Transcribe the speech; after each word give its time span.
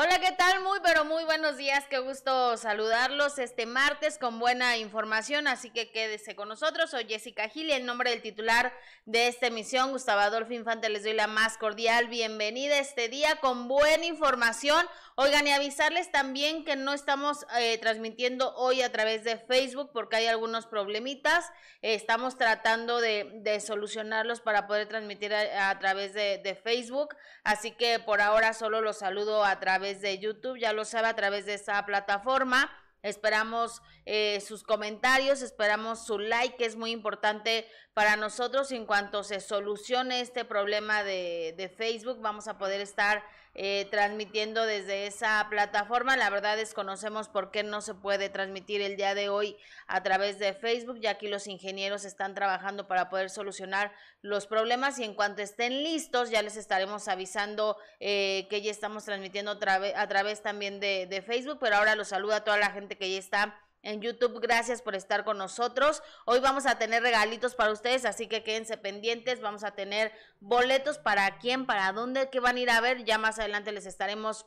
Hola, 0.00 0.20
¿qué 0.20 0.30
tal? 0.30 0.62
Muy, 0.62 0.78
pero 0.80 1.04
muy 1.04 1.24
buenos 1.24 1.56
días. 1.56 1.84
Qué 1.90 1.98
gusto 1.98 2.56
saludarlos 2.56 3.36
este 3.40 3.66
martes 3.66 4.16
con 4.16 4.38
buena 4.38 4.76
información, 4.76 5.48
así 5.48 5.70
que 5.70 5.90
quédese 5.90 6.36
con 6.36 6.46
nosotros. 6.46 6.90
Soy 6.90 7.06
Jessica 7.08 7.48
Gil 7.48 7.66
y 7.66 7.72
en 7.72 7.84
nombre 7.84 8.10
del 8.10 8.22
titular 8.22 8.72
de 9.06 9.26
esta 9.26 9.48
emisión, 9.48 9.90
Gustavo 9.90 10.20
Adolfo 10.20 10.52
Infante, 10.52 10.88
les 10.88 11.02
doy 11.02 11.14
la 11.14 11.26
más 11.26 11.58
cordial 11.58 12.06
bienvenida 12.06 12.78
este 12.78 13.08
día 13.08 13.40
con 13.40 13.66
buena 13.66 14.04
información. 14.04 14.86
Oigan, 15.20 15.48
y 15.48 15.50
avisarles 15.50 16.12
también 16.12 16.64
que 16.64 16.76
no 16.76 16.92
estamos 16.92 17.44
eh, 17.58 17.76
transmitiendo 17.78 18.54
hoy 18.54 18.82
a 18.82 18.92
través 18.92 19.24
de 19.24 19.36
Facebook 19.36 19.90
porque 19.92 20.14
hay 20.14 20.28
algunos 20.28 20.68
problemitas. 20.68 21.50
estamos 21.82 22.38
tratando 22.38 23.00
de, 23.00 23.58
solucionarlos 23.58 24.40
para 24.40 24.68
poder 24.68 24.86
transmitir 24.86 25.34
a, 25.34 25.76
través 25.80 26.14
de, 26.14 26.60
Facebook. 26.62 27.16
Así 27.42 27.72
que 27.72 27.98
por 27.98 28.20
ahora 28.20 28.52
solo 28.52 28.80
los 28.80 28.98
saludo 28.98 29.44
a 29.44 29.58
través 29.58 30.00
de 30.02 30.20
YouTube, 30.20 30.56
ya 30.56 30.72
lo 30.72 30.84
sabe 30.84 31.08
a 31.08 31.16
través 31.16 31.46
de 31.46 31.54
esa 31.54 31.84
plataforma. 31.84 32.70
Esperamos 33.02 33.82
eh, 34.06 34.40
sus 34.40 34.62
comentarios, 34.62 35.42
esperamos 35.42 36.06
su 36.06 36.20
like, 36.20 36.56
que 36.56 36.64
es 36.64 36.76
muy 36.76 36.92
importante 36.92 37.66
para 37.98 38.14
nosotros. 38.14 38.70
En 38.70 38.86
cuanto 38.86 39.24
se 39.24 39.40
solucione 39.40 40.20
este 40.20 40.44
problema 40.44 41.02
de, 41.02 41.52
de 41.56 41.68
Facebook, 41.68 42.20
vamos 42.20 42.46
a 42.46 42.56
poder 42.56 42.80
estar 42.80 43.24
eh, 43.54 43.88
transmitiendo 43.90 44.64
desde 44.66 45.08
esa 45.08 45.44
plataforma. 45.50 46.16
La 46.16 46.30
verdad 46.30 46.56
desconocemos 46.56 47.28
por 47.28 47.50
qué 47.50 47.64
no 47.64 47.80
se 47.80 47.94
puede 47.94 48.28
transmitir 48.28 48.82
el 48.82 48.96
día 48.96 49.16
de 49.16 49.30
hoy 49.30 49.56
a 49.88 50.00
través 50.04 50.38
de 50.38 50.54
Facebook, 50.54 51.00
ya 51.00 51.18
que 51.18 51.28
los 51.28 51.48
ingenieros 51.48 52.04
están 52.04 52.36
trabajando 52.36 52.86
para 52.86 53.10
poder 53.10 53.30
solucionar 53.30 53.90
los 54.22 54.46
problemas 54.46 55.00
y 55.00 55.02
en 55.02 55.14
cuanto 55.14 55.42
estén 55.42 55.82
listos 55.82 56.30
ya 56.30 56.40
les 56.40 56.56
estaremos 56.56 57.08
avisando 57.08 57.78
eh, 57.98 58.46
que 58.48 58.62
ya 58.62 58.70
estamos 58.70 59.06
transmitiendo 59.06 59.50
a 59.50 60.06
través 60.06 60.40
también 60.40 60.78
de, 60.78 61.06
de 61.06 61.20
Facebook, 61.20 61.58
pero 61.60 61.74
ahora 61.74 61.96
los 61.96 62.06
saluda 62.06 62.36
a 62.36 62.44
toda 62.44 62.58
la 62.58 62.70
gente 62.70 62.96
que 62.96 63.10
ya 63.10 63.18
está 63.18 63.58
en 63.82 64.00
YouTube. 64.00 64.40
Gracias 64.40 64.82
por 64.82 64.94
estar 64.94 65.24
con 65.24 65.38
nosotros. 65.38 66.02
Hoy 66.24 66.40
vamos 66.40 66.66
a 66.66 66.78
tener 66.78 67.02
regalitos 67.02 67.54
para 67.54 67.72
ustedes, 67.72 68.04
así 68.04 68.26
que 68.26 68.42
quédense 68.42 68.76
pendientes. 68.76 69.40
Vamos 69.40 69.64
a 69.64 69.72
tener 69.72 70.12
boletos 70.40 70.98
para 70.98 71.38
quién, 71.38 71.66
para 71.66 71.92
dónde, 71.92 72.30
qué 72.30 72.40
van 72.40 72.56
a 72.56 72.60
ir 72.60 72.70
a 72.70 72.80
ver. 72.80 73.04
Ya 73.04 73.18
más 73.18 73.38
adelante 73.38 73.72
les 73.72 73.86
estaremos 73.86 74.46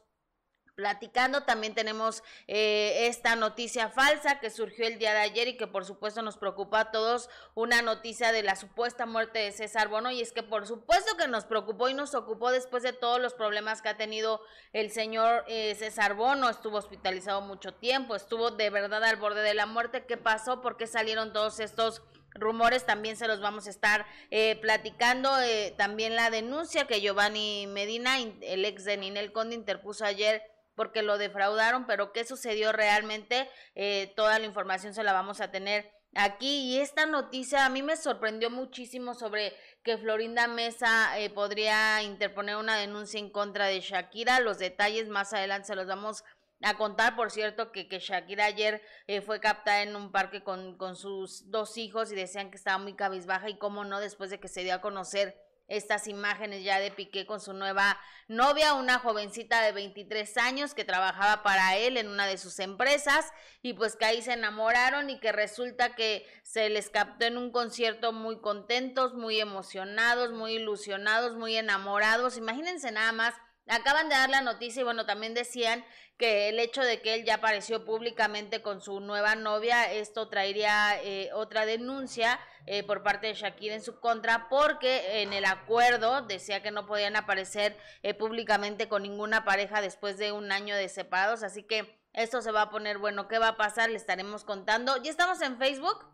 platicando. 0.75 1.43
También 1.43 1.73
tenemos 1.73 2.23
eh, 2.47 3.07
esta 3.07 3.35
noticia 3.35 3.89
falsa 3.89 4.39
que 4.39 4.49
surgió 4.49 4.87
el 4.87 4.97
día 4.97 5.13
de 5.13 5.19
ayer 5.19 5.47
y 5.47 5.57
que 5.57 5.67
por 5.67 5.85
supuesto 5.85 6.21
nos 6.21 6.37
preocupa 6.37 6.79
a 6.79 6.91
todos, 6.91 7.29
una 7.55 7.81
noticia 7.81 8.31
de 8.31 8.43
la 8.43 8.55
supuesta 8.55 9.05
muerte 9.05 9.39
de 9.39 9.51
César 9.51 9.87
Bono 9.87 10.11
y 10.11 10.21
es 10.21 10.31
que 10.31 10.43
por 10.43 10.67
supuesto 10.67 11.17
que 11.17 11.27
nos 11.27 11.45
preocupó 11.45 11.89
y 11.89 11.93
nos 11.93 12.15
ocupó 12.15 12.51
después 12.51 12.83
de 12.83 12.93
todos 12.93 13.19
los 13.19 13.33
problemas 13.33 13.81
que 13.81 13.89
ha 13.89 13.97
tenido 13.97 14.41
el 14.73 14.91
señor 14.91 15.43
eh, 15.47 15.75
César 15.75 16.15
Bono, 16.15 16.49
estuvo 16.49 16.77
hospitalizado 16.77 17.41
mucho 17.41 17.73
tiempo, 17.73 18.15
estuvo 18.15 18.51
de 18.51 18.69
verdad 18.69 19.03
al 19.03 19.17
borde 19.17 19.41
de 19.41 19.53
la 19.53 19.65
muerte. 19.65 20.05
¿Qué 20.05 20.17
pasó? 20.17 20.61
¿Por 20.61 20.77
qué 20.77 20.87
salieron 20.87 21.33
todos 21.33 21.59
estos 21.59 22.01
rumores 22.33 22.85
también 22.85 23.17
se 23.17 23.27
los 23.27 23.41
vamos 23.41 23.67
a 23.67 23.69
estar 23.69 24.05
eh, 24.29 24.55
platicando. 24.61 25.31
también 25.77 26.15
la 26.15 26.29
denuncia 26.29 26.87
que 26.87 27.01
Giovanni 27.01 27.67
Medina, 27.67 28.17
el 28.19 28.63
ex 28.65 28.85
de 28.85 28.97
Ninel 28.97 29.33
Conde, 29.33 29.55
interpuso 29.55 30.05
ayer 30.05 30.41
porque 30.75 31.01
lo 31.01 31.17
defraudaron, 31.17 31.85
pero 31.85 32.11
qué 32.11 32.25
sucedió 32.25 32.71
realmente, 32.71 33.49
eh, 33.75 34.13
toda 34.15 34.39
la 34.39 34.45
información 34.45 34.93
se 34.93 35.03
la 35.03 35.13
vamos 35.13 35.41
a 35.41 35.51
tener 35.51 35.91
aquí. 36.15 36.73
Y 36.73 36.79
esta 36.79 37.05
noticia 37.05 37.65
a 37.65 37.69
mí 37.69 37.83
me 37.83 37.97
sorprendió 37.97 38.49
muchísimo 38.49 39.13
sobre 39.13 39.53
que 39.83 39.97
Florinda 39.97 40.47
Mesa 40.47 41.17
eh, 41.19 41.29
podría 41.29 42.01
interponer 42.03 42.55
una 42.57 42.77
denuncia 42.77 43.19
en 43.19 43.29
contra 43.29 43.67
de 43.67 43.81
Shakira. 43.81 44.39
Los 44.39 44.59
detalles 44.59 45.07
más 45.07 45.33
adelante 45.33 45.67
se 45.67 45.75
los 45.75 45.87
vamos 45.87 46.23
a 46.63 46.77
contar, 46.77 47.15
por 47.15 47.31
cierto, 47.31 47.71
que, 47.71 47.87
que 47.87 47.99
Shakira 47.99 48.45
ayer 48.45 48.81
eh, 49.07 49.21
fue 49.21 49.39
captada 49.39 49.81
en 49.81 49.95
un 49.95 50.11
parque 50.11 50.43
con, 50.43 50.77
con 50.77 50.95
sus 50.95 51.49
dos 51.49 51.77
hijos 51.77 52.11
y 52.11 52.15
decían 52.15 52.51
que 52.51 52.57
estaba 52.57 52.77
muy 52.77 52.95
cabizbaja 52.95 53.49
y 53.49 53.57
cómo 53.57 53.83
no, 53.83 53.99
después 53.99 54.29
de 54.29 54.39
que 54.39 54.47
se 54.47 54.63
dio 54.63 54.75
a 54.75 54.81
conocer 54.81 55.35
estas 55.71 56.07
imágenes 56.07 56.63
ya 56.63 56.79
de 56.79 56.91
Piqué 56.91 57.25
con 57.25 57.39
su 57.39 57.53
nueva 57.53 57.99
novia, 58.27 58.73
una 58.73 58.99
jovencita 58.99 59.61
de 59.61 59.71
23 59.71 60.37
años 60.37 60.73
que 60.73 60.83
trabajaba 60.83 61.43
para 61.43 61.77
él 61.77 61.97
en 61.97 62.09
una 62.09 62.27
de 62.27 62.37
sus 62.37 62.59
empresas 62.59 63.31
y 63.61 63.73
pues 63.73 63.95
que 63.95 64.05
ahí 64.05 64.21
se 64.21 64.33
enamoraron 64.33 65.09
y 65.09 65.19
que 65.19 65.31
resulta 65.31 65.95
que 65.95 66.27
se 66.43 66.69
les 66.69 66.89
captó 66.89 67.25
en 67.25 67.37
un 67.37 67.51
concierto 67.51 68.11
muy 68.11 68.39
contentos, 68.39 69.13
muy 69.13 69.39
emocionados, 69.39 70.31
muy 70.31 70.55
ilusionados, 70.55 71.35
muy 71.35 71.55
enamorados. 71.55 72.37
Imagínense 72.37 72.91
nada 72.91 73.13
más 73.13 73.33
Acaban 73.71 74.09
de 74.09 74.15
dar 74.15 74.29
la 74.29 74.41
noticia 74.41 74.81
y 74.81 74.83
bueno, 74.83 75.05
también 75.05 75.33
decían 75.33 75.85
que 76.17 76.49
el 76.49 76.59
hecho 76.59 76.81
de 76.81 77.01
que 77.01 77.13
él 77.13 77.23
ya 77.23 77.35
apareció 77.35 77.85
públicamente 77.85 78.61
con 78.61 78.81
su 78.81 78.99
nueva 78.99 79.35
novia, 79.35 79.89
esto 79.89 80.27
traería 80.27 81.01
eh, 81.01 81.29
otra 81.33 81.65
denuncia 81.65 82.37
eh, 82.65 82.83
por 82.83 83.01
parte 83.01 83.27
de 83.27 83.33
Shakira 83.33 83.73
en 83.73 83.81
su 83.81 84.01
contra, 84.01 84.49
porque 84.49 85.21
en 85.21 85.31
el 85.31 85.45
acuerdo 85.45 86.21
decía 86.23 86.61
que 86.61 86.71
no 86.71 86.85
podían 86.85 87.15
aparecer 87.15 87.77
eh, 88.03 88.13
públicamente 88.13 88.89
con 88.89 89.03
ninguna 89.03 89.45
pareja 89.45 89.79
después 89.79 90.17
de 90.17 90.33
un 90.33 90.51
año 90.51 90.75
de 90.75 90.89
separados, 90.89 91.41
así 91.41 91.63
que 91.63 91.97
esto 92.11 92.41
se 92.41 92.51
va 92.51 92.63
a 92.63 92.69
poner 92.69 92.97
bueno, 92.97 93.29
¿qué 93.29 93.39
va 93.39 93.47
a 93.47 93.57
pasar? 93.57 93.89
Le 93.89 93.95
estaremos 93.95 94.43
contando. 94.43 95.01
¿Ya 95.01 95.09
estamos 95.09 95.41
en 95.41 95.57
Facebook? 95.57 96.05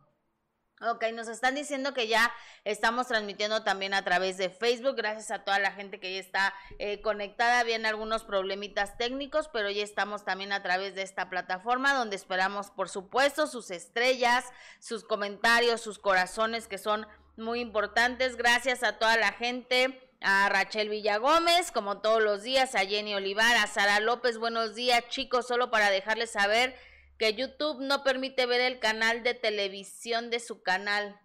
Ok, 0.79 1.05
nos 1.11 1.27
están 1.27 1.55
diciendo 1.55 1.95
que 1.95 2.07
ya 2.07 2.31
estamos 2.63 3.07
transmitiendo 3.07 3.63
también 3.63 3.95
a 3.95 4.03
través 4.03 4.37
de 4.37 4.51
Facebook, 4.51 4.95
gracias 4.95 5.31
a 5.31 5.43
toda 5.43 5.57
la 5.57 5.71
gente 5.71 5.99
que 5.99 6.13
ya 6.13 6.19
está 6.19 6.53
eh, 6.77 7.01
conectada. 7.01 7.61
Habían 7.61 7.87
algunos 7.87 8.23
problemitas 8.23 8.95
técnicos, 8.95 9.47
pero 9.47 9.71
ya 9.71 9.83
estamos 9.83 10.23
también 10.23 10.53
a 10.53 10.61
través 10.61 10.93
de 10.93 11.01
esta 11.01 11.31
plataforma 11.31 11.95
donde 11.95 12.15
esperamos, 12.15 12.69
por 12.69 12.89
supuesto, 12.89 13.47
sus 13.47 13.71
estrellas, 13.71 14.45
sus 14.79 15.03
comentarios, 15.03 15.81
sus 15.81 15.97
corazones 15.97 16.67
que 16.67 16.77
son 16.77 17.07
muy 17.37 17.59
importantes. 17.59 18.35
Gracias 18.37 18.83
a 18.83 18.99
toda 18.99 19.17
la 19.17 19.31
gente 19.31 19.99
a 20.21 20.47
Rachel 20.49 20.89
Villagómez, 20.89 21.71
como 21.71 22.01
todos 22.01 22.21
los 22.21 22.43
días, 22.43 22.75
a 22.75 22.85
Jenny 22.85 23.15
Olivar, 23.15 23.55
a 23.57 23.65
Sara 23.65 23.99
López, 23.99 24.37
buenos 24.37 24.75
días 24.75 25.03
chicos, 25.09 25.47
solo 25.47 25.71
para 25.71 25.89
dejarles 25.89 26.31
saber 26.31 26.75
que 27.17 27.33
YouTube 27.33 27.81
no 27.81 28.03
permite 28.03 28.45
ver 28.45 28.61
el 28.61 28.79
canal 28.79 29.23
de 29.23 29.33
televisión 29.33 30.29
de 30.29 30.39
su 30.39 30.61
canal. 30.61 31.19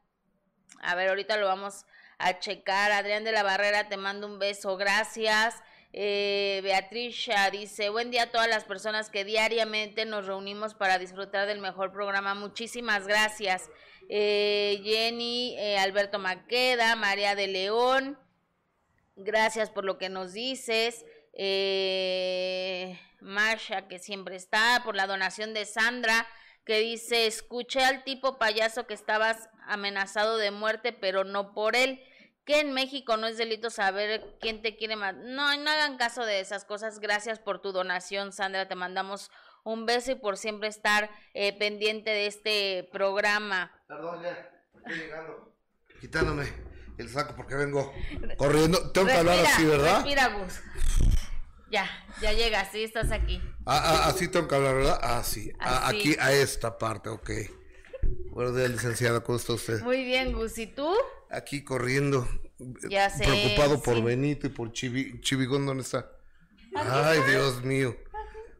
A 0.80 0.94
ver, 0.94 1.08
ahorita 1.08 1.36
lo 1.36 1.46
vamos 1.46 1.84
a 2.18 2.38
checar. 2.38 2.92
Adrián 2.92 3.24
de 3.24 3.32
la 3.32 3.42
Barrera, 3.42 3.88
te 3.88 3.96
mando 3.96 4.26
un 4.26 4.38
beso, 4.38 4.76
gracias. 4.76 5.54
Eh, 5.92 6.60
Beatriz 6.62 7.28
dice, 7.52 7.90
buen 7.90 8.10
día 8.10 8.24
a 8.24 8.30
todas 8.30 8.48
las 8.48 8.64
personas 8.64 9.10
que 9.10 9.24
diariamente 9.24 10.06
nos 10.06 10.26
reunimos 10.26 10.74
para 10.74 10.98
disfrutar 10.98 11.46
del 11.46 11.60
mejor 11.60 11.92
programa. 11.92 12.34
Muchísimas 12.34 13.06
gracias. 13.06 13.68
Eh, 14.08 14.80
Jenny, 14.82 15.54
eh, 15.58 15.78
Alberto 15.78 16.18
Maqueda, 16.18 16.96
María 16.96 17.34
de 17.34 17.46
León, 17.46 18.18
gracias 19.16 19.70
por 19.70 19.84
lo 19.84 19.98
que 19.98 20.08
nos 20.08 20.32
dices. 20.32 21.04
Eh, 21.32 22.98
Masha, 23.20 23.88
que 23.88 23.98
siempre 23.98 24.36
está, 24.36 24.82
por 24.84 24.96
la 24.96 25.06
donación 25.06 25.54
de 25.54 25.64
Sandra, 25.64 26.26
que 26.64 26.78
dice, 26.80 27.26
escuché 27.26 27.84
al 27.84 28.04
tipo 28.04 28.38
payaso 28.38 28.86
que 28.86 28.94
estabas 28.94 29.48
amenazado 29.66 30.36
de 30.36 30.50
muerte, 30.50 30.92
pero 30.92 31.24
no 31.24 31.54
por 31.54 31.76
él. 31.76 32.02
Que 32.44 32.58
en 32.58 32.72
México 32.72 33.16
no 33.16 33.28
es 33.28 33.36
delito 33.38 33.70
saber 33.70 34.36
quién 34.40 34.62
te 34.62 34.76
quiere 34.76 34.96
más. 34.96 35.14
No, 35.14 35.56
no 35.56 35.70
hagan 35.70 35.96
caso 35.96 36.24
de 36.24 36.40
esas 36.40 36.64
cosas. 36.64 36.98
Gracias 36.98 37.38
por 37.38 37.60
tu 37.60 37.70
donación, 37.70 38.32
Sandra. 38.32 38.66
Te 38.66 38.74
mandamos 38.74 39.30
un 39.62 39.86
beso 39.86 40.10
y 40.10 40.14
por 40.16 40.36
siempre 40.36 40.68
estar 40.68 41.08
eh, 41.34 41.56
pendiente 41.56 42.10
de 42.10 42.26
este 42.26 42.88
programa. 42.92 43.72
Perdón, 43.86 44.22
ya, 44.22 44.50
estoy 44.76 44.96
llegando. 44.96 45.54
Quitándome 46.00 46.52
el 46.98 47.08
saco 47.08 47.36
porque 47.36 47.54
vengo 47.54 47.92
corriendo. 48.36 48.90
Tengo 48.90 49.06
que 49.06 49.12
hablar 49.12 49.38
así, 49.38 49.64
¿verdad? 49.64 50.02
Respira, 50.02 50.28
Gus. 50.28 50.60
Ya, 51.72 51.88
ya 52.20 52.34
llegas, 52.34 52.68
sí, 52.70 52.84
estás 52.84 53.10
aquí. 53.10 53.40
Ah, 53.64 53.80
ah, 53.82 54.08
así 54.08 54.28
tengo 54.28 54.46
que 54.46 54.54
hablar, 54.54 54.74
¿verdad? 54.74 55.00
Ah, 55.02 55.22
sí. 55.24 55.50
Ah, 55.58 55.88
aquí, 55.88 56.14
a 56.20 56.30
esta 56.30 56.76
parte, 56.76 57.08
ok. 57.08 57.30
Buenos 58.30 58.54
días, 58.54 58.68
licenciada, 58.68 59.20
¿cómo 59.20 59.38
está 59.38 59.54
usted? 59.54 59.80
Muy 59.80 60.04
bien, 60.04 60.34
Gus, 60.34 60.58
¿y 60.58 60.66
tú? 60.66 60.94
Aquí 61.30 61.64
corriendo. 61.64 62.28
Ya 62.90 63.08
sé. 63.08 63.24
Preocupado 63.24 63.82
por 63.82 64.02
Benito 64.02 64.48
y 64.48 64.50
por 64.50 64.70
Chivigón, 64.72 65.64
¿dónde 65.64 65.82
está? 65.82 66.10
Ay, 66.74 67.20
Dios 67.26 67.64
mío. 67.64 67.96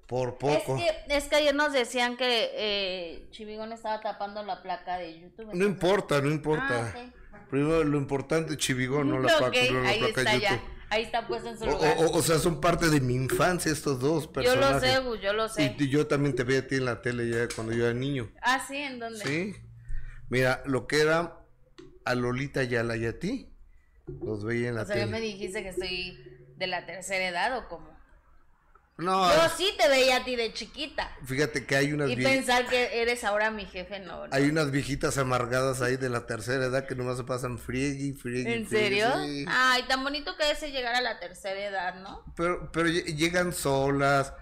Por 0.06 0.38
poco. 0.38 0.78
Es 0.78 0.82
que, 0.82 1.14
es 1.14 1.25
que 1.25 1.36
ayer 1.36 1.54
nos 1.54 1.75
decían 1.75 2.16
que 2.16 2.50
eh, 2.54 3.28
Chivigón 3.31 3.72
estaba 3.72 4.00
tapando 4.00 4.42
la 4.42 4.62
placa 4.62 4.96
de 4.96 5.20
YouTube. 5.20 5.52
No 5.52 5.66
importa, 5.66 6.22
no 6.22 6.31
importa. 6.31 6.94
Ah, 6.96 7.40
Primero, 7.50 7.84
lo 7.84 7.98
importante 7.98 8.54
es 8.54 8.58
Chivigón, 8.58 9.10
no 9.10 9.19
la, 9.19 9.36
placa, 9.36 9.58
no 9.70 9.82
la 9.82 9.92
placa 9.98 10.22
de 10.22 10.40
YouTube. 10.40 10.60
Ahí 10.92 11.04
está 11.04 11.26
puesto 11.26 11.48
en 11.48 11.58
su 11.58 11.64
lugar. 11.64 11.96
O, 12.12 12.20
sea, 12.20 12.38
son 12.38 12.60
parte 12.60 12.90
de 12.90 13.00
mi 13.00 13.14
infancia 13.14 13.72
estos 13.72 13.98
dos 13.98 14.28
personajes. 14.28 14.92
Yo 14.92 15.02
lo 15.02 15.14
sé, 15.14 15.22
yo 15.22 15.32
lo 15.32 15.48
sé. 15.48 15.74
Y, 15.78 15.88
yo 15.88 16.06
también 16.06 16.34
te 16.36 16.44
veía 16.44 16.60
a 16.60 16.66
ti 16.66 16.74
en 16.74 16.84
la 16.84 17.00
tele 17.00 17.30
ya 17.30 17.48
cuando 17.54 17.72
yo 17.72 17.86
era 17.86 17.94
niño. 17.94 18.30
Ah, 18.42 18.62
sí, 18.68 18.76
¿en 18.76 18.98
dónde? 18.98 19.24
Sí. 19.24 19.54
Mira, 20.28 20.62
lo 20.66 20.86
que 20.86 21.00
era 21.00 21.40
a 22.04 22.14
Lolita 22.14 22.62
Yala 22.64 22.98
y 22.98 23.06
a 23.06 23.18
ti, 23.18 23.54
los 24.06 24.44
veía 24.44 24.68
en 24.68 24.74
la 24.74 24.84
tele. 24.84 25.04
O 25.04 25.04
sea, 25.04 25.06
me 25.06 25.22
dijiste 25.22 25.62
que 25.62 25.72
soy 25.72 26.52
de 26.58 26.66
la 26.66 26.84
tercera 26.84 27.26
edad 27.26 27.56
o 27.56 27.68
cómo? 27.70 27.91
No, 29.02 29.34
Yo 29.34 29.56
sí 29.56 29.75
te 29.76 29.88
veía 29.88 30.19
a 30.19 30.25
ti 30.25 30.37
de 30.37 30.52
chiquita. 30.52 31.10
Fíjate 31.25 31.66
que 31.66 31.76
hay 31.76 31.93
unas 31.93 32.10
Y 32.10 32.16
pensar 32.16 32.69
que 32.69 33.02
eres 33.02 33.25
ahora 33.25 33.50
mi 33.50 33.66
jefe, 33.66 34.00
no, 34.00 34.25
Hay 34.31 34.49
unas 34.49 34.70
viejitas 34.70 35.19
amargadas 35.19 35.82
ahí 35.82 35.96
de 35.96 36.08
la 36.08 36.26
tercera 36.26 36.64
edad 36.64 36.87
que 36.87 36.94
nomás 36.94 37.16
se 37.16 37.25
pasan 37.25 37.58
friegui, 37.58 38.12
friegui. 38.12 38.52
¿En 38.52 38.69
serio? 38.69 39.08
Ay, 39.49 39.82
tan 39.88 40.02
bonito 40.04 40.37
que 40.37 40.50
es 40.50 40.60
llegar 40.72 40.94
a 40.94 41.00
la 41.00 41.19
tercera 41.19 41.60
edad, 41.60 41.94
¿no? 41.96 42.25
Pero, 42.37 42.70
pero 42.70 42.88
llegan 42.88 43.52
solas. 43.52 44.32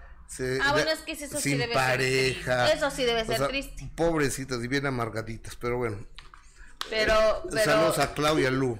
ah, 0.61 0.71
bueno, 0.71 0.91
es 0.91 0.99
que 0.99 1.13
eso 1.13 1.39
sí 1.39 1.57
debe 1.57 1.73
pareja. 1.73 2.67
ser 2.67 2.77
Eso 2.77 2.91
sí 2.91 3.03
debe 3.03 3.25
ser 3.25 3.47
triste. 3.47 3.89
Pobrecitas 3.95 4.63
y 4.63 4.67
bien 4.67 4.85
amargaditas, 4.85 5.55
pero 5.55 5.77
bueno. 5.77 6.05
Pero, 6.89 7.43
pero... 7.49 7.63
Saludos 7.63 7.99
a 7.99 8.13
Claudia 8.13 8.51
Lu. 8.51 8.79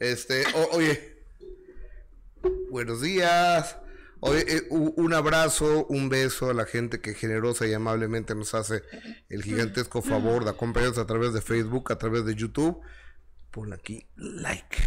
Este, 0.00 0.44
oye. 0.72 1.14
Buenos 2.70 3.00
días. 3.00 3.76
Oye, 4.26 4.42
eh, 4.48 4.66
un 4.70 5.12
abrazo, 5.12 5.84
un 5.88 6.08
beso 6.08 6.48
a 6.48 6.54
la 6.54 6.64
gente 6.64 6.98
que 6.98 7.12
generosa 7.12 7.66
y 7.66 7.74
amablemente 7.74 8.34
nos 8.34 8.54
hace 8.54 8.82
el 9.28 9.42
gigantesco 9.42 10.00
favor 10.00 10.44
de 10.44 10.50
acompañarnos 10.50 10.96
a 10.96 11.06
través 11.06 11.34
de 11.34 11.42
Facebook, 11.42 11.92
a 11.92 11.98
través 11.98 12.24
de 12.24 12.34
YouTube. 12.34 12.80
Pon 13.50 13.74
aquí 13.74 14.08
like. 14.16 14.78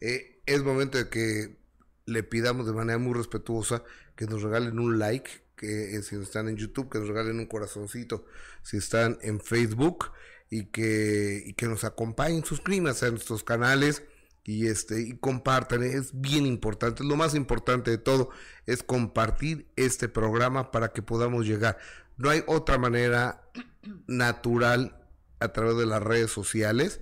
Eh, 0.00 0.42
es 0.46 0.64
momento 0.64 0.98
de 0.98 1.08
que 1.08 1.60
le 2.06 2.24
pidamos 2.24 2.66
de 2.66 2.72
manera 2.72 2.98
muy 2.98 3.14
respetuosa 3.14 3.84
que 4.16 4.26
nos 4.26 4.42
regalen 4.42 4.80
un 4.80 4.98
like, 4.98 5.30
que 5.54 5.94
eh, 5.94 6.02
si 6.02 6.16
están 6.16 6.48
en 6.48 6.56
YouTube, 6.56 6.90
que 6.90 6.98
nos 6.98 7.06
regalen 7.06 7.38
un 7.38 7.46
corazoncito, 7.46 8.26
si 8.64 8.78
están 8.78 9.16
en 9.22 9.38
Facebook 9.38 10.10
y 10.50 10.72
que, 10.72 11.40
y 11.46 11.52
que 11.52 11.66
nos 11.66 11.84
acompañen, 11.84 12.44
suscríbanse 12.44 13.06
a 13.06 13.10
nuestros 13.10 13.44
canales 13.44 14.02
y 14.44 14.66
este 14.66 15.02
y 15.02 15.16
compartan, 15.18 15.82
es 15.82 16.10
bien 16.12 16.46
importante, 16.46 17.04
lo 17.04 17.16
más 17.16 17.34
importante 17.34 17.90
de 17.90 17.98
todo 17.98 18.30
es 18.66 18.82
compartir 18.82 19.66
este 19.76 20.08
programa 20.08 20.70
para 20.70 20.92
que 20.92 21.02
podamos 21.02 21.46
llegar. 21.46 21.78
No 22.16 22.30
hay 22.30 22.42
otra 22.46 22.78
manera 22.78 23.42
natural 24.06 24.96
a 25.40 25.52
través 25.52 25.76
de 25.76 25.86
las 25.86 26.02
redes 26.02 26.30
sociales 26.30 27.00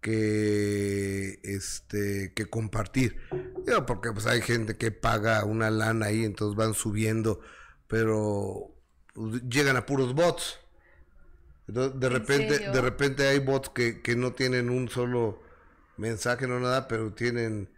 que 0.00 1.40
este 1.42 2.32
que 2.34 2.46
compartir. 2.46 3.18
porque 3.86 4.12
pues 4.12 4.26
hay 4.26 4.40
gente 4.40 4.76
que 4.76 4.90
paga 4.90 5.44
una 5.44 5.70
lana 5.70 6.06
ahí, 6.06 6.24
entonces 6.24 6.56
van 6.56 6.74
subiendo, 6.74 7.40
pero 7.86 8.74
pues, 9.14 9.42
llegan 9.48 9.76
a 9.76 9.86
puros 9.86 10.14
bots. 10.14 10.58
de 11.66 12.08
repente, 12.08 12.58
de 12.58 12.80
repente 12.80 13.28
hay 13.28 13.38
bots 13.38 13.68
que, 13.70 14.00
que 14.00 14.16
no 14.16 14.32
tienen 14.32 14.70
un 14.70 14.88
solo 14.88 15.42
mensaje, 16.00 16.46
no 16.46 16.58
nada, 16.58 16.88
pero 16.88 17.12
tienen, 17.12 17.70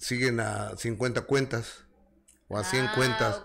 siguen 0.00 0.40
a 0.40 0.76
50 0.76 1.22
cuentas 1.22 1.84
o 2.48 2.58
a 2.58 2.64
100 2.64 2.86
ah, 2.86 2.92
cuentas. 2.94 3.42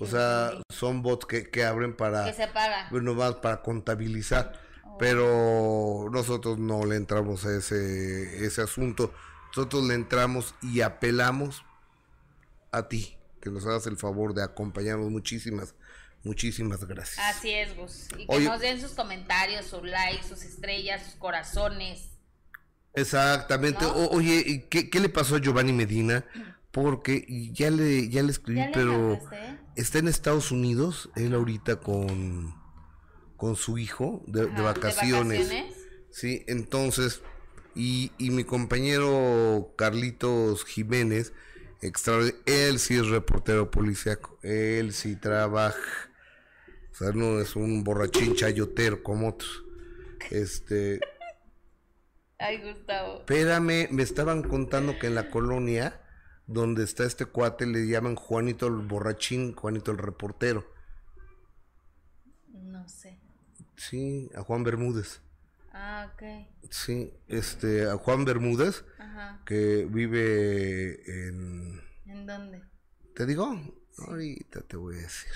o 0.00 0.06
sea, 0.06 0.50
son 0.68 1.02
bots 1.02 1.24
que, 1.24 1.50
que 1.50 1.64
abren 1.64 1.96
para... 1.96 2.24
Que 2.24 2.32
se 2.32 2.48
paga. 2.48 2.88
Bueno, 2.90 3.14
más 3.14 3.36
para 3.36 3.62
contabilizar. 3.62 4.52
Oh. 4.84 4.98
Pero 4.98 6.08
nosotros 6.10 6.58
no 6.58 6.84
le 6.84 6.96
entramos 6.96 7.46
a 7.46 7.56
ese, 7.56 8.44
ese 8.44 8.62
asunto. 8.62 9.14
Nosotros 9.56 9.84
le 9.84 9.94
entramos 9.94 10.54
y 10.62 10.80
apelamos 10.80 11.64
a 12.72 12.88
ti, 12.88 13.16
que 13.40 13.50
nos 13.50 13.64
hagas 13.66 13.86
el 13.86 13.96
favor 13.96 14.34
de 14.34 14.42
acompañarnos. 14.42 15.10
Muchísimas, 15.10 15.76
muchísimas 16.24 16.84
gracias. 16.84 17.24
Así 17.24 17.52
es, 17.52 17.76
Gus. 17.76 18.08
Y 18.18 18.26
que 18.26 18.40
nos 18.40 18.60
den 18.60 18.80
sus 18.80 18.92
comentarios, 18.92 19.66
sus 19.66 19.84
likes, 19.84 20.26
sus 20.26 20.42
estrellas, 20.42 21.04
sus 21.04 21.14
corazones. 21.14 22.13
Exactamente. 22.94 23.84
oye, 23.84 24.66
¿qué, 24.70 24.88
¿qué, 24.88 25.00
le 25.00 25.08
pasó 25.08 25.36
a 25.36 25.40
Giovanni 25.40 25.72
Medina? 25.72 26.24
Porque 26.70 27.26
ya 27.52 27.70
le, 27.70 28.08
ya 28.08 28.22
le 28.22 28.30
escribí, 28.30 28.62
pero 28.72 29.20
está 29.76 29.98
en 29.98 30.08
Estados 30.08 30.50
Unidos, 30.50 31.10
él 31.16 31.34
ahorita 31.34 31.76
con, 31.76 32.54
con 33.36 33.56
su 33.56 33.78
hijo 33.78 34.22
de, 34.26 34.46
vacaciones. 34.46 35.52
Sí, 36.10 36.44
entonces, 36.46 37.22
y, 37.74 38.12
y 38.18 38.30
mi 38.30 38.44
compañero 38.44 39.72
Carlitos 39.76 40.64
Jiménez, 40.64 41.32
extra, 41.80 42.18
él 42.46 42.78
sí 42.78 42.94
es 42.94 43.08
reportero 43.08 43.70
policíaco, 43.70 44.38
él 44.42 44.92
sí 44.92 45.16
trabaja, 45.16 45.78
o 46.92 46.94
sea, 46.96 47.10
no 47.12 47.40
es 47.40 47.56
un 47.56 47.82
borrachín 47.82 48.34
chayotero 48.34 49.02
como 49.02 49.30
otros. 49.30 49.64
Este, 50.30 51.00
Ay, 52.38 52.60
Gustavo. 52.62 53.18
Espérame, 53.18 53.88
me 53.90 54.02
estaban 54.02 54.42
contando 54.42 54.98
que 54.98 55.06
en 55.06 55.14
la 55.14 55.30
colonia 55.30 56.00
donde 56.46 56.84
está 56.84 57.04
este 57.04 57.26
cuate 57.26 57.66
le 57.66 57.86
llaman 57.86 58.16
Juanito 58.16 58.66
el 58.66 58.86
borrachín, 58.86 59.54
Juanito 59.54 59.92
el 59.92 59.98
reportero. 59.98 60.70
No 62.52 62.88
sé. 62.88 63.18
Sí, 63.76 64.30
a 64.34 64.42
Juan 64.42 64.64
Bermúdez. 64.64 65.20
Ah, 65.72 66.10
ok. 66.12 66.22
Sí, 66.70 67.12
este, 67.28 67.88
a 67.88 67.96
Juan 67.96 68.24
Bermúdez, 68.24 68.84
que 69.44 69.86
vive 69.90 71.28
en... 71.28 71.82
¿En 72.06 72.26
dónde? 72.26 72.62
¿Te 73.14 73.26
digo? 73.26 73.60
Ahorita 73.98 74.60
te 74.62 74.76
voy 74.76 74.96
a 74.96 75.02
decir. 75.02 75.32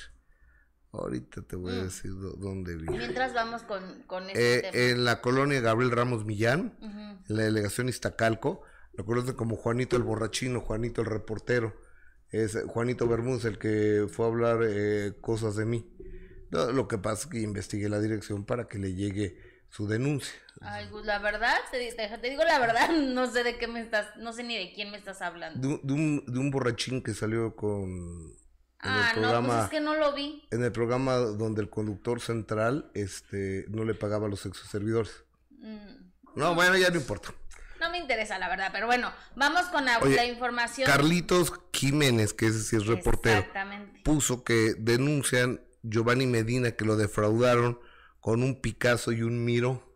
Ahorita 0.93 1.43
te 1.43 1.56
voy 1.56 1.73
a 1.73 1.81
mm. 1.81 1.85
decir 1.85 2.12
dónde 2.38 2.76
vive. 2.76 2.96
Mientras 2.96 3.35
vamos 3.35 3.62
con, 3.62 4.02
con 4.06 4.29
este 4.31 4.69
eh, 4.69 4.90
En 4.90 5.05
la 5.05 5.20
colonia 5.20 5.61
Gabriel 5.61 5.90
Ramos 5.90 6.25
Millán, 6.25 6.76
en 6.81 7.37
la 7.37 7.43
delegación 7.43 7.88
Iztacalco, 7.88 8.62
lo 8.94 9.05
conocen 9.05 9.35
como 9.35 9.56
Juanito 9.56 9.96
el 9.96 10.02
borrachino, 10.02 10.61
Juanito 10.61 11.02
el 11.02 11.06
reportero. 11.08 11.76
Es 12.31 12.58
Juanito 12.67 13.06
Bermúdez 13.06 13.44
el 13.44 13.58
que 13.58 14.06
fue 14.11 14.26
a 14.26 14.29
hablar 14.29 14.61
eh, 14.67 15.14
cosas 15.20 15.56
de 15.56 15.64
mí. 15.64 15.90
lo 16.50 16.88
que 16.88 16.99
pasa 16.99 17.23
es 17.23 17.26
que 17.29 17.40
investigué 17.40 17.88
la 17.88 18.00
dirección 18.00 18.44
para 18.44 18.67
que 18.67 18.79
le 18.79 18.94
llegue 18.94 19.38
su 19.70 19.87
denuncia. 19.87 20.35
Ay, 20.61 20.88
pues 20.90 21.05
la 21.05 21.19
verdad, 21.20 21.56
te, 21.70 21.93
te, 21.93 22.31
digo 22.31 22.44
la 22.44 22.58
verdad, 22.58 22.90
no 23.14 23.31
sé 23.31 23.44
de 23.44 23.58
qué 23.58 23.69
me 23.69 23.81
estás, 23.81 24.17
no 24.17 24.32
sé 24.32 24.43
ni 24.43 24.56
de 24.56 24.73
quién 24.73 24.90
me 24.90 24.96
estás 24.96 25.23
hablando. 25.23 25.81
de, 25.82 25.93
un, 25.93 26.25
de 26.26 26.38
un 26.38 26.50
borrachín 26.50 27.02
que 27.02 27.14
salió 27.14 27.55
con 27.55 28.35
ah, 28.80 29.12
no, 29.16 29.44
pues 29.44 29.64
es 29.64 29.70
que 29.70 29.80
no 29.80 29.94
lo 29.94 30.14
vi. 30.14 30.46
En 30.50 30.62
el 30.62 30.72
programa 30.72 31.16
donde 31.16 31.62
el 31.62 31.70
conductor 31.70 32.20
central 32.20 32.90
este, 32.94 33.64
no 33.69 33.84
le 33.84 33.94
pagaba 33.94 34.26
a 34.26 34.30
los 34.30 34.46
exoservidores. 34.46 35.25
Mm. 35.50 36.08
No, 36.36 36.54
bueno, 36.54 36.76
ya 36.76 36.90
no 36.90 36.96
importa. 36.96 37.32
No 37.80 37.90
me 37.90 37.98
interesa, 37.98 38.38
la 38.38 38.48
verdad, 38.48 38.70
pero 38.72 38.86
bueno, 38.86 39.12
vamos 39.36 39.66
con 39.66 39.84
la, 39.84 40.25
información. 40.25 40.86
Carlitos 40.86 41.52
Jiménez, 41.72 42.32
que 42.32 42.46
ese 42.46 42.60
sí 42.62 42.76
es 42.76 42.86
reportero, 42.86 43.46
puso 44.02 44.42
que 44.42 44.75
denuncian 44.78 45.61
Giovanni 45.82 46.26
Medina 46.26 46.73
que 46.73 46.85
lo 46.85 46.97
defraudaron 46.97 47.78
con 48.20 48.42
un 48.42 48.61
Picasso 48.61 49.12
y 49.12 49.23
un 49.23 49.44
Miro 49.44 49.88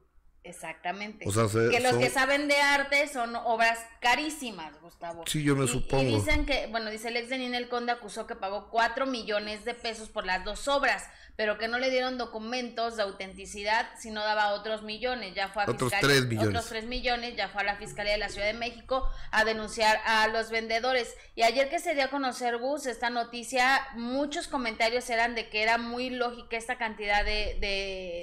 Exactamente. 0.45 1.25
que 1.25 1.81
los 1.81 1.97
que 1.97 2.11
saben 2.11 2.49
de 2.49 2.57
arte 2.57 3.07
son 3.09 3.37
obras 3.37 3.79
carísimas, 4.01 4.81
Gustavo. 4.81 5.25
Sí, 5.27 5.43
yo 5.43 5.55
me 5.55 5.69
supongo. 5.69 6.03
Y 6.03 6.15
dicen 6.17 6.47
que, 6.47 6.67
bueno, 6.67 6.91
dice 6.91 7.09
el 7.09 7.17
ex 7.17 7.29
de 7.29 7.39
Ninel 7.39 7.69
Conde 7.69 7.93
acusó 7.93 8.27
que 8.27 8.35
pagó 8.35 8.69
4 8.71 9.07
millones 9.07 9.65
de 9.65 9.75
pesos 9.75 10.09
por 10.09 10.27
las 10.27 10.45
dos 10.45 10.67
obras 10.69 11.05
pero 11.37 11.57
que 11.57 11.67
no 11.67 11.79
le 11.79 11.91
dieron 11.91 12.19
documentos 12.19 12.97
de 12.97 13.03
autenticidad, 13.03 13.89
sino 13.99 14.23
daba 14.23 14.53
otros 14.53 14.83
millones. 14.83 15.35
Ya 15.35 15.49
fue 15.49 15.63
a 15.63 15.71
otros 15.71 15.93
tres 16.01 16.27
millones. 16.27 16.49
Otros 16.51 16.67
tres 16.67 16.85
millones, 16.85 17.37
ya 17.37 17.49
fue 17.49 17.63
a 17.63 17.65
la 17.65 17.77
Fiscalía 17.77 18.13
de 18.13 18.19
la 18.19 18.29
Ciudad 18.29 18.47
de 18.47 18.55
México 18.55 19.09
a 19.31 19.45
denunciar 19.45 20.01
a 20.05 20.29
los 20.29 20.51
vendedores. 20.51 21.15
Y 21.35 21.43
ayer 21.43 21.71
que 21.71 21.79
se 21.79 21.95
dio 21.95 22.05
a 22.05 22.09
conocer, 22.09 22.59
Gus, 22.59 22.87
esta 22.87 23.09
noticia, 23.09 23.87
muchos 23.95 24.47
comentarios 24.47 25.09
eran 25.09 25.35
de 25.35 25.49
que 25.49 25.63
era 25.63 25.79
muy 25.79 26.11
lógica 26.11 26.57
esta 26.57 26.77
cantidad 26.77 27.25
de, 27.25 27.57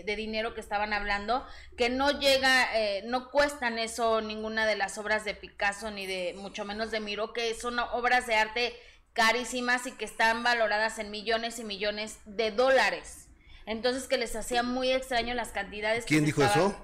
de, 0.05 0.15
dinero 0.15 0.53
que 0.53 0.61
estaban 0.61 0.91
hablando, 0.91 1.45
que 1.77 1.89
no 1.89 2.19
llega, 2.19 2.77
eh, 2.77 3.03
no 3.05 3.29
cuestan 3.29 3.79
eso 3.79 4.21
ninguna 4.21 4.65
de 4.65 4.75
las 4.75 4.97
obras 4.97 5.23
de 5.23 5.33
Picasso, 5.33 5.91
ni 5.91 6.05
de 6.05 6.35
mucho 6.37 6.65
menos 6.65 6.91
de 6.91 6.99
Miro, 6.99 7.33
que 7.33 7.53
son 7.55 7.79
obras 7.79 8.27
de 8.27 8.35
arte 8.35 8.75
carísimas 9.13 9.85
y 9.85 9.91
que 9.91 10.05
están 10.05 10.43
valoradas 10.43 10.99
en 10.99 11.11
millones 11.11 11.59
y 11.59 11.63
millones 11.63 12.19
de 12.25 12.51
dólares. 12.51 13.27
Entonces 13.65 14.07
que 14.07 14.17
les 14.17 14.35
hacía 14.35 14.63
muy 14.63 14.91
extraño 14.91 15.33
las 15.33 15.49
cantidades. 15.49 16.05
¿Quién 16.05 16.25
dijo 16.25 16.43
eso? 16.43 16.75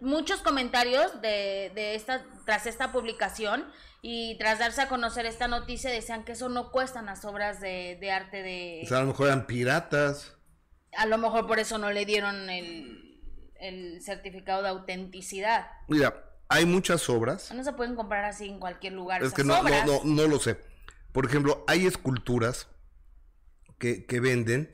Muchos 0.00 0.40
comentarios 0.40 1.20
de, 1.22 1.72
de, 1.74 1.94
esta, 1.94 2.24
tras 2.44 2.66
esta 2.66 2.92
publicación 2.92 3.64
y 4.00 4.36
tras 4.38 4.58
darse 4.58 4.82
a 4.82 4.88
conocer 4.88 5.26
esta 5.26 5.48
noticia 5.48 5.90
decían 5.90 6.24
que 6.24 6.32
eso 6.32 6.48
no 6.48 6.70
cuestan 6.70 7.06
las 7.06 7.24
obras 7.24 7.60
de, 7.60 7.96
de 8.00 8.10
arte 8.10 8.42
de... 8.42 8.82
O 8.84 8.88
sea, 8.88 8.98
a 8.98 9.00
lo 9.02 9.08
mejor 9.08 9.28
eran 9.28 9.46
piratas. 9.46 10.36
A 10.96 11.06
lo 11.06 11.18
mejor 11.18 11.46
por 11.46 11.58
eso 11.58 11.78
no 11.78 11.90
le 11.90 12.04
dieron 12.04 12.50
el, 12.50 13.20
el 13.60 14.02
certificado 14.02 14.62
de 14.62 14.68
autenticidad. 14.68 15.66
Mira, 15.88 16.14
hay 16.48 16.66
muchas 16.66 17.08
obras. 17.08 17.52
No 17.52 17.64
se 17.64 17.72
pueden 17.72 17.94
comprar 17.96 18.24
así 18.24 18.48
en 18.48 18.58
cualquier 18.58 18.92
lugar. 18.92 19.22
Es 19.22 19.32
que 19.32 19.44
no, 19.44 19.62
no, 19.62 19.84
no, 19.84 20.00
no 20.04 20.26
lo 20.26 20.38
sé. 20.38 20.58
Por 21.12 21.26
ejemplo, 21.26 21.64
hay 21.68 21.86
esculturas 21.86 22.68
que, 23.78 24.04
que 24.06 24.20
venden 24.20 24.72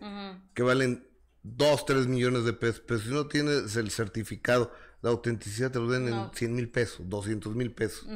que 0.55 0.63
valen 0.63 1.07
2, 1.43 1.87
3 1.87 2.07
millones 2.09 2.45
de 2.45 2.53
pesos, 2.53 2.83
pero 2.87 3.01
si 3.01 3.09
no 3.11 3.27
tienes 3.27 3.75
el 3.77 3.91
certificado 3.91 4.73
de 5.03 5.09
autenticidad, 5.09 5.71
te 5.71 5.79
lo 5.79 5.89
den 5.89 6.09
en 6.09 6.31
100 6.33 6.55
mil 6.55 6.69
pesos, 6.71 7.09
200 7.09 7.55
mil 7.55 7.73
pesos. 7.73 8.07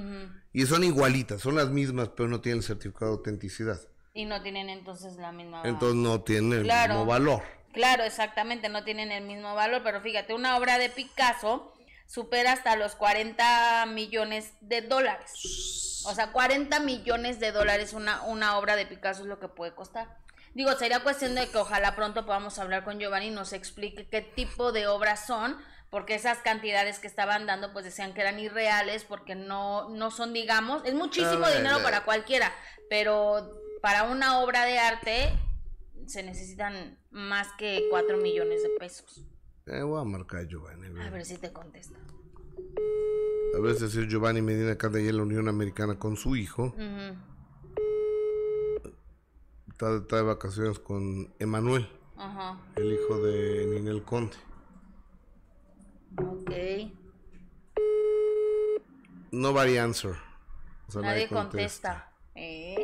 Y 0.52 0.66
son 0.66 0.84
igualitas, 0.84 1.40
son 1.40 1.54
las 1.54 1.70
mismas, 1.70 2.10
pero 2.10 2.28
no 2.28 2.40
tienen 2.40 2.58
el 2.58 2.64
certificado 2.64 3.12
de 3.12 3.16
autenticidad. 3.18 3.80
Y 4.14 4.26
no 4.26 4.42
tienen 4.42 4.68
entonces 4.68 5.16
la 5.16 5.32
misma... 5.32 5.62
Entonces 5.64 5.96
no 5.96 6.20
tienen 6.22 6.52
el 6.52 6.62
Claro. 6.64 6.94
mismo 6.94 7.06
valor. 7.06 7.42
Claro, 7.72 8.02
exactamente, 8.04 8.68
no 8.68 8.84
tienen 8.84 9.10
el 9.12 9.24
mismo 9.24 9.54
valor, 9.54 9.80
pero 9.82 10.02
fíjate, 10.02 10.34
una 10.34 10.58
obra 10.58 10.76
de 10.78 10.90
Picasso 10.90 11.71
supera 12.12 12.52
hasta 12.52 12.76
los 12.76 12.94
40 12.94 13.86
millones 13.86 14.52
de 14.60 14.82
dólares. 14.82 16.02
O 16.04 16.14
sea, 16.14 16.30
40 16.30 16.78
millones 16.80 17.40
de 17.40 17.52
dólares 17.52 17.94
una, 17.94 18.22
una 18.24 18.58
obra 18.58 18.76
de 18.76 18.84
Picasso 18.84 19.22
es 19.22 19.28
lo 19.28 19.40
que 19.40 19.48
puede 19.48 19.74
costar. 19.74 20.18
Digo, 20.52 20.70
sería 20.74 21.02
cuestión 21.02 21.34
de 21.34 21.48
que 21.48 21.56
ojalá 21.56 21.96
pronto 21.96 22.26
podamos 22.26 22.58
hablar 22.58 22.84
con 22.84 22.98
Giovanni 22.98 23.28
y 23.28 23.30
nos 23.30 23.54
explique 23.54 24.06
qué 24.08 24.20
tipo 24.20 24.72
de 24.72 24.88
obras 24.88 25.26
son, 25.26 25.56
porque 25.88 26.14
esas 26.14 26.38
cantidades 26.38 26.98
que 26.98 27.06
estaban 27.06 27.46
dando 27.46 27.72
pues 27.72 27.86
decían 27.86 28.12
que 28.12 28.20
eran 28.20 28.38
irreales, 28.38 29.04
porque 29.04 29.34
no, 29.34 29.88
no 29.88 30.10
son, 30.10 30.34
digamos, 30.34 30.82
es 30.84 30.92
muchísimo 30.92 31.46
A 31.46 31.48
ver, 31.48 31.58
dinero 31.62 31.82
para 31.82 32.04
cualquiera, 32.04 32.52
pero 32.90 33.58
para 33.80 34.02
una 34.02 34.40
obra 34.40 34.66
de 34.66 34.78
arte 34.78 35.32
se 36.06 36.22
necesitan 36.22 36.98
más 37.10 37.48
que 37.56 37.86
4 37.88 38.18
millones 38.18 38.62
de 38.62 38.68
pesos. 38.78 39.24
Eh, 39.66 39.82
voy 39.82 40.00
a 40.00 40.04
marcar 40.04 40.40
a 40.40 40.44
Giovanni. 40.44 40.86
A 41.00 41.10
ver 41.10 41.24
si 41.24 41.38
te 41.38 41.52
contesta. 41.52 41.98
A 43.56 43.60
ver 43.60 43.74
si 43.76 43.84
es 43.84 43.92
Giovanni 44.08 44.42
Medina 44.42 44.76
ahí 44.80 45.08
en 45.08 45.16
la 45.16 45.22
Unión 45.22 45.48
Americana 45.48 45.98
con 45.98 46.16
su 46.16 46.36
hijo. 46.36 46.64
Ujú, 46.76 47.16
Está, 49.70 49.96
está 49.96 50.16
de 50.16 50.22
vacaciones 50.22 50.78
con 50.78 51.32
Emanuel, 51.38 51.88
Ajá, 52.16 52.60
el 52.76 52.92
hijo 52.92 53.18
de 53.22 53.66
Ninel 53.66 54.02
Conde. 54.04 54.36
ok. 56.16 56.50
Nobody 59.32 59.78
answer. 59.78 60.14
O 60.88 60.92
sea, 60.92 61.02
Nadie 61.02 61.28
contesta. 61.28 62.12
¿Eh? 62.34 62.76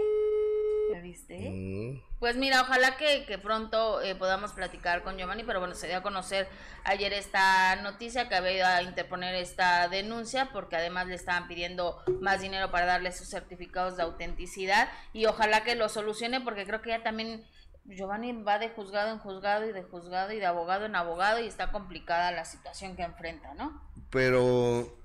¿Ya 0.92 1.00
viste? 1.00 1.50
Mm. 1.50 2.07
Pues 2.18 2.36
mira, 2.36 2.62
ojalá 2.62 2.96
que, 2.96 3.38
pronto 3.40 4.02
eh, 4.02 4.16
podamos 4.16 4.52
platicar 4.52 5.02
con 5.02 5.16
Giovanni, 5.16 5.44
pero 5.44 5.60
bueno, 5.60 5.74
se 5.74 5.86
dio 5.86 5.98
a 5.98 6.02
conocer 6.02 6.48
ayer 6.84 7.12
esta 7.12 7.76
noticia 7.76 8.28
que 8.28 8.34
había 8.34 8.52
ido 8.52 8.66
a 8.66 8.82
interponer 8.82 9.36
esta 9.36 9.86
denuncia 9.88 10.50
porque 10.52 10.74
además 10.74 11.06
le 11.06 11.14
estaban 11.14 11.46
pidiendo 11.46 12.02
más 12.20 12.40
dinero 12.40 12.72
para 12.72 12.86
darle 12.86 13.12
sus 13.12 13.28
certificados 13.28 13.96
de 13.96 14.02
autenticidad 14.02 14.88
y 15.12 15.26
ojalá 15.26 15.62
que 15.62 15.76
lo 15.76 15.88
solucione 15.88 16.40
porque 16.40 16.66
creo 16.66 16.82
que 16.82 16.90
ya 16.90 17.04
también 17.04 17.46
Giovanni 17.84 18.32
va 18.32 18.58
de 18.58 18.70
juzgado 18.70 19.12
en 19.12 19.18
juzgado 19.18 19.66
y 19.66 19.72
de 19.72 19.82
juzgado 19.82 20.32
y 20.32 20.38
de 20.38 20.46
abogado 20.46 20.86
en 20.86 20.96
abogado 20.96 21.40
y 21.40 21.46
está 21.46 21.70
complicada 21.70 22.32
la 22.32 22.44
situación 22.44 22.96
que 22.96 23.02
enfrenta, 23.02 23.54
¿no? 23.54 23.80
Pero, 24.10 24.97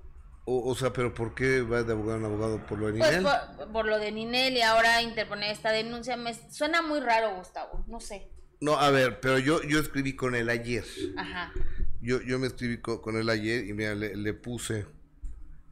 o, 0.46 0.70
o 0.70 0.74
sea, 0.74 0.92
pero 0.92 1.14
¿por 1.14 1.34
qué 1.34 1.62
va 1.62 1.82
de 1.82 1.92
abogado 1.92 2.18
en 2.18 2.24
abogado? 2.26 2.58
¿Por 2.66 2.78
lo 2.78 2.86
de 2.92 2.98
Pues 2.98 3.16
Ninel? 3.18 3.32
por, 3.56 3.72
por 3.72 3.86
lo 3.86 3.98
de 3.98 4.12
Ninel 4.12 4.56
y 4.56 4.62
ahora 4.62 5.00
interponer 5.02 5.50
esta 5.50 5.70
denuncia 5.72 6.16
me 6.16 6.34
suena 6.50 6.82
muy 6.82 7.00
raro, 7.00 7.36
Gustavo, 7.36 7.84
no 7.86 8.00
sé. 8.00 8.30
No, 8.60 8.78
a 8.78 8.90
ver, 8.90 9.20
pero 9.20 9.38
yo, 9.38 9.62
yo 9.62 9.78
escribí 9.80 10.14
con 10.16 10.34
él 10.34 10.48
ayer. 10.48 10.84
Ajá. 11.16 11.52
Yo, 12.00 12.20
yo 12.22 12.38
me 12.38 12.46
escribí 12.46 12.78
co- 12.80 13.00
con, 13.02 13.16
él 13.16 13.28
ayer 13.30 13.66
y 13.66 13.72
mira, 13.72 13.94
le, 13.94 14.16
le 14.16 14.34
puse, 14.34 14.86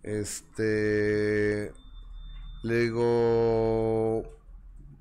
este, 0.03 1.73
le 2.63 2.79
digo, 2.81 4.23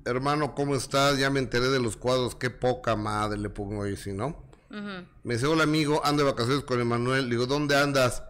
hermano, 0.04 0.54
¿cómo 0.54 0.74
estás? 0.76 1.18
Ya 1.18 1.30
me 1.30 1.40
enteré 1.40 1.68
de 1.68 1.80
los 1.80 1.96
cuadros, 1.96 2.34
qué 2.34 2.50
poca 2.50 2.96
madre 2.96 3.38
le 3.38 3.50
pongo 3.50 3.82
ahí, 3.82 3.96
¿sí, 3.96 4.12
no? 4.12 4.44
Ujú. 4.70 5.06
Me 5.24 5.34
dice, 5.34 5.46
hola 5.46 5.64
amigo, 5.64 6.00
ando 6.04 6.24
de 6.24 6.30
vacaciones 6.30 6.64
con 6.64 6.80
Emanuel. 6.80 7.24
Le 7.24 7.30
digo, 7.30 7.46
¿dónde 7.46 7.76
andas? 7.76 8.22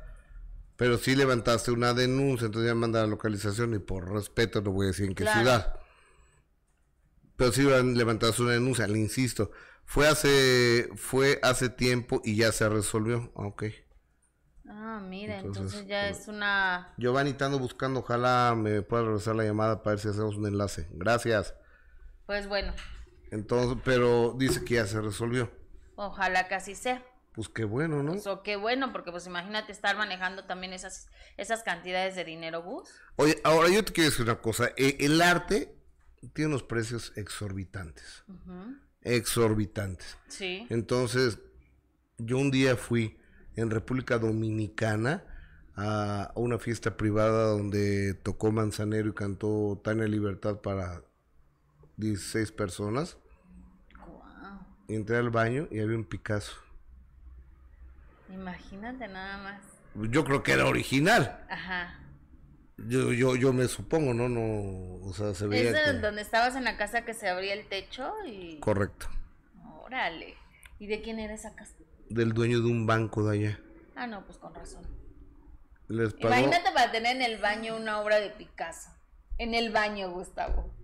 Pero 0.83 0.99
sí 0.99 1.15
levantaste 1.15 1.71
una 1.71 1.95
denuncia, 1.95 2.47
entonces 2.47 2.69
ya 2.69 2.75
manda 2.75 3.03
la 3.03 3.07
localización 3.07 3.73
y 3.75 3.79
por 3.79 4.11
respeto 4.13 4.61
no 4.63 4.73
voy 4.73 4.87
a 4.87 4.89
decir 4.89 5.07
en 5.07 5.15
qué 5.15 5.23
Claro. 5.23 5.41
ciudad. 5.41 5.81
Pero 7.37 7.53
sí 7.53 7.63
levantaste 7.63 8.43
una 8.43 8.53
denuncia, 8.53 8.87
le 8.89 8.99
insisto. 8.99 9.51
Fue 9.85 10.09
hace, 10.09 10.89
fue 10.97 11.39
hace 11.43 11.69
tiempo 11.69 12.21
y 12.25 12.37
ya 12.37 12.53
se 12.53 12.69
resolvió. 12.69 13.33
Ah, 13.37 13.47
Ok. 13.47 13.65
Ah, 14.69 15.01
mira, 15.03 15.39
Entonces, 15.39 15.85
entonces, 15.85 15.87
ya 15.87 16.09
pues, 16.09 16.21
es 16.23 16.29
una... 16.29 16.95
Giovanni, 16.97 17.35
te 17.35 17.45
ando 17.45 17.59
buscando, 17.59 18.01
ojalá 18.01 18.55
me 18.57 18.83
pueda 18.83 19.05
regresar 19.05 19.37
la 19.37 19.45
llamada 19.45 19.83
para 19.83 19.95
ver 19.95 20.01
si 20.01 20.09
hacemos 20.09 20.37
un 20.37 20.47
enlace. 20.47 20.89
Gracias. 20.93 21.55
Pues 22.27 22.49
bueno, 22.49 22.73
Entonces, 23.31 23.79
pero 23.85 24.35
dice 24.39 24.65
que 24.65 24.75
ya 24.75 24.87
se 24.87 25.01
resolvió. 25.01 25.51
ojalá 25.97 26.49
que 26.49 26.55
así 26.55 26.75
sea. 26.75 27.03
Pues 27.33 27.49
qué 27.49 27.65
bueno, 27.65 28.03
¿no? 28.03 28.13
Pues, 28.13 28.27
o 28.27 28.43
qué 28.43 28.57
bueno, 28.57 28.93
porque 28.93 29.11
pues 29.11 29.27
imagínate 29.27 29.73
estar 29.73 29.97
manejando 29.97 30.45
también 30.45 30.75
esas, 30.75 31.09
esas 31.39 31.63
cantidades 31.63 32.15
de 32.15 32.25
dinero, 32.25 32.63
Gus. 32.63 32.91
Oye, 33.17 33.41
ahora 33.43 33.71
yo 33.71 33.83
te 33.85 33.93
quiero 33.93 34.11
decir 34.11 34.25
una 34.25 34.41
cosa. 34.41 34.71
Eh, 34.77 34.99
el 35.01 35.21
arte 35.23 35.75
tiene 36.35 36.49
unos 36.49 36.63
precios 36.63 37.13
exorbitantes. 37.17 38.25
Exorbitantes. 39.01 40.19
Sí. 40.29 40.67
Entonces, 40.69 41.39
yo 42.19 42.37
un 42.37 42.51
día 42.51 42.77
fui 42.77 43.19
en 43.57 43.71
República 43.71 44.19
Dominicana 44.19 45.25
a 45.75 46.33
una 46.35 46.59
fiesta 46.59 46.99
privada 46.99 47.47
donde 47.47 48.13
tocó 48.13 48.53
Manzanero 48.53 49.09
y 49.09 49.15
cantó 49.15 49.81
Tania 49.83 50.07
Libertad 50.07 50.61
para 50.61 51.03
16 51.97 52.53
personas. 52.53 53.17
Guau. 54.07 54.67
Y 54.87 54.97
entré 54.97 55.17
al 55.17 55.31
baño 55.31 55.67
y 55.71 55.81
había 55.81 55.97
un 55.97 56.05
Picasso. 56.05 56.53
Imagínate 58.33 59.09
nada 59.09 59.39
más. 59.39 59.61
Yo 60.11 60.25
creo 60.25 60.43
que 60.43 60.53
era 60.53 60.67
original. 60.67 61.45
Ajá. 61.51 61.99
Yo, 62.79 63.13
yo, 63.13 63.37
yo 63.37 63.53
me 63.53 63.69
supongo, 63.69 64.15
¿no? 64.15 64.29
no 64.29 65.07
O 65.07 65.13
sea, 65.13 65.35
se 65.35 65.47
veía. 65.47 65.71
Es 65.71 65.93
que- 65.93 65.99
donde 65.99 66.23
estabas 66.23 66.57
en 66.57 66.65
la 66.65 66.77
casa 66.77 67.05
que 67.05 67.15
se 67.15 67.29
abría 67.29 67.53
el 67.55 67.69
techo 67.69 68.13
y... 68.27 68.59
Correcto. 68.61 69.07
Órale. 69.85 70.37
¿Y 70.79 70.87
de 70.87 71.03
quién 71.03 71.19
era 71.19 71.35
esa 71.35 71.55
casa? 71.55 71.75
Del 72.09 72.33
dueño 72.33 72.61
de 72.61 72.67
un 72.67 72.87
banco 72.87 73.23
de 73.25 73.39
allá. 73.39 73.61
Ah, 73.95 74.07
no, 74.07 74.25
pues 74.25 74.39
con 74.39 74.55
razón. 74.55 74.83
Les 75.89 76.15
pagó. 76.15 76.35
Imagínate 76.35 76.73
para 76.73 76.91
tener 76.91 77.17
en 77.17 77.23
el 77.23 77.39
baño 77.39 77.77
una 77.77 78.01
obra 78.01 78.19
de 78.19 78.31
Picasso. 78.31 78.91
En 79.39 79.55
el 79.55 79.71
baño, 79.71 80.11
Gustavo. 80.11 80.75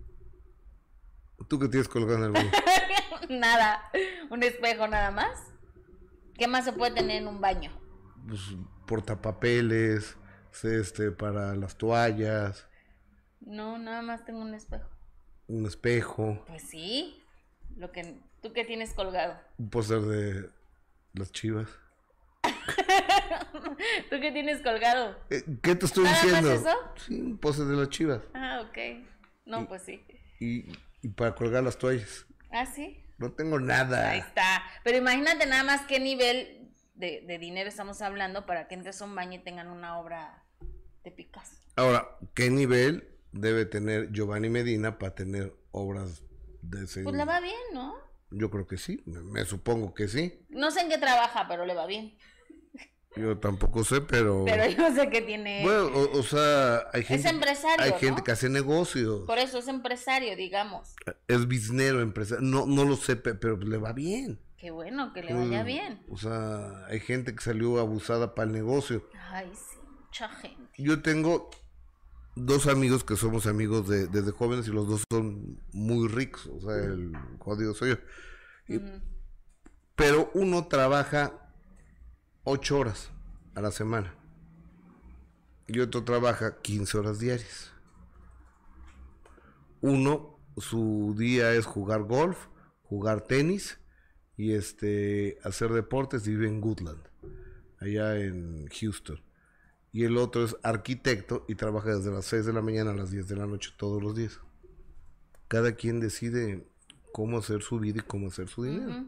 ¿Tú 1.47 1.57
que 1.57 1.67
tienes 1.67 1.87
colgado 1.87 2.17
en 2.19 2.23
el 2.25 2.31
baño? 2.31 2.51
nada. 3.29 3.89
Un 4.29 4.43
espejo 4.43 4.87
nada 4.87 5.09
más. 5.11 5.39
¿Qué 6.39 6.47
más 6.47 6.65
se 6.65 6.73
puede 6.73 6.93
tener 6.95 7.21
en 7.21 7.27
un 7.27 7.39
baño? 7.41 7.69
pues, 8.27 8.41
portapapeles, 8.87 10.17
este, 10.63 11.11
para 11.11 11.55
las 11.55 11.77
toallas, 11.77 12.67
No, 13.41 13.77
nada 13.77 14.01
más 14.01 14.25
tengo 14.25 14.39
un 14.41 14.53
espejo. 14.53 14.89
un 15.47 15.65
espejo, 15.65 16.43
Pues 16.47 16.63
sí. 16.63 17.23
Lo 17.77 17.91
que 17.91 18.19
tú 18.41 18.51
que 18.53 18.65
tienes 18.65 18.93
colgado. 18.93 19.39
un 19.57 19.69
póster 19.69 20.01
de 20.01 20.49
las 21.13 21.31
chivas. 21.31 21.69
¿Tú 24.09 24.19
qué 24.19 24.31
tienes 24.31 24.61
colgado? 24.61 25.15
Eh, 25.29 25.43
¿Qué 25.61 25.75
te 25.75 25.85
estoy 25.85 26.03
¿Nada 26.05 26.15
más 26.15 26.23
diciendo? 26.25 26.51
eso? 26.53 26.77
Sí, 27.07 27.21
un 27.21 27.37
póster 27.37 27.65
de 27.65 27.75
las 27.75 27.89
chivas. 27.89 28.21
Ah, 28.33 28.63
ok. 28.67 28.77
No, 29.45 29.67
pues 29.67 29.83
sí. 29.83 30.03
Y, 30.39 30.71
y 31.01 31.09
para 31.09 31.35
colgar 31.35 31.63
las 31.63 31.77
toallas. 31.77 32.25
Ah, 32.51 32.65
sí. 32.65 33.03
No 33.19 33.33
tengo 33.33 33.59
nada. 33.59 34.11
Ahí 34.11 34.19
está. 34.19 34.63
Pero 34.83 34.97
imagínate 34.97 35.45
nada 35.45 35.63
más 35.63 35.81
qué 35.81 35.99
nivel 35.99 36.71
de, 36.95 37.23
de 37.27 37.37
dinero 37.37 37.69
estamos 37.69 38.01
hablando 38.01 38.45
para 38.45 38.67
que 38.67 38.75
entres 38.75 39.01
a 39.01 39.05
un 39.05 39.13
baño 39.13 39.39
y 39.39 39.43
tengan 39.43 39.69
una 39.69 39.99
obra 39.99 40.43
de 41.03 41.11
Picasso. 41.11 41.55
Ahora, 41.75 42.17
¿qué 42.33 42.49
nivel 42.49 43.07
debe 43.31 43.65
tener 43.65 44.11
Giovanni 44.11 44.49
Medina 44.49 44.97
para 44.97 45.15
tener 45.15 45.53
obras 45.71 46.23
de 46.61 46.85
ese 46.85 47.03
Pues 47.03 47.15
le 47.15 47.25
va 47.25 47.39
bien, 47.39 47.55
¿no? 47.73 47.95
Yo 48.31 48.49
creo 48.49 48.67
que 48.67 48.77
sí, 48.77 49.01
me, 49.05 49.21
me 49.21 49.45
supongo 49.45 49.93
que 49.93 50.07
sí. 50.07 50.45
No 50.49 50.71
sé 50.71 50.81
en 50.81 50.89
qué 50.89 50.97
trabaja, 50.97 51.47
pero 51.47 51.65
le 51.65 51.73
va 51.73 51.87
bien. 51.87 52.17
Yo 53.19 53.37
tampoco 53.37 53.83
sé, 53.83 54.01
pero... 54.01 54.45
Pero 54.45 54.65
yo 54.69 54.93
sé 54.95 55.09
que 55.09 55.21
tiene... 55.21 55.63
Bueno, 55.63 55.87
o, 55.87 56.19
o 56.19 56.23
sea, 56.23 56.87
hay 56.93 57.03
gente, 57.03 57.29
empresario, 57.29 57.83
hay 57.83 57.91
¿no? 57.91 57.97
gente 57.97 58.21
que 58.23 58.31
hace 58.31 58.49
negocios. 58.49 59.23
Por 59.25 59.37
eso 59.37 59.57
es 59.59 59.67
empresario, 59.67 60.35
digamos. 60.35 60.95
Es 61.27 61.47
biznero, 61.47 62.01
empresario. 62.01 62.41
No, 62.43 62.65
no 62.65 62.85
lo 62.85 62.95
sé, 62.95 63.15
pe- 63.15 63.35
pero 63.35 63.57
le 63.57 63.77
va 63.77 63.93
bien. 63.93 64.39
Qué 64.57 64.71
bueno, 64.71 65.13
que 65.13 65.23
le 65.23 65.33
vaya 65.33 65.63
bien. 65.63 66.01
O 66.09 66.17
sea, 66.17 66.85
hay 66.87 66.99
gente 66.99 67.33
que 67.33 67.41
salió 67.41 67.79
abusada 67.79 68.35
para 68.35 68.47
el 68.47 68.53
negocio. 68.53 69.07
Ay, 69.31 69.49
sí, 69.53 69.77
mucha 70.05 70.27
gente. 70.29 70.69
Yo 70.77 71.01
tengo 71.01 71.49
dos 72.35 72.67
amigos 72.67 73.03
que 73.03 73.15
somos 73.15 73.47
amigos 73.47 73.87
de, 73.87 74.07
desde 74.07 74.31
jóvenes 74.31 74.67
y 74.67 74.71
los 74.71 74.87
dos 74.87 75.03
son 75.09 75.61
muy 75.71 76.07
ricos. 76.09 76.47
O 76.47 76.59
sea, 76.59 76.75
el 76.75 77.13
jodido 77.39 77.73
soy 77.73 77.91
yo. 77.91 77.95
Y-. 78.67 78.81
Pero 79.95 80.29
uno 80.33 80.67
trabaja 80.67 81.48
ocho 82.49 82.79
horas 82.79 83.11
a 83.55 83.61
la 83.61 83.71
semana. 83.71 84.13
Y 85.67 85.79
otro 85.79 86.03
trabaja 86.03 86.61
15 86.61 86.97
horas 86.97 87.19
diarias. 87.19 87.71
Uno, 89.81 90.39
su 90.57 91.15
día 91.17 91.53
es 91.53 91.65
jugar 91.65 92.03
golf, 92.03 92.47
jugar 92.83 93.21
tenis 93.21 93.79
y 94.35 94.53
este 94.53 95.37
hacer 95.43 95.71
deportes 95.73 96.27
vive 96.27 96.47
en 96.47 96.59
Goodland, 96.59 97.01
allá 97.79 98.19
en 98.19 98.67
Houston. 98.67 99.21
Y 99.91 100.03
el 100.03 100.17
otro 100.17 100.43
es 100.43 100.55
arquitecto 100.63 101.45
y 101.47 101.55
trabaja 101.55 101.95
desde 101.95 102.11
las 102.11 102.25
6 102.25 102.45
de 102.45 102.53
la 102.53 102.61
mañana 102.61 102.91
a 102.91 102.95
las 102.95 103.11
10 103.11 103.27
de 103.27 103.35
la 103.35 103.47
noche 103.47 103.71
todos 103.77 104.01
los 104.01 104.15
días. 104.15 104.39
cada 105.47 105.73
quien 105.73 105.99
decide 105.99 106.67
cómo 107.11 107.39
hacer 107.39 107.61
su 107.63 107.79
vida 107.79 107.99
y 107.99 108.07
cómo 108.07 108.27
hacer 108.27 108.47
su 108.47 108.63
dinero. 108.63 109.05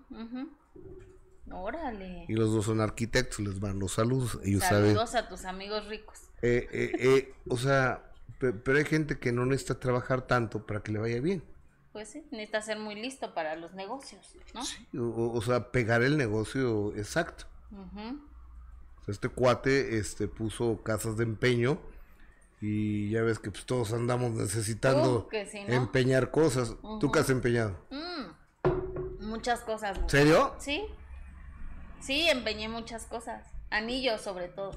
Órale. 1.49 2.25
Y 2.27 2.33
los 2.33 2.51
dos 2.51 2.65
son 2.65 2.81
arquitectos, 2.81 3.39
les 3.39 3.59
van 3.59 3.79
los 3.79 3.93
saludos. 3.93 4.39
Ellos 4.43 4.63
saludos 4.63 5.15
a 5.15 5.27
tus 5.27 5.45
amigos 5.45 5.87
ricos. 5.87 6.19
Eh, 6.41 6.67
eh, 6.71 6.91
eh, 6.99 7.33
o 7.47 7.57
sea, 7.57 8.03
pero 8.39 8.77
hay 8.77 8.85
gente 8.85 9.19
que 9.19 9.31
no 9.31 9.45
necesita 9.45 9.79
trabajar 9.79 10.21
tanto 10.21 10.65
para 10.65 10.81
que 10.81 10.91
le 10.91 10.99
vaya 10.99 11.19
bien. 11.19 11.43
Pues 11.93 12.09
sí, 12.09 12.25
necesita 12.31 12.61
ser 12.61 12.79
muy 12.79 12.95
listo 12.95 13.33
para 13.33 13.55
los 13.55 13.73
negocios, 13.73 14.35
¿no? 14.53 14.63
Sí, 14.63 14.87
o, 14.97 15.41
sea, 15.41 15.71
pegar 15.71 16.03
el 16.03 16.17
negocio 16.17 16.95
exacto. 16.95 17.45
este 19.07 19.27
cuate 19.27 19.97
este, 19.97 20.27
puso 20.29 20.81
casas 20.83 21.17
de 21.17 21.25
empeño 21.25 21.81
y 22.61 23.09
ya 23.09 23.23
ves 23.23 23.39
que 23.39 23.51
pues, 23.51 23.65
todos 23.65 23.91
andamos 23.91 24.31
necesitando 24.31 25.27
empeñar 25.67 26.31
cosas. 26.31 26.75
¿Tú 27.01 27.11
qué 27.11 27.19
has 27.19 27.29
empeñado? 27.29 27.75
Mm, 27.89 29.25
muchas 29.25 29.59
cosas. 29.61 29.99
¿Serio? 30.07 30.55
Sí. 30.59 30.85
Sí, 32.01 32.27
empeñé 32.29 32.67
muchas 32.69 33.05
cosas. 33.05 33.45
Anillos 33.69 34.21
sobre 34.21 34.47
todo. 34.47 34.71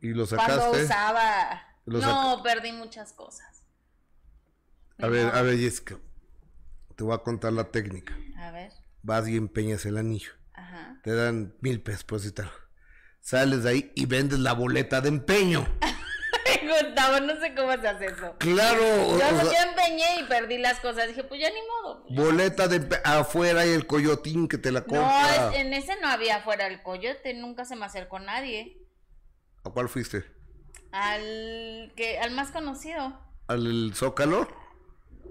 ¿Y 0.00 0.08
lo 0.08 0.26
sacaste? 0.26 0.54
Cuando 0.56 0.84
usaba... 0.84 1.62
no, 1.86 2.42
perdí 2.42 2.72
muchas 2.72 3.12
cosas. 3.12 3.66
A 4.98 5.06
ver, 5.08 5.34
a 5.34 5.42
ver, 5.42 5.58
Jessica. 5.58 5.98
Te 6.96 7.04
voy 7.04 7.14
a 7.14 7.18
contar 7.18 7.52
la 7.52 7.64
técnica. 7.64 8.16
A 8.36 8.50
ver. 8.50 8.72
Vas 9.02 9.28
y 9.28 9.36
empeñas 9.36 9.86
el 9.86 9.96
anillo. 9.96 10.32
Ajá. 10.52 11.00
Te 11.02 11.14
dan 11.14 11.54
mil 11.60 11.80
pesos 11.80 12.04
por 12.04 12.20
citar. 12.20 12.50
Sales 13.20 13.62
de 13.62 13.70
ahí 13.70 13.92
y 13.94 14.06
vendes 14.06 14.38
la 14.38 14.52
boleta 14.52 15.00
de 15.00 15.08
empeño. 15.08 15.66
Gustavo, 16.70 17.20
no 17.20 17.40
sé 17.40 17.54
cómo 17.54 17.72
se 17.72 17.88
hace 17.88 18.06
eso. 18.06 18.34
Claro. 18.38 18.80
Yo, 19.18 19.68
empeñé 19.68 20.20
y 20.20 20.24
perdí 20.24 20.58
las 20.58 20.80
cosas. 20.80 21.08
Dije, 21.08 21.24
pues 21.24 21.40
ya 21.40 21.50
ni 21.50 21.60
modo. 21.62 22.04
Pues 22.04 22.16
boleta 22.18 22.68
de 22.68 23.00
afuera 23.04 23.66
y 23.66 23.70
el 23.70 23.86
coyotín 23.86 24.48
que 24.48 24.58
te 24.58 24.72
la 24.72 24.82
compra. 24.82 25.50
No, 25.50 25.52
en 25.52 25.72
ese 25.72 25.96
no 26.00 26.08
había 26.08 26.36
afuera 26.36 26.66
el 26.66 26.82
coyote. 26.82 27.34
Nunca 27.34 27.64
se 27.64 27.76
me 27.76 27.84
acercó 27.84 28.18
nadie. 28.18 28.78
¿A 29.64 29.70
cuál 29.70 29.88
fuiste? 29.88 30.24
Al 30.92 31.92
que 31.96 32.18
al 32.18 32.30
más 32.30 32.50
conocido. 32.50 33.18
¿Al 33.48 33.92
Zócalo? 33.94 34.48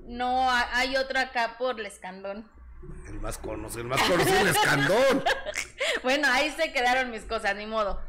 No, 0.06 0.50
hay 0.52 0.98
otro 0.98 1.20
acá 1.20 1.56
por 1.58 1.80
el 1.80 1.86
Escandón. 1.86 2.50
El 3.08 3.20
más 3.20 3.38
conocido, 3.38 3.82
el 3.82 3.88
más 3.88 4.02
conocido, 4.02 4.40
el 4.40 4.48
Escandón. 4.48 5.24
bueno, 6.04 6.28
ahí 6.32 6.52
se 6.52 6.72
quedaron 6.72 7.12
mis 7.12 7.24
cosas, 7.24 7.56
ni 7.56 7.66
modo. 7.66 8.02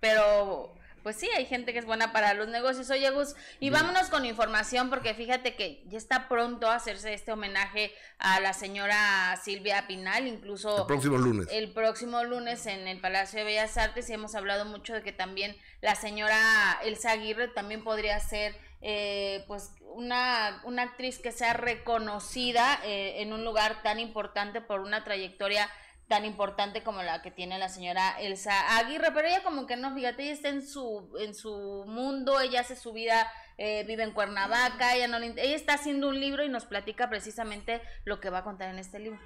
Pero 0.00 0.75
pues 1.06 1.18
sí, 1.18 1.28
hay 1.36 1.46
gente 1.46 1.72
que 1.72 1.78
es 1.78 1.86
buena 1.86 2.12
para 2.12 2.34
los 2.34 2.48
negocios. 2.48 2.90
Oye, 2.90 3.08
Gus, 3.10 3.36
y 3.60 3.70
vámonos 3.70 4.08
con 4.08 4.24
información 4.24 4.90
porque 4.90 5.14
fíjate 5.14 5.54
que 5.54 5.84
ya 5.86 5.98
está 5.98 6.26
pronto 6.26 6.68
a 6.68 6.74
hacerse 6.74 7.14
este 7.14 7.30
homenaje 7.30 7.94
a 8.18 8.40
la 8.40 8.52
señora 8.52 9.38
Silvia 9.40 9.86
Pinal, 9.86 10.26
incluso 10.26 10.80
el 10.80 10.86
próximo 10.86 11.16
lunes. 11.16 11.46
El 11.52 11.70
próximo 11.70 12.24
lunes 12.24 12.66
en 12.66 12.88
el 12.88 13.00
Palacio 13.00 13.38
de 13.38 13.44
Bellas 13.44 13.76
Artes 13.76 14.10
y 14.10 14.14
hemos 14.14 14.34
hablado 14.34 14.64
mucho 14.64 14.94
de 14.94 15.02
que 15.04 15.12
también 15.12 15.56
la 15.80 15.94
señora 15.94 16.40
Elsa 16.82 17.12
Aguirre 17.12 17.46
también 17.46 17.84
podría 17.84 18.18
ser 18.18 18.56
eh, 18.80 19.44
pues 19.46 19.70
una, 19.94 20.60
una 20.64 20.82
actriz 20.82 21.20
que 21.20 21.30
sea 21.30 21.52
reconocida 21.52 22.80
eh, 22.84 23.22
en 23.22 23.32
un 23.32 23.44
lugar 23.44 23.80
tan 23.84 24.00
importante 24.00 24.60
por 24.60 24.80
una 24.80 25.04
trayectoria 25.04 25.70
tan 26.08 26.24
importante 26.24 26.82
como 26.82 27.02
la 27.02 27.20
que 27.22 27.30
tiene 27.30 27.58
la 27.58 27.68
señora 27.68 28.20
Elsa 28.20 28.78
Aguirre, 28.78 29.10
pero 29.12 29.26
ella 29.26 29.42
como 29.42 29.66
que 29.66 29.76
no, 29.76 29.92
fíjate, 29.94 30.22
ella 30.22 30.32
está 30.32 30.48
en 30.48 30.62
su, 30.62 31.12
en 31.18 31.34
su 31.34 31.84
mundo, 31.86 32.40
ella 32.40 32.60
hace 32.60 32.76
su 32.76 32.92
vida, 32.92 33.26
eh, 33.58 33.84
vive 33.86 34.04
en 34.04 34.12
Cuernavaca, 34.12 34.94
ella, 34.94 35.08
no 35.08 35.16
ella 35.18 35.56
está 35.56 35.74
haciendo 35.74 36.08
un 36.08 36.20
libro 36.20 36.44
y 36.44 36.48
nos 36.48 36.64
platica 36.64 37.08
precisamente 37.08 37.80
lo 38.04 38.20
que 38.20 38.30
va 38.30 38.38
a 38.38 38.44
contar 38.44 38.70
en 38.70 38.78
este 38.78 39.00
libro. 39.00 39.18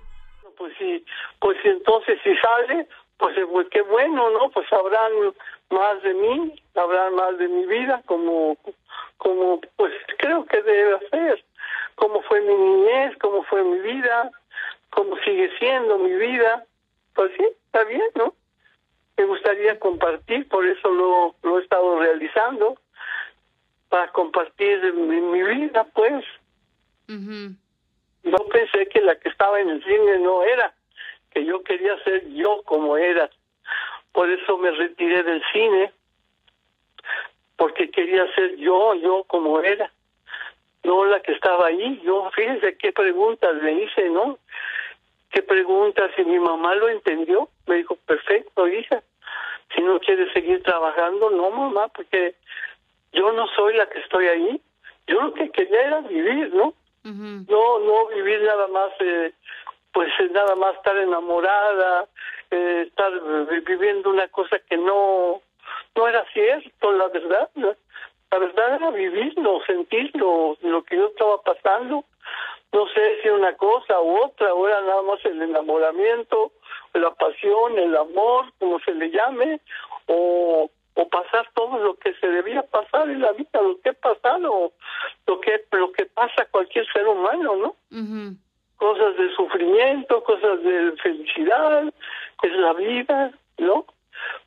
Pues 0.57 0.73
sí, 0.79 1.05
pues 1.39 1.59
entonces 1.65 2.19
si 2.23 2.35
sale, 2.37 2.89
pues, 3.19 3.37
eh, 3.37 3.47
pues 3.51 3.69
qué 3.71 3.83
bueno, 3.83 4.31
¿no? 4.31 4.51
Pues 4.51 4.66
sabrán 4.69 5.12
más 5.71 6.03
de 6.03 6.14
mí, 6.14 6.62
sabrán 6.73 7.14
más 7.14 7.37
de 7.38 7.49
mi 7.49 7.66
vida, 7.66 8.03
como, 8.07 8.57
como 9.19 9.61
pues 9.77 9.93
creo 10.19 10.45
que 10.47 10.62
debe 10.62 10.97
hacer, 10.97 11.45
cómo 11.95 12.23
fue 12.23 12.40
mi 12.40 12.55
niñez, 12.55 13.16
cómo 13.21 13.43
fue 13.45 13.62
mi 13.62 13.79
vida, 13.81 14.31
cómo 14.90 15.16
sigue 15.25 15.51
siendo 15.59 15.99
mi 15.99 16.12
vida, 16.14 16.64
pues 17.14 17.33
sí, 17.37 17.44
está 17.66 17.85
bien, 17.85 18.03
¿no? 18.14 18.35
Me 19.16 19.25
gustaría 19.25 19.79
compartir, 19.79 20.49
por 20.49 20.66
eso 20.66 20.88
lo, 20.90 21.35
lo 21.42 21.59
he 21.59 21.62
estado 21.62 21.99
realizando, 21.99 22.79
para 23.90 24.11
compartir 24.12 24.94
mi, 24.94 25.42
vida, 25.42 25.85
pues. 25.92 26.25
No 28.23 28.38
pensé 28.53 28.87
que 28.87 29.01
la 29.03 29.18
que 29.18 29.29
estaba 29.29 29.61
en 29.61 29.68
el 29.68 29.85
cine 29.85 30.18
no 30.18 30.42
era, 30.44 30.73
que 31.31 31.44
yo 31.44 31.62
quería 31.64 32.03
ser 32.05 32.27
yo 32.29 32.62
como 32.64 32.96
era. 32.96 33.29
Por 34.12 34.31
eso 34.31 34.57
me 34.59 34.70
retiré 34.70 35.23
del 35.23 35.42
cine, 35.53 35.92
porque 37.57 37.90
quería 37.90 38.33
ser 38.35 38.57
yo, 38.57 38.94
yo 38.94 39.25
como 39.25 39.61
era. 39.61 39.92
No 40.85 41.05
la 41.05 41.20
que 41.20 41.33
estaba 41.33 41.66
ahí. 41.66 42.01
Yo, 42.05 42.31
fíjense 42.35 42.77
qué 42.77 42.92
preguntas 42.92 43.55
le 43.62 43.85
hice, 43.85 44.09
¿no? 44.09 44.38
¿Qué 45.31 45.43
pregunta 45.43 46.11
si 46.16 46.25
mi 46.25 46.38
mamá 46.38 46.75
lo 46.75 46.88
entendió? 46.88 47.49
Me 47.66 47.77
dijo, 47.77 47.97
perfecto, 48.07 48.66
hija. 48.66 49.03
Si 49.75 49.81
no 49.81 50.01
quieres 50.01 50.33
seguir 50.33 50.62
trabajando, 50.62 51.31
no, 51.31 51.51
mamá, 51.51 51.88
porque 51.88 52.35
yo 53.12 53.31
no 53.33 53.47
soy 53.55 53.77
la 53.77 53.88
que 53.88 54.01
estoy 54.01 54.27
ahí. 54.27 54.61
Yo 55.07 55.21
lo 55.21 55.35
que 55.35 55.51
quería 55.51 55.83
era 55.83 56.01
vivir, 56.01 56.53
¿no? 56.55 56.75
No, 57.03 57.79
no 57.79 58.07
vivir 58.09 58.43
nada 58.43 58.66
más, 58.69 58.90
eh, 59.01 59.33
pues 59.93 60.11
nada 60.33 60.55
más 60.57 60.75
estar 60.77 60.97
enamorada, 60.97 62.07
eh, 62.51 62.85
estar 62.88 63.12
viviendo 63.64 64.11
una 64.11 64.29
cosa 64.29 64.59
que 64.69 64.77
no, 64.77 65.40
no 65.95 66.09
era 66.09 66.25
cierto, 66.33 66.93
la 66.93 67.09
verdad. 67.09 67.51
La 67.55 68.38
verdad 68.38 68.75
era 68.75 68.90
vivirlo, 68.90 69.61
sentirlo, 69.64 70.57
lo 70.61 70.83
que 70.83 70.97
yo 70.97 71.07
estaba 71.07 71.40
pasando 71.43 72.05
no 72.72 72.87
sé 72.88 73.22
si 73.22 73.28
una 73.28 73.56
cosa 73.56 74.00
u 74.00 74.24
otra, 74.24 74.54
o 74.54 74.68
era 74.68 74.80
nada 74.83 75.02
más 75.02 75.24
el 75.24 75.42
enamoramiento, 75.42 76.52
la 76.94 77.11
pasión, 77.14 77.78
el 77.78 77.96
amor, 77.96 78.46
como 78.59 78.78
se 78.80 78.94
le 78.94 79.11
llame, 79.11 79.61
o, 80.06 80.70
o 80.94 81.09
pasar 81.09 81.48
todo 81.54 81.78
lo 81.78 81.94
que 81.94 82.14
se 82.14 82.28
debía 82.28 82.62
pasar 82.62 83.09
en 83.09 83.20
la 83.20 83.33
vida, 83.33 83.61
lo 83.61 83.80
que 83.80 83.90
ha 83.90 83.92
pasado, 83.94 84.72
lo 85.26 85.40
que, 85.40 85.64
lo 85.72 85.92
que 85.92 86.06
pasa 86.06 86.42
a 86.42 86.46
cualquier 86.46 86.87
ser 86.92 87.06
humano, 87.06 87.56
¿no? 87.56 87.76
Cosas 88.76 89.16
de 89.16 89.35
sufrimiento, 89.35 90.22
cosas 90.24 90.62
de 90.62 90.92
felicidad, 91.02 91.92
es 92.42 92.52
la 92.52 92.72
vida, 92.74 93.33
¿no? 93.59 93.85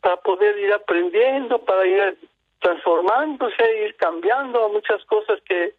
Para 0.01 0.17
poder 0.17 0.57
ir 0.59 0.73
aprendiendo, 0.73 1.59
para 1.59 1.85
ir 1.85 2.17
transformándose, 2.59 3.85
ir 3.85 3.95
cambiando 3.95 4.69
muchas 4.69 5.03
cosas 5.05 5.39
que 5.41 5.75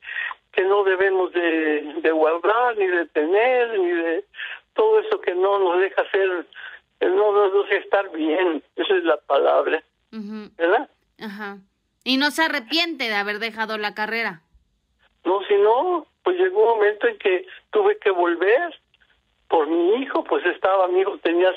que 0.55 0.62
no 0.62 0.85
debemos 0.85 1.33
de, 1.33 2.11
guardar, 2.12 2.77
ni 2.77 2.87
de 2.87 3.07
tener, 3.07 3.79
ni 3.79 3.90
de 3.90 4.25
todo 4.75 5.01
eso 5.01 5.21
que 5.21 5.35
no 5.35 5.59
nos 5.59 5.81
deja 5.81 6.03
ser, 6.11 6.47
no 7.01 7.33
nos 7.33 7.69
deja 7.69 7.83
estar 7.83 8.11
bien, 8.12 8.62
esa 8.77 8.97
es 8.97 9.05
la 9.05 9.17
palabra, 9.19 9.83
¿verdad? 10.11 10.88
Ajá. 11.21 11.59
¿Y 12.05 12.19
no 12.19 12.31
se 12.31 12.43
arrepiente 12.43 13.05
de 13.05 13.14
haber 13.14 13.38
dejado 13.38 13.79
la 13.79 13.95
carrera? 13.95 14.43
No, 15.25 15.43
si 15.49 15.55
no, 15.55 16.07
pues 16.23 16.38
llegó 16.38 16.61
un 16.61 16.79
momento 16.79 17.07
en 17.07 17.19
que 17.19 17.47
tuve 17.71 17.99
que 17.99 18.11
volver 18.11 18.79
por 19.49 19.67
mi 19.67 20.03
hijo, 20.03 20.23
pues 20.25 20.45
estaba, 20.47 20.88
mi 20.88 21.01
hijo 21.01 21.19
tenía 21.19 21.51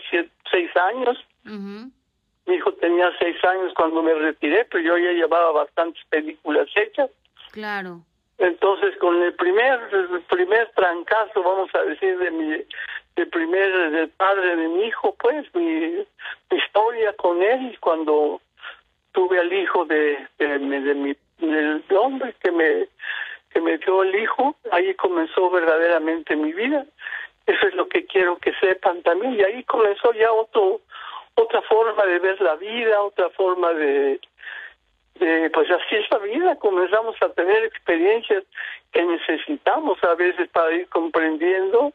seis 0.51 0.69
años, 0.75 1.17
mi 1.43 2.55
hijo 2.55 2.71
tenía 2.73 3.11
seis 3.19 3.35
años 3.43 3.73
cuando 3.75 4.01
me 4.01 4.13
retiré, 4.13 4.65
pero 4.65 4.83
yo 4.83 4.97
ya 4.97 5.11
llevaba 5.11 5.51
bastantes 5.51 6.03
películas 6.09 6.67
hechas. 6.75 7.09
Claro. 7.51 8.01
Entonces, 8.37 8.95
con 8.97 9.21
el 9.23 9.33
primer 9.33 9.79
primer 10.27 10.69
trancazo, 10.75 11.41
vamos 11.41 11.73
a 11.73 11.81
decir, 11.83 12.17
de 12.19 12.31
mi 12.31 12.63
el 13.15 13.29
primer 13.29 13.91
del 13.91 14.09
padre 14.09 14.55
de 14.55 14.67
mi 14.67 14.83
hijo, 14.85 15.15
pues 15.19 15.45
mi, 15.55 16.05
historia 16.51 17.13
con 17.13 17.41
él 17.41 17.75
cuando 17.79 18.39
tuve 19.11 19.39
al 19.39 19.51
hijo 19.51 19.85
de, 19.85 20.27
de, 20.37 20.59
mi 20.59 21.15
del 21.39 21.83
hombre 21.97 22.35
que 22.41 22.51
me 22.51 22.87
que 23.51 23.61
me 23.61 23.77
dio 23.79 24.03
el 24.03 24.13
hijo, 24.15 24.55
ahí 24.71 24.93
comenzó 24.95 25.49
verdaderamente 25.49 26.35
mi 26.35 26.53
vida. 26.53 26.85
Eso 27.47 27.67
es 27.67 27.73
lo 27.73 27.87
que 27.87 28.05
quiero 28.05 28.37
que 28.37 28.53
sepan 28.59 29.01
también 29.01 29.33
y 29.33 29.41
ahí 29.41 29.63
comenzó 29.63 30.13
ya 30.13 30.31
otro 30.31 30.81
otra 31.33 31.61
forma 31.63 32.05
de 32.05 32.19
ver 32.19 32.39
la 32.41 32.55
vida, 32.55 33.01
otra 33.01 33.29
forma 33.31 33.73
de 33.73 34.19
pues 35.17 35.69
así 35.71 35.95
es 35.95 36.09
la 36.11 36.17
vida, 36.19 36.55
comenzamos 36.57 37.15
a 37.21 37.29
tener 37.29 37.63
experiencias 37.63 38.43
que 38.91 39.03
necesitamos 39.03 40.03
a 40.03 40.15
veces 40.15 40.49
para 40.49 40.73
ir 40.73 40.87
comprendiendo, 40.89 41.93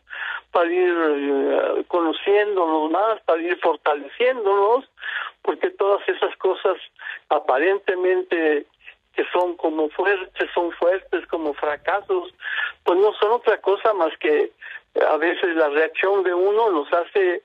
para 0.51 0.73
ir 0.73 0.95
eh, 0.95 1.85
conociéndonos 1.89 2.91
más, 2.91 3.21
para 3.23 3.43
ir 3.43 3.59
fortaleciéndonos, 3.61 4.89
porque 5.43 5.71
todas 5.71 6.07
esas 6.09 6.35
cosas 6.37 6.77
aparentemente 7.29 8.67
que 9.15 9.25
son 9.33 9.57
como 9.57 9.91
fuertes, 9.91 10.51
son 10.55 10.73
fuertes 10.73 11.27
como 11.27 11.53
fracasos, 11.55 12.35
pues 12.85 12.99
no 12.99 13.13
son 13.15 13.33
otra 13.33 13.59
cosa 13.61 13.93
más 13.95 14.17
que 14.19 14.53
a 15.07 15.17
veces 15.17 15.55
la 15.57 15.69
reacción 15.69 16.23
de 16.23 16.35
uno 16.35 16.71
los 16.71 16.93
hace 16.93 17.35
eh, 17.37 17.43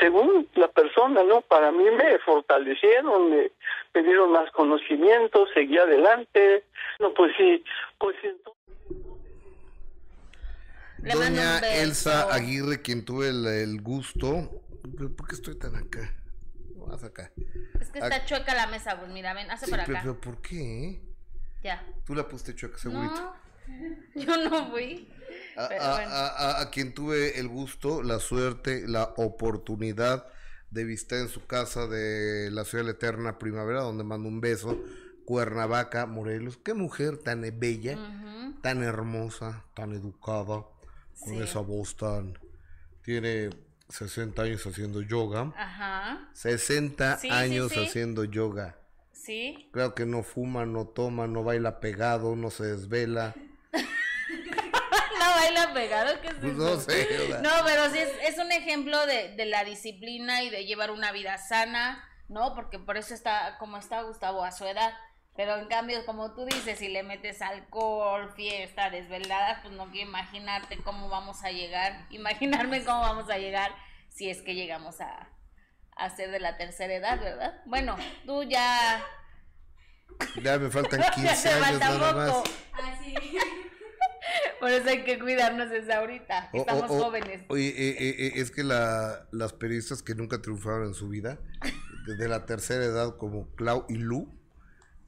según 0.00 0.48
la 0.54 0.68
persona, 0.68 1.22
¿no? 1.24 1.40
Para 1.42 1.72
mí 1.72 1.84
me 1.84 2.18
fortalecieron, 2.20 3.30
me, 3.30 3.50
me 3.94 4.02
dieron 4.02 4.32
más 4.32 4.50
conocimiento, 4.52 5.46
seguí 5.54 5.78
adelante. 5.78 6.64
No, 6.98 7.12
pues 7.14 7.32
sí, 7.36 7.64
pues 7.98 8.16
sí. 8.22 8.28
Doña 10.98 11.58
Elsa 11.58 12.32
Aguirre, 12.32 12.82
quien 12.82 13.04
tuve 13.04 13.28
el, 13.28 13.46
el 13.46 13.80
gusto. 13.82 14.62
¿Por 15.16 15.28
qué 15.28 15.34
estoy 15.34 15.58
tan 15.58 15.76
acá? 15.76 16.14
Más 16.86 17.02
acá. 17.02 17.32
Es 17.80 17.90
que 17.90 17.98
está 17.98 18.24
chueca 18.24 18.54
la 18.54 18.68
mesa, 18.68 18.98
pues 18.98 19.10
mira, 19.10 19.34
ven, 19.34 19.50
hace 19.50 19.68
para 19.68 19.82
acá. 19.82 20.00
Pero, 20.02 20.20
¿por 20.20 20.40
qué? 20.40 21.00
Ya. 21.62 21.84
Tú 22.04 22.14
la 22.14 22.26
pusiste 22.28 22.54
chueca, 22.54 22.78
segurito. 22.78 23.14
No, 23.14 23.34
yo 24.14 24.36
no 24.48 24.70
fui. 24.70 25.08
A, 25.56 25.64
a, 25.64 26.26
a, 26.26 26.60
a, 26.60 26.70
quien 26.70 26.94
tuve 26.94 27.38
el 27.40 27.48
gusto, 27.48 28.02
la 28.02 28.18
suerte, 28.20 28.86
la 28.86 29.14
oportunidad 29.16 30.26
de 30.70 30.84
visitar 30.84 31.18
en 31.20 31.28
su 31.28 31.46
casa 31.46 31.86
de 31.86 32.50
la 32.50 32.64
ciudad 32.64 32.84
de 32.84 32.92
la 32.92 32.96
eterna 32.96 33.38
primavera, 33.38 33.80
donde 33.80 34.04
mando 34.04 34.28
un 34.28 34.40
beso, 34.40 34.78
Cuernavaca, 35.24 36.06
Morelos. 36.06 36.58
Qué 36.58 36.74
mujer 36.74 37.18
tan 37.18 37.42
bella, 37.58 37.98
tan 38.62 38.82
hermosa, 38.82 39.64
tan 39.74 39.92
educada, 39.92 40.64
con 41.20 41.34
Sí. 41.34 41.38
esa 41.38 41.60
voz 41.60 41.96
tan... 41.96 42.38
Tiene 43.02 43.50
60 43.88 44.42
años 44.42 44.66
haciendo 44.66 45.00
yoga. 45.00 45.52
Ajá. 45.56 46.28
60 46.34 47.16
Sí, 47.18 47.28
sí, 47.28 47.34
años 47.34 47.72
sí. 47.72 47.84
haciendo 47.84 48.24
yoga. 48.24 48.78
Sí. 49.12 49.68
Claro 49.72 49.94
que 49.94 50.06
no 50.06 50.22
fuma, 50.22 50.66
no 50.66 50.86
toma, 50.86 51.26
no 51.26 51.42
baila 51.42 51.80
pegado, 51.80 52.36
no 52.36 52.50
se 52.50 52.64
desvela. 52.64 53.34
No 55.18 55.30
baila 55.34 55.72
pegado, 55.72 56.20
¿qué 56.20 56.28
es 56.28 56.34
Pues 56.34 56.54
no 56.54 56.78
sé. 56.78 57.28
sea, 57.28 57.40
No, 57.40 57.50
pero 57.64 57.90
sí 57.90 57.98
es, 57.98 58.10
es 58.22 58.38
un 58.38 58.52
ejemplo 58.52 59.06
de, 59.06 59.34
de 59.34 59.46
la 59.46 59.64
disciplina 59.64 60.42
y 60.42 60.50
de 60.50 60.66
llevar 60.66 60.90
una 60.90 61.12
vida 61.12 61.38
sana, 61.38 62.04
¿no? 62.28 62.54
Porque 62.54 62.78
por 62.78 62.96
eso 62.96 63.14
está 63.14 63.56
como 63.58 63.78
está 63.78 64.02
Gustavo 64.02 64.44
a 64.44 64.52
su 64.52 64.66
edad. 64.66 64.94
Pero 65.36 65.56
en 65.56 65.68
cambio, 65.68 66.04
como 66.06 66.34
tú 66.34 66.46
dices, 66.46 66.78
si 66.78 66.88
le 66.88 67.02
metes 67.02 67.42
alcohol, 67.42 68.32
fiesta, 68.34 68.88
desvelada, 68.88 69.60
pues 69.62 69.74
no 69.74 69.90
quiero 69.90 70.08
imaginarte 70.08 70.78
cómo 70.82 71.08
vamos 71.08 71.44
a 71.44 71.50
llegar, 71.50 72.06
imaginarme 72.10 72.84
cómo 72.84 73.00
vamos 73.00 73.28
a 73.30 73.38
llegar 73.38 73.74
si 74.08 74.30
es 74.30 74.40
que 74.40 74.54
llegamos 74.54 75.00
a, 75.00 75.28
a 75.94 76.10
ser 76.10 76.30
de 76.30 76.40
la 76.40 76.56
tercera 76.56 76.94
edad, 76.94 77.20
¿verdad? 77.20 77.62
Bueno, 77.66 77.96
tú 78.24 78.42
ya... 78.44 79.04
Ya 80.42 80.58
me 80.58 80.70
faltan 80.70 81.00
ya 81.02 81.10
15 81.10 81.42
te 81.42 81.48
años 81.48 81.68
falta 81.68 81.98
nada 81.98 82.14
más. 82.14 82.30
Así. 82.72 83.14
Por 84.60 84.70
eso 84.70 84.88
hay 84.88 85.04
que 85.04 85.18
cuidarnos 85.18 85.70
desde 85.70 85.92
ahorita, 85.92 86.50
que 86.50 86.58
estamos 86.58 86.90
jóvenes. 86.90 87.42
Oye, 87.48 87.68
eh, 87.68 87.96
eh, 87.98 88.16
eh, 88.18 88.32
es 88.36 88.50
que 88.50 88.64
la, 88.64 89.28
las 89.30 89.52
periodistas 89.52 90.02
que 90.02 90.14
nunca 90.14 90.40
triunfaron 90.40 90.88
en 90.88 90.94
su 90.94 91.08
vida, 91.08 91.38
desde 92.06 92.28
la 92.28 92.46
tercera 92.46 92.84
edad, 92.84 93.16
como 93.16 93.54
Clau 93.54 93.84
y 93.88 93.96
Lu, 93.96 94.34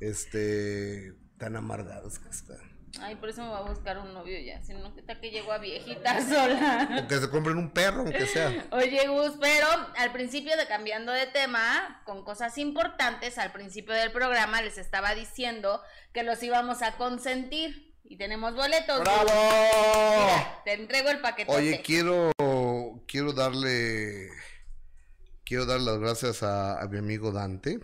este, 0.00 1.14
tan 1.38 1.56
amargadas 1.56 2.18
que 2.18 2.28
están. 2.28 2.67
Ay, 3.00 3.16
por 3.16 3.28
eso 3.28 3.42
me 3.42 3.48
voy 3.48 3.58
a 3.58 3.70
buscar 3.70 3.98
un 3.98 4.14
novio 4.14 4.38
ya, 4.40 4.62
si 4.62 4.72
no, 4.72 4.94
¿qué 4.94 5.02
tal 5.02 5.20
que 5.20 5.30
llego 5.30 5.52
a 5.52 5.58
viejita 5.58 6.22
sola? 6.28 7.02
O 7.04 7.08
que 7.08 7.18
se 7.18 7.30
compren 7.30 7.56
un 7.56 7.70
perro, 7.70 8.00
aunque 8.00 8.26
sea. 8.26 8.66
Oye, 8.72 9.06
Gus, 9.08 9.36
pero 9.40 9.66
al 9.96 10.12
principio 10.12 10.56
de 10.56 10.66
cambiando 10.66 11.12
de 11.12 11.26
tema, 11.26 12.02
con 12.04 12.24
cosas 12.24 12.56
importantes, 12.58 13.38
al 13.38 13.52
principio 13.52 13.94
del 13.94 14.10
programa 14.10 14.62
les 14.62 14.78
estaba 14.78 15.14
diciendo 15.14 15.82
que 16.12 16.22
los 16.22 16.42
íbamos 16.42 16.82
a 16.82 16.96
consentir 16.96 17.94
y 18.04 18.16
tenemos 18.16 18.54
boletos. 18.54 19.00
¡Bravo! 19.00 19.24
Mira, 19.26 20.62
te 20.64 20.72
entrego 20.72 21.10
el 21.10 21.20
paquete. 21.20 21.52
Oye, 21.52 21.82
quiero, 21.82 22.32
quiero 23.06 23.32
darle, 23.32 24.30
quiero 25.44 25.66
dar 25.66 25.80
las 25.80 25.98
gracias 25.98 26.42
a, 26.42 26.80
a 26.80 26.88
mi 26.88 26.98
amigo 26.98 27.32
Dante 27.32 27.80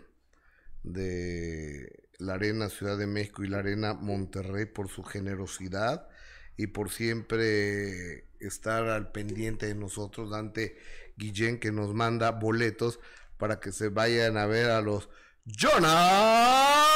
de 0.82 2.03
la 2.18 2.34
Arena 2.34 2.68
Ciudad 2.68 2.96
de 2.96 3.06
México 3.06 3.44
y 3.44 3.48
la 3.48 3.58
Arena 3.58 3.94
Monterrey 3.94 4.66
por 4.66 4.88
su 4.88 5.02
generosidad 5.02 6.08
y 6.56 6.68
por 6.68 6.90
siempre 6.90 8.26
estar 8.40 8.88
al 8.88 9.10
pendiente 9.10 9.66
de 9.66 9.74
nosotros, 9.74 10.30
Dante 10.30 10.76
Guillén, 11.16 11.58
que 11.58 11.72
nos 11.72 11.94
manda 11.94 12.30
boletos 12.30 13.00
para 13.38 13.60
que 13.60 13.72
se 13.72 13.88
vayan 13.88 14.36
a 14.36 14.46
ver 14.46 14.70
a 14.70 14.80
los 14.80 15.08
Jonas 15.44 16.86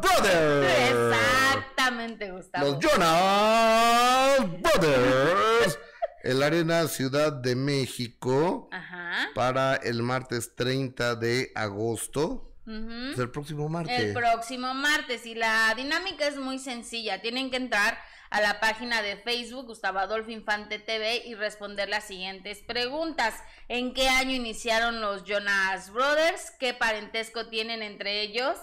Brothers. 0.00 0.66
Exactamente, 0.90 2.30
Gustavo. 2.30 2.70
Los 2.70 2.78
Jonas 2.78 4.38
Brothers. 4.60 5.78
en 6.22 6.40
la 6.40 6.46
Arena 6.46 6.86
Ciudad 6.88 7.32
de 7.32 7.56
México 7.56 8.68
Ajá. 8.70 9.30
para 9.34 9.76
el 9.76 10.02
martes 10.02 10.54
30 10.54 11.16
de 11.16 11.52
agosto. 11.54 12.51
Ujú. 12.66 13.12
Es 13.12 13.18
el 13.18 13.30
próximo 13.30 13.68
martes. 13.68 13.98
El 13.98 14.12
próximo 14.12 14.74
martes 14.74 15.26
y 15.26 15.34
la 15.34 15.72
dinámica 15.76 16.26
es 16.26 16.36
muy 16.36 16.58
sencilla. 16.58 17.20
Tienen 17.20 17.50
que 17.50 17.56
entrar 17.56 17.98
a 18.30 18.40
la 18.40 18.60
página 18.60 19.02
de 19.02 19.16
Facebook 19.16 19.66
Gustavo 19.66 19.98
Adolfo 19.98 20.30
Infante 20.30 20.78
TV 20.78 21.22
y 21.26 21.34
responder 21.34 21.88
las 21.88 22.04
siguientes 22.04 22.60
preguntas. 22.60 23.34
¿En 23.68 23.92
qué 23.92 24.08
año 24.08 24.32
iniciaron 24.32 25.00
los 25.00 25.24
Jonas 25.24 25.92
Brothers? 25.92 26.50
¿Qué 26.58 26.72
parentesco 26.72 27.48
tienen 27.48 27.82
entre 27.82 28.22
ellos? 28.22 28.56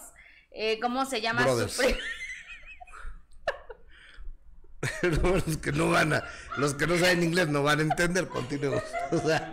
Eh, 0.52 0.80
¿Cómo 0.82 1.06
se 1.06 1.22
llama 1.22 1.44
Brothers. 1.44 1.74
su 1.74 1.84
los 5.02 5.58
que 5.58 5.72
no 5.72 5.90
van 5.90 6.14
a, 6.14 6.24
los 6.58 6.74
que 6.74 6.88
no 6.88 6.98
saben 6.98 7.24
inglés 7.24 7.48
no 7.50 7.64
van 7.64 7.80
a 7.80 7.84
entender, 7.84 8.28
continuemos. 8.28 8.84
O 9.12 9.18
sea, 9.20 9.52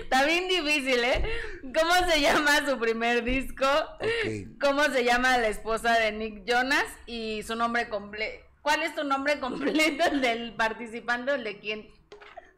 Está 0.00 0.24
bien 0.24 0.48
difícil, 0.48 1.04
¿eh? 1.04 1.24
¿Cómo 1.62 2.10
se 2.10 2.20
llama 2.20 2.66
su 2.66 2.78
primer 2.78 3.22
disco? 3.24 3.66
¿Cómo 4.60 4.84
se 4.84 5.04
llama 5.04 5.36
la 5.38 5.48
esposa 5.48 5.92
de 5.98 6.12
Nick 6.12 6.44
Jonas? 6.46 6.84
Y 7.06 7.42
su 7.46 7.54
nombre 7.56 7.88
completo. 7.88 8.44
¿Cuál 8.62 8.82
es 8.82 8.94
tu 8.94 9.04
nombre 9.04 9.38
completo 9.38 10.04
el 10.10 10.20
del 10.22 10.54
participante 10.54 11.34
el 11.34 11.44
de 11.44 11.58
quién? 11.60 11.88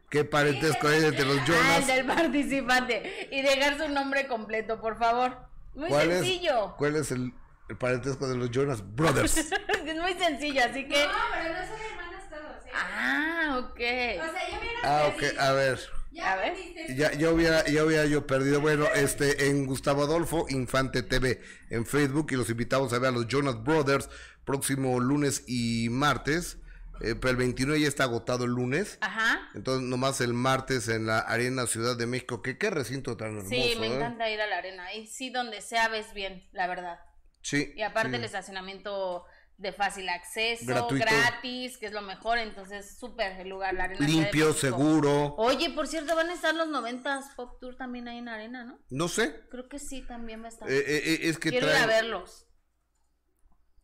¿Qué 0.09 0.23
parentesco 0.23 0.87
hay 0.87 1.03
entre 1.05 1.25
los 1.25 1.37
Ah, 1.37 1.41
el 1.41 1.45
Jonas? 1.45 1.87
del 1.87 2.05
participante. 2.05 3.27
Y 3.31 3.41
dejar 3.41 3.77
su 3.77 3.89
nombre 3.89 4.25
completo, 4.27 4.79
por 4.81 4.97
favor. 4.97 5.37
Muy 5.75 5.89
¿Cuál 5.89 6.09
es, 6.09 6.17
sencillo. 6.19 6.75
¿Cuál 6.77 6.95
es 6.95 7.11
el, 7.11 7.31
el 7.69 7.77
parentesco 7.77 8.27
de 8.27 8.35
los 8.35 8.51
Jonas 8.51 8.83
Brothers? 8.95 9.37
Es 9.89 9.95
muy 9.95 10.13
sencillo, 10.13 10.61
así 10.63 10.87
que. 10.87 11.03
No, 11.05 11.11
pero 11.33 11.53
no 11.53 11.65
son 11.65 11.81
hermanos 11.91 12.23
todos, 12.29 12.65
¿eh? 12.65 12.71
Ah, 12.75 13.57
ok. 13.57 13.71
O 13.71 13.77
sea, 13.77 14.49
ya 14.49 14.59
hubiera 14.59 14.79
Ah, 14.83 15.07
ok, 15.07 15.23
a 15.39 15.51
ver. 15.53 15.79
Ya 16.11 16.33
A 16.33 16.35
ver. 16.35 16.53
Ya, 16.95 17.11
ya 17.13 17.31
hubiera, 17.31 17.65
ya 17.65 17.83
hubiera 17.83 18.05
yo 18.05 18.27
perdido. 18.27 18.61
Bueno, 18.61 18.85
este, 18.93 19.47
en 19.47 19.65
Gustavo 19.65 20.03
Adolfo 20.03 20.45
Infante 20.49 21.01
TV 21.01 21.41
en 21.69 21.85
Facebook 21.85 22.27
y 22.31 22.35
los 22.35 22.49
invitamos 22.49 22.93
a 22.93 22.99
ver 22.99 23.09
a 23.09 23.11
los 23.11 23.27
Jonas 23.27 23.63
Brothers 23.63 24.09
próximo 24.45 24.99
lunes 24.99 25.43
y 25.47 25.89
martes. 25.89 26.57
Eh, 27.01 27.15
pero 27.15 27.31
el 27.31 27.37
29 27.37 27.79
ya 27.79 27.87
está 27.87 28.03
agotado 28.03 28.45
el 28.45 28.51
lunes. 28.51 28.97
Ajá. 29.01 29.39
Entonces, 29.55 29.87
nomás 29.87 30.19
el 30.21 30.33
martes 30.33 30.87
en 30.89 31.05
la 31.05 31.19
Arena 31.19 31.65
Ciudad 31.65 31.95
de 31.97 32.05
México. 32.05 32.41
Que 32.41 32.57
qué 32.57 32.69
recinto 32.69 33.15
tan 33.15 33.37
hermoso. 33.37 33.49
Sí, 33.49 33.75
me 33.79 33.87
¿eh? 33.87 33.95
encanta 33.95 34.29
ir 34.29 34.41
a 34.41 34.47
la 34.47 34.57
arena. 34.57 34.85
Ahí 34.85 35.07
sí, 35.07 35.29
donde 35.29 35.61
sea 35.61 35.87
ves 35.87 36.13
bien, 36.13 36.47
la 36.51 36.67
verdad. 36.67 36.99
Sí. 37.41 37.73
Y 37.75 37.81
aparte 37.81 38.11
sí. 38.11 38.15
el 38.17 38.23
estacionamiento 38.23 39.25
de 39.57 39.73
fácil 39.73 40.07
acceso, 40.07 40.65
Gratuito. 40.65 41.05
gratis, 41.05 41.77
que 41.77 41.87
es 41.87 41.91
lo 41.91 42.01
mejor. 42.01 42.37
Entonces, 42.37 42.97
súper 42.97 43.39
el 43.41 43.49
lugar, 43.49 43.73
la 43.73 43.85
arena. 43.85 44.05
Limpio, 44.05 44.53
seguro. 44.53 45.35
Oye, 45.37 45.69
por 45.71 45.87
cierto, 45.87 46.15
van 46.15 46.29
a 46.29 46.33
estar 46.33 46.55
los 46.55 46.69
90s 46.69 47.35
Pop 47.35 47.59
Tour 47.59 47.75
también 47.75 48.07
ahí 48.07 48.19
en 48.19 48.25
la 48.25 48.35
arena, 48.35 48.63
¿no? 48.63 48.79
No 48.89 49.07
sé. 49.09 49.41
Creo 49.49 49.67
que 49.67 49.79
sí, 49.79 50.01
también 50.07 50.41
va 50.41 50.45
a 50.45 50.49
estar. 50.49 50.69
Eh, 50.69 50.77
eh, 50.77 51.01
eh, 51.05 51.19
es 51.23 51.37
que 51.39 51.49
Quiero 51.49 51.67
ir 51.67 51.73
a 51.75 51.85
verlos. 51.87 52.45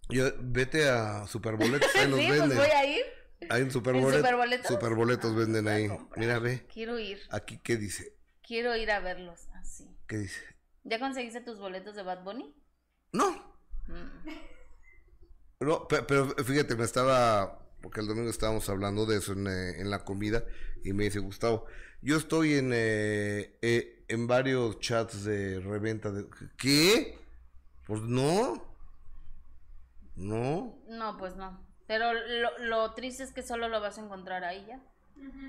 Yo- 0.09 0.31
vete 0.39 0.87
a 0.89 1.25
Superboletos, 1.27 1.89
ahí 1.95 2.07
los 2.09 2.19
sí, 2.19 2.27
pues 2.27 2.39
venden. 2.39 2.57
voy 2.57 2.69
a 2.69 2.85
ir. 2.85 3.03
Hay 3.49 3.61
un 3.63 3.71
Superboletos. 3.71 4.15
Superboletos? 4.17 4.67
Superboletos 4.67 5.31
Ah, 5.33 5.35
venden 5.35 5.67
ahí. 5.67 5.89
Mira, 6.15 6.39
ve. 6.39 6.65
Quiero 6.71 6.97
ir. 6.99 7.19
Aquí, 7.31 7.59
¿qué 7.63 7.75
dice? 7.77 8.15
Quiero 8.41 8.75
ir 8.75 8.91
a 8.91 8.99
verlos 8.99 9.47
así. 9.55 9.87
¿Qué 10.07 10.17
dice? 10.17 10.39
¿Ya 10.83 10.99
conseguiste 10.99 11.41
tus 11.41 11.59
boletos 11.59 11.95
de 11.95 12.03
Bad 12.03 12.23
Bunny? 12.23 12.55
No. 13.11 13.31
Mm. 13.87 14.29
No, 15.61 15.87
pe- 15.87 16.03
pero 16.03 16.27
fíjate, 16.43 16.75
me 16.75 16.83
estaba, 16.83 17.59
porque 17.81 18.01
el 18.01 18.07
domingo 18.07 18.29
estábamos 18.29 18.67
hablando 18.69 19.05
de 19.05 19.17
eso 19.17 19.33
en, 19.33 19.47
eh, 19.47 19.79
en 19.79 19.89
la 19.89 20.03
comida 20.03 20.43
y 20.83 20.93
me 20.93 21.05
dice 21.05 21.19
Gustavo, 21.19 21.65
yo 22.01 22.17
estoy 22.17 22.55
en, 22.55 22.71
eh, 22.73 23.57
eh, 23.61 24.05
en 24.07 24.27
varios 24.27 24.79
chats 24.79 25.23
de 25.23 25.59
reventa 25.61 26.11
de... 26.11 26.25
¿Qué? 26.57 27.17
Pues 27.87 28.01
no. 28.01 28.63
No. 30.15 30.77
No, 30.87 31.17
pues 31.17 31.35
no. 31.35 31.59
Pero 31.87 32.13
lo, 32.13 32.57
lo 32.59 32.93
triste 32.93 33.23
es 33.23 33.31
que 33.31 33.43
solo 33.43 33.67
lo 33.69 33.79
vas 33.81 33.97
a 33.97 34.01
encontrar 34.03 34.43
ahí 34.43 34.65
ya. 34.67 34.79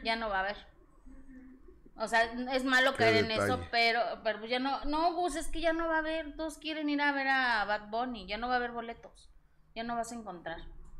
Ya 0.04 0.16
no 0.16 0.28
va 0.28 0.38
a 0.38 0.40
haber. 0.40 0.56
O 1.98 2.08
sea, 2.08 2.24
es 2.52 2.64
malo 2.64 2.92
Qué 2.92 2.98
caer 2.98 3.24
en 3.24 3.30
eso, 3.30 3.58
pero, 3.70 4.00
pero 4.22 4.44
ya 4.44 4.58
no, 4.58 4.84
no, 4.84 5.14
Gus, 5.14 5.36
es 5.36 5.48
que 5.48 5.60
ya 5.60 5.72
no 5.72 5.88
va 5.88 5.96
a 5.96 5.98
haber, 6.00 6.36
todos 6.36 6.58
quieren 6.58 6.90
ir 6.90 7.00
a 7.00 7.12
ver 7.12 7.26
a 7.26 7.64
Bad 7.64 7.88
Bunny, 7.88 8.26
ya 8.26 8.36
no 8.36 8.48
va 8.48 8.54
a 8.54 8.56
haber 8.56 8.72
boletos, 8.72 9.30
ya 9.74 9.82
no 9.82 9.96
vas 9.96 10.12
a 10.12 10.16
encontrar. 10.16 10.58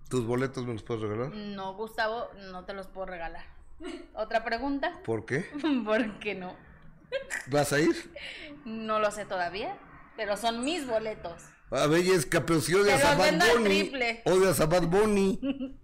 ¿Tus 0.09 0.25
boletos 0.25 0.65
me 0.65 0.73
los 0.73 0.83
puedes 0.83 1.03
regalar? 1.03 1.35
No, 1.35 1.75
Gustavo, 1.75 2.29
no 2.51 2.65
te 2.65 2.73
los 2.73 2.87
puedo 2.87 3.07
regalar. 3.07 3.45
¿Otra 4.15 4.45
pregunta? 4.45 5.01
¿Por 5.05 5.27
qué? 5.27 5.51
¿Por 5.85 6.19
qué 6.19 6.35
no? 6.35 6.57
¿Vas 7.49 7.73
a 7.73 7.81
ir? 7.81 7.95
No 8.65 8.99
lo 8.99 9.11
sé 9.11 9.27
todavía, 9.27 9.77
pero 10.17 10.37
son 10.37 10.65
mis 10.65 10.87
boletos. 10.87 11.43
A 11.71 11.87
ver, 11.89 12.05
Jessica, 12.05 12.47
pero 12.47 12.61
si 12.61 12.75
odias 12.75 13.05
a 13.05 13.17
Bad 13.17 13.39
Bunny. 13.55 13.93
Odias 14.25 14.61
a 14.61 14.67
Bad 14.67 14.87
Bunny. 14.87 15.77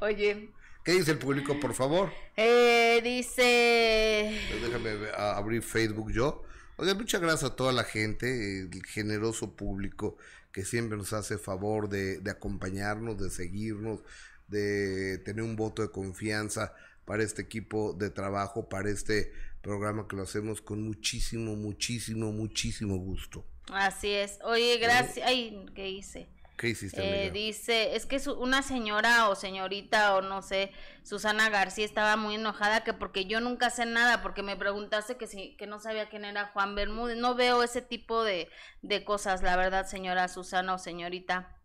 Oye, 0.00 0.52
¿Qué 0.84 0.92
dice 0.92 1.10
el 1.12 1.18
público, 1.18 1.58
por 1.60 1.74
favor? 1.74 2.10
eh, 2.36 3.00
dice... 3.04 4.38
Déjame 4.62 4.94
ver, 4.96 5.14
a- 5.14 5.36
abrir 5.36 5.62
Facebook 5.62 6.10
yo. 6.12 6.42
Oiga, 6.76 6.94
muchas 6.94 7.20
gracias 7.20 7.50
a 7.50 7.56
toda 7.56 7.72
la 7.72 7.84
gente, 7.84 8.60
el 8.60 8.84
generoso 8.86 9.54
público 9.54 10.16
que 10.52 10.64
siempre 10.64 10.96
nos 10.96 11.12
hace 11.12 11.36
favor 11.38 11.88
de, 11.88 12.18
de 12.20 12.30
acompañarnos, 12.30 13.18
de 13.20 13.30
seguirnos, 13.30 14.00
de 14.48 15.18
tener 15.18 15.42
un 15.44 15.54
voto 15.56 15.82
de 15.82 15.90
confianza 15.90 16.74
para 17.04 17.22
este 17.22 17.42
equipo 17.42 17.92
de 17.92 18.10
trabajo, 18.10 18.68
para 18.68 18.90
este 18.90 19.32
programa 19.60 20.08
que 20.08 20.16
lo 20.16 20.22
hacemos 20.22 20.62
con 20.62 20.82
muchísimo, 20.82 21.54
muchísimo, 21.54 22.32
muchísimo 22.32 22.96
gusto. 22.96 23.44
Así 23.70 24.08
es. 24.10 24.38
Oye, 24.42 24.78
gracias. 24.78 25.24
Ay, 25.28 25.66
¿qué 25.74 25.88
hice? 25.90 26.28
¿Qué 26.60 26.68
hiciste, 26.68 27.00
Eh, 27.26 27.30
dice, 27.30 27.96
es 27.96 28.04
que 28.04 28.20
su- 28.20 28.34
una 28.34 28.60
señora 28.60 29.30
o 29.30 29.34
señorita 29.34 30.14
o 30.14 30.20
no 30.20 30.42
sé, 30.42 30.72
Susana 31.02 31.48
García 31.48 31.86
estaba 31.86 32.16
muy 32.16 32.34
enojada 32.34 32.84
que 32.84 32.92
porque 32.92 33.24
yo 33.24 33.40
nunca 33.40 33.70
sé 33.70 33.86
nada, 33.86 34.20
porque 34.20 34.42
me 34.42 34.58
preguntaste 34.58 35.16
que 35.16 35.26
si 35.26 35.56
que 35.56 35.66
no 35.66 35.80
sabía 35.80 36.10
quién 36.10 36.26
era 36.26 36.48
Juan 36.52 36.74
Bermúdez. 36.74 37.16
No 37.16 37.34
veo 37.34 37.62
ese 37.62 37.80
tipo 37.80 38.24
de, 38.24 38.50
de 38.82 39.04
cosas, 39.04 39.42
la 39.42 39.56
verdad, 39.56 39.86
señora 39.86 40.28
Susana 40.28 40.74
o 40.74 40.78
señorita. 40.78 41.56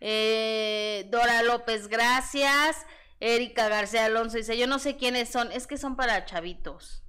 Eh, 0.00 1.08
Dora 1.10 1.42
López, 1.42 1.88
gracias. 1.88 2.76
Erika 3.20 3.68
García 3.68 4.04
Alonso 4.04 4.36
dice, 4.36 4.56
yo 4.58 4.66
no 4.66 4.78
sé 4.78 4.96
quiénes 4.96 5.30
son, 5.30 5.50
es 5.50 5.66
que 5.66 5.78
son 5.78 5.96
para 5.96 6.24
chavitos. 6.26 7.03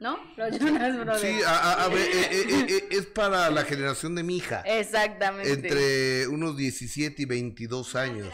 ¿No? 0.00 0.18
Los 0.36 0.58
Jonas 0.58 0.96
Brothers. 0.98 1.20
Sí, 1.20 1.40
a, 1.46 1.86
ver, 1.88 1.98
eh, 1.98 2.28
eh, 2.32 2.66
eh, 2.68 2.88
es 2.90 3.06
para 3.06 3.50
la 3.50 3.64
generación 3.64 4.14
de 4.14 4.22
mi 4.22 4.38
hija, 4.38 4.62
Exactamente. 4.62 5.52
entre 5.52 6.26
unos 6.28 6.56
17 6.56 7.22
y 7.22 7.24
22 7.26 7.94
años. 7.96 8.32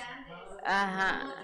Ajá. 0.64 1.34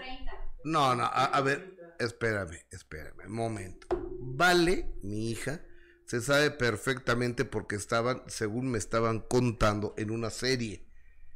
No, 0.64 0.94
no, 0.94 1.02
a, 1.04 1.24
a 1.24 1.40
ver, 1.40 1.74
espérame, 1.98 2.56
espérame, 2.70 3.26
un 3.26 3.32
momento. 3.32 3.88
Vale, 4.20 4.94
mi 5.02 5.30
hija, 5.30 5.60
se 6.04 6.20
sabe 6.20 6.52
perfectamente 6.52 7.44
porque 7.44 7.74
estaban, 7.74 8.22
según 8.28 8.70
me 8.70 8.78
estaban 8.78 9.20
contando, 9.20 9.94
en 9.98 10.10
una 10.12 10.30
serie, 10.30 10.86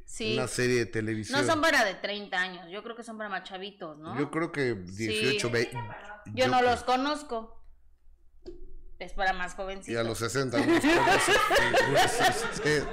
Sí. 0.05 0.35
una 0.35 0.47
serie 0.47 0.77
de 0.77 0.85
televisión. 0.85 1.41
No 1.41 1.45
son 1.45 1.59
para 1.59 1.83
de 1.83 1.95
30 1.95 2.37
años, 2.39 2.65
yo 2.71 2.81
creo 2.81 2.95
que 2.95 3.03
son 3.03 3.17
para 3.17 3.29
más 3.29 3.43
chavitos, 3.43 3.97
¿no? 3.97 4.17
Yo 4.17 4.31
creo 4.31 4.53
que 4.53 4.75
18, 4.75 5.47
Sí. 5.47 5.53
20. 5.53 5.77
Yo 6.33 6.47
no 6.47 6.61
los 6.61 6.83
conozco. 6.83 7.53
Es 8.99 9.13
para 9.13 9.33
más 9.33 9.53
Y 9.53 9.55
jovencitos. 9.55 9.99
a 10.01 10.03
los 10.03 10.17
60 10.17 10.57
no 10.57 10.65
los 10.65 10.81
conoces. 10.81 11.37
Sí. 12.63 12.83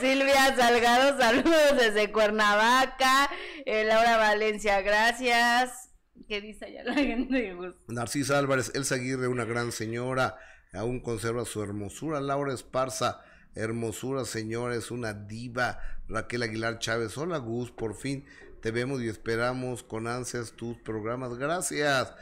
Silvia 0.00 0.56
Salgado, 0.56 1.18
saludos 1.18 1.76
desde 1.78 2.10
Cuernavaca. 2.10 3.30
Eh, 3.64 3.84
Laura 3.84 4.16
Valencia, 4.16 4.80
gracias. 4.80 5.90
¿Qué 6.28 6.40
dice 6.40 6.64
allá 6.66 6.82
la 6.84 6.94
gente? 6.94 7.56
Narcisa 7.88 8.38
Álvarez, 8.38 8.72
Elsa 8.74 8.96
Aguirre, 8.96 9.28
una 9.28 9.44
gran 9.44 9.70
señora, 9.70 10.38
aún 10.72 11.00
conserva 11.00 11.44
su 11.44 11.62
hermosura. 11.62 12.20
Laura 12.20 12.52
Esparza, 12.52 13.20
hermosura 13.54 14.24
señora, 14.24 14.74
es 14.74 14.90
una 14.90 15.14
diva. 15.14 15.78
Raquel 16.08 16.42
Aguilar 16.42 16.78
Chávez, 16.78 17.16
hola 17.16 17.38
Gus, 17.38 17.70
por 17.70 17.94
fin 17.94 18.26
te 18.60 18.70
vemos 18.70 19.00
y 19.02 19.08
esperamos 19.08 19.82
con 19.82 20.06
ansias 20.06 20.52
tus 20.52 20.76
programas. 20.78 21.36
Gracias. 21.36 22.12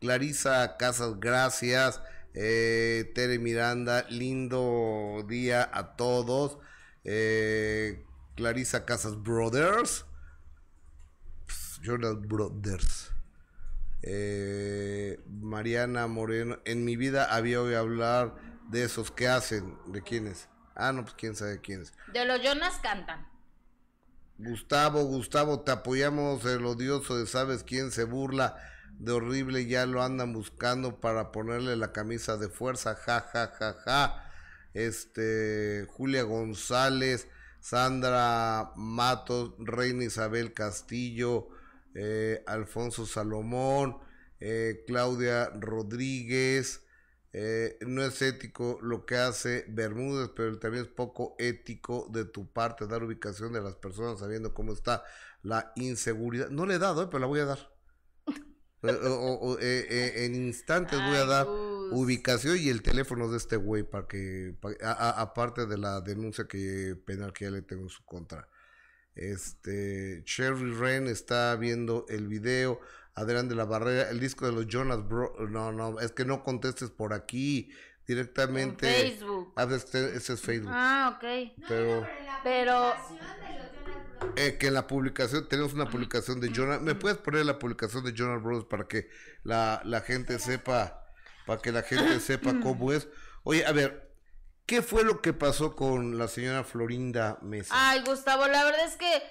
Clarisa 0.00 0.76
Casas, 0.78 1.20
gracias. 1.20 2.00
Eh, 2.34 3.10
Tere 3.14 3.38
Miranda, 3.38 4.06
lindo 4.08 5.24
día 5.28 5.68
a 5.72 5.96
todos. 5.96 6.58
Eh, 7.04 8.04
Clarisa 8.36 8.84
Casas 8.84 9.22
Brothers. 9.22 10.06
Pss, 11.46 11.80
Jonas 11.82 12.20
Brothers. 12.20 13.10
Eh, 14.02 15.20
Mariana 15.28 16.06
Moreno, 16.06 16.58
en 16.64 16.84
mi 16.84 16.96
vida 16.96 17.34
había 17.34 17.60
oído 17.60 17.78
hablar 17.78 18.34
de 18.70 18.84
esos 18.84 19.10
que 19.10 19.28
hacen, 19.28 19.76
¿de 19.86 20.02
quiénes? 20.02 20.48
Ah, 20.74 20.92
no, 20.92 21.02
pues 21.02 21.14
quién 21.14 21.34
sabe 21.34 21.60
quiénes. 21.60 21.92
De 22.12 22.24
los 22.24 22.40
Jonas 22.42 22.78
cantan. 22.82 23.28
Gustavo, 24.38 25.04
Gustavo, 25.04 25.60
te 25.60 25.72
apoyamos 25.72 26.46
el 26.46 26.64
odioso 26.64 27.18
de 27.18 27.26
sabes 27.26 27.62
quién 27.62 27.90
se 27.90 28.04
burla 28.04 28.56
de 29.00 29.12
horrible, 29.12 29.66
ya 29.66 29.86
lo 29.86 30.02
andan 30.02 30.34
buscando 30.34 31.00
para 31.00 31.32
ponerle 31.32 31.74
la 31.74 31.90
camisa 31.90 32.36
de 32.36 32.50
fuerza, 32.50 32.94
ja, 32.94 33.20
ja, 33.32 33.48
ja, 33.58 33.74
ja. 33.84 34.30
Este, 34.74 35.86
Julia 35.88 36.22
González, 36.22 37.26
Sandra 37.60 38.72
Matos, 38.76 39.54
Reina 39.58 40.04
Isabel 40.04 40.52
Castillo, 40.52 41.48
eh, 41.94 42.44
Alfonso 42.46 43.06
Salomón, 43.06 43.96
eh, 44.38 44.84
Claudia 44.86 45.48
Rodríguez, 45.58 46.82
eh, 47.32 47.78
no 47.80 48.02
es 48.02 48.20
ético 48.20 48.78
lo 48.82 49.06
que 49.06 49.16
hace 49.16 49.64
Bermúdez, 49.68 50.30
pero 50.36 50.58
también 50.58 50.84
es 50.84 50.90
poco 50.90 51.36
ético 51.38 52.06
de 52.12 52.26
tu 52.26 52.52
parte 52.52 52.86
dar 52.86 53.02
ubicación 53.02 53.54
de 53.54 53.62
las 53.62 53.76
personas 53.76 54.18
sabiendo 54.18 54.52
cómo 54.52 54.74
está 54.74 55.04
la 55.42 55.72
inseguridad. 55.76 56.50
No 56.50 56.66
le 56.66 56.74
he 56.74 56.78
dado, 56.78 57.08
pero 57.08 57.20
la 57.20 57.26
voy 57.26 57.40
a 57.40 57.46
dar. 57.46 57.79
Eh, 58.82 58.90
o- 58.92 59.14
o- 59.14 59.50
o, 59.52 59.58
eh, 59.58 59.86
eh, 59.90 60.24
en 60.24 60.34
instantes 60.34 60.98
voy 60.98 61.16
a 61.16 61.26
dar 61.26 61.44
Gus. 61.46 61.92
ubicación 61.92 62.56
y 62.58 62.68
el 62.70 62.82
teléfono 62.82 63.28
de 63.30 63.36
este 63.36 63.56
güey 63.56 63.82
para 63.82 64.06
que, 64.08 64.54
aparte 64.82 65.66
de 65.66 65.76
la 65.78 66.00
denuncia 66.00 66.44
que 66.48 66.96
penal 67.06 67.32
que 67.32 67.44
ya 67.44 67.50
le 67.50 67.62
tengo 67.62 67.82
en 67.82 67.88
su 67.90 68.04
contra. 68.04 68.48
Este, 69.14 70.22
Sherry 70.24 70.72
Ren 70.72 71.06
está 71.06 71.56
viendo 71.56 72.06
el 72.08 72.28
video. 72.28 72.80
Adrián 73.14 73.48
de 73.48 73.54
la 73.56 73.64
Barrera, 73.64 74.08
el 74.08 74.20
disco 74.20 74.46
de 74.46 74.52
los 74.52 74.66
Jonas 74.66 75.06
Bro. 75.06 75.34
No, 75.50 75.72
no, 75.72 75.98
es 76.00 76.12
que 76.12 76.24
no 76.24 76.42
contestes 76.44 76.90
por 76.90 77.12
aquí. 77.12 77.70
Directamente. 78.10 78.88
En 78.88 79.12
Facebook. 79.12 79.52
Ah, 79.54 79.68
este, 79.70 80.16
ese 80.16 80.32
es 80.32 80.40
Facebook. 80.40 80.72
Ah, 80.74 81.16
ok. 81.16 81.52
pero 81.68 82.04
Pero 82.42 82.94
eh, 84.34 84.56
que 84.58 84.66
en 84.66 84.74
la 84.74 84.88
publicación, 84.88 85.48
tenemos 85.48 85.74
una 85.74 85.88
publicación 85.88 86.40
de 86.40 86.50
Jonas. 86.50 86.80
¿Me 86.80 86.96
puedes 86.96 87.18
poner 87.18 87.46
la 87.46 87.60
publicación 87.60 88.04
de 88.04 88.12
Jonas 88.12 88.42
Brothers 88.42 88.66
para 88.66 88.88
que 88.88 89.08
la, 89.44 89.80
la 89.84 90.00
gente 90.00 90.40
sepa, 90.40 91.06
para 91.46 91.62
que 91.62 91.70
la 91.70 91.82
gente 91.82 92.18
sepa 92.20 92.58
cómo 92.60 92.92
es? 92.92 93.06
Oye, 93.44 93.64
a 93.64 93.70
ver, 93.70 94.12
¿qué 94.66 94.82
fue 94.82 95.04
lo 95.04 95.22
que 95.22 95.32
pasó 95.32 95.76
con 95.76 96.18
la 96.18 96.26
señora 96.26 96.64
Florinda 96.64 97.38
Mesa? 97.42 97.72
Ay, 97.76 98.02
Gustavo, 98.04 98.48
la 98.48 98.64
verdad 98.64 98.86
es 98.86 98.96
que 98.96 99.22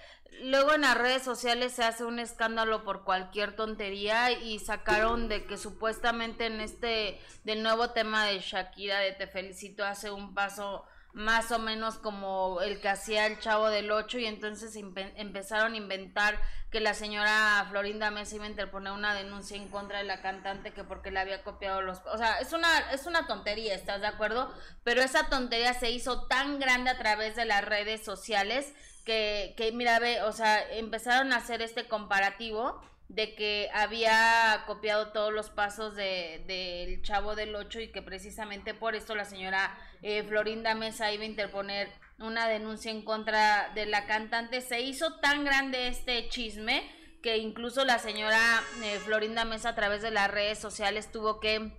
luego 0.44 0.74
en 0.74 0.82
las 0.82 0.98
redes 0.98 1.24
sociales 1.24 1.74
se 1.74 1.84
hace 1.84 2.04
un 2.06 2.20
escándalo 2.20 2.84
por 2.84 3.04
cualquier 3.04 3.56
tontería 3.56 4.32
y 4.32 4.60
sacaron 4.60 5.28
de 5.30 5.46
que 5.46 5.58
supuestamente 5.58 6.46
en 6.46 6.62
este 6.62 7.20
del 7.44 7.64
nuevo 7.64 7.92
tema 7.92 8.26
de 8.26 8.40
Shakira 8.40 9.00
de 9.00 9.12
Te 9.14 9.28
felicito 9.28 9.86
hace 9.86 10.12
un 10.12 10.34
paso 10.34 10.86
más 11.12 11.52
o 11.52 11.58
menos 11.58 11.96
como 11.98 12.62
el 12.62 12.80
que 12.82 12.88
hacía 12.90 13.26
el 13.26 13.40
chavo 13.40 13.70
del 13.70 13.92
8 13.92 14.20
y 14.20 14.26
entonces 14.28 14.76
empe- 14.76 15.12
empezaron 15.16 15.74
a 15.74 15.78
inventar 15.78 16.40
que 16.70 16.80
la 16.82 16.94
señora 16.94 17.66
Florinda 17.72 18.12
Mesa 18.12 18.36
iba 18.36 18.46
a 18.46 18.50
interponer 18.50 18.94
una 18.94 19.16
denuncia 19.16 19.58
en 19.58 19.70
contra 19.70 19.98
de 19.98 20.04
la 20.04 20.22
cantante 20.22 20.72
que 20.72 20.84
porque 20.84 21.10
le 21.10 21.20
había 21.20 21.44
copiado 21.44 21.82
los 21.82 21.98
o 22.06 22.18
sea 22.20 22.40
es 22.40 22.54
una 22.54 22.92
es 22.92 23.08
una 23.08 23.26
tontería 23.26 23.74
estás 23.74 24.02
de 24.02 24.08
acuerdo 24.08 24.54
pero 24.84 25.02
esa 25.02 25.30
tontería 25.30 25.74
se 25.74 25.90
hizo 25.90 26.28
tan 26.28 26.60
grande 26.60 26.92
a 26.92 27.00
través 27.00 27.36
de 27.36 27.46
las 27.46 27.66
redes 27.66 28.06
sociales 28.06 28.72
que, 29.10 29.56
que 29.58 29.72
mira 29.72 29.98
ve 29.98 30.22
o 30.22 30.32
sea 30.32 30.62
empezaron 30.78 31.34
a 31.34 31.38
hacer 31.38 31.64
este 31.64 31.88
comparativo 31.88 32.80
de 33.08 33.34
que 33.34 33.68
había 33.74 34.64
copiado 34.68 35.08
todos 35.08 35.34
los 35.34 35.50
pasos 35.50 35.96
de 35.96 36.44
del 36.46 37.02
chavo 37.02 37.34
del 37.34 37.56
8 37.56 37.80
y 37.80 37.88
que 37.88 38.04
precisamente 38.04 38.76
por 38.76 38.94
esto 38.94 39.16
la 39.16 39.26
señora 39.26 39.76
eh, 40.04 40.22
Florinda 40.22 40.76
Mesa 40.76 41.12
iba 41.12 41.24
a 41.24 41.26
interponer 41.26 41.90
una 42.20 42.48
denuncia 42.48 42.92
en 42.92 43.02
contra 43.02 43.72
de 43.74 43.88
la 43.88 44.06
cantante. 44.06 44.62
Se 44.62 44.82
hizo 44.82 45.16
tan 45.22 45.44
grande 45.44 45.88
este 45.88 46.30
chisme 46.30 46.88
que 47.24 47.38
incluso 47.38 47.86
la 47.86 47.98
señora 47.98 48.62
eh, 48.84 49.00
Florinda 49.00 49.44
Mesa 49.44 49.70
a 49.70 49.76
través 49.76 50.04
de 50.04 50.12
las 50.12 50.30
redes 50.30 50.60
sociales 50.60 51.12
tuvo 51.12 51.40
que 51.40 51.74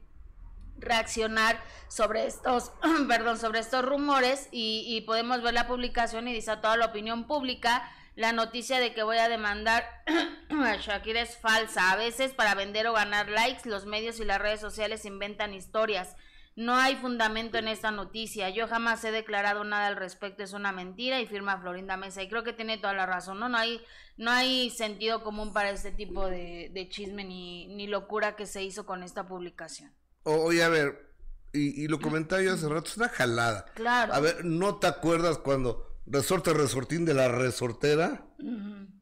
reaccionar 0.81 1.63
sobre 1.89 2.27
estos, 2.27 2.73
perdón, 3.09 3.39
sobre 3.39 3.61
estos 3.61 3.85
rumores 3.85 4.49
y, 4.51 4.85
y 4.89 5.03
podemos 5.03 5.43
ver 5.43 5.55
la 5.55 5.67
publicación 5.67 6.29
y 6.29 6.33
dice 6.33 6.51
a 6.51 6.61
toda 6.61 6.77
la 6.77 6.87
opinión 6.87 7.27
pública 7.27 7.91
La 8.17 8.33
noticia 8.33 8.81
de 8.81 8.93
que 8.93 9.03
voy 9.03 9.19
a 9.19 9.29
demandar 9.29 9.85
a 10.51 10.77
Shakira 10.77 11.23
es 11.23 11.39
falsa. 11.39 11.93
A 11.93 11.97
veces 11.97 12.35
para 12.35 12.55
vender 12.55 12.87
o 12.87 12.93
ganar 12.93 13.29
likes, 13.29 13.69
los 13.69 13.87
medios 13.87 14.21
y 14.21 14.25
las 14.25 14.41
redes 14.41 14.61
sociales 14.61 15.05
inventan 15.05 15.55
historias. 15.55 16.17
No 16.57 16.75
hay 16.75 16.97
fundamento 16.97 17.57
en 17.57 17.69
esta 17.69 17.91
noticia. 17.91 18.51
Yo 18.51 18.67
jamás 18.69 19.03
he 19.05 19.13
declarado 19.13 19.65
nada 19.65 19.87
al 19.87 19.97
respecto. 19.97 20.43
Es 20.43 20.53
una 20.53 20.73
mentira 20.73 21.21
y 21.21 21.27
firma 21.27 21.59
Florinda 21.59 21.97
Mesa. 21.97 22.23
Y 22.23 22.29
creo 22.29 22.43
que 22.43 22.53
tiene 22.53 22.77
toda 22.77 22.93
la 22.93 23.07
razón. 23.07 23.39
No, 23.39 23.49
no 23.49 23.57
hay, 23.57 23.81
no 24.17 24.31
hay 24.31 24.71
sentido 24.71 25.23
común 25.23 25.53
para 25.53 25.71
este 25.71 25.93
tipo 25.93 26.27
de, 26.27 26.71
de 26.75 26.89
chisme 26.89 27.25
ni, 27.25 27.69
ni 27.69 27.87
locura 27.87 28.37
que 28.37 28.47
se 28.47 28.63
hizo 28.63 28.85
con 28.85 29.03
esta 29.03 29.27
publicación. 29.27 29.95
Oye, 30.33 30.63
a 30.63 30.69
ver, 30.69 31.11
y, 31.53 31.83
y 31.85 31.89
lo 31.89 32.01
comentaba 32.01 32.43
yo 32.43 32.55
hace 32.55 32.69
rato, 32.69 32.89
es 32.89 32.97
una 32.97 33.09
jalada. 33.09 33.67
Claro. 33.75 34.13
A 34.15 34.21
ver, 34.21 34.45
¿no 34.45 34.77
te 34.77 34.87
acuerdas 34.87 35.39
cuando 35.39 35.87
Resorte 36.07 36.53
Resortín 36.53 37.05
de 37.05 37.15
la 37.15 37.29
Resortera 37.29 38.27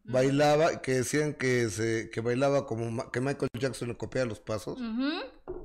bailaba, 0.05 0.81
que 0.81 0.93
decían 0.95 1.35
que 1.35 1.69
se 1.69 2.09
que 2.11 2.21
bailaba 2.21 2.67
como 2.67 3.11
que 3.11 3.21
Michael 3.21 3.51
Jackson 3.59 3.89
le 3.89 3.97
copiaba 3.97 4.27
los 4.27 4.41
pasos? 4.41 4.79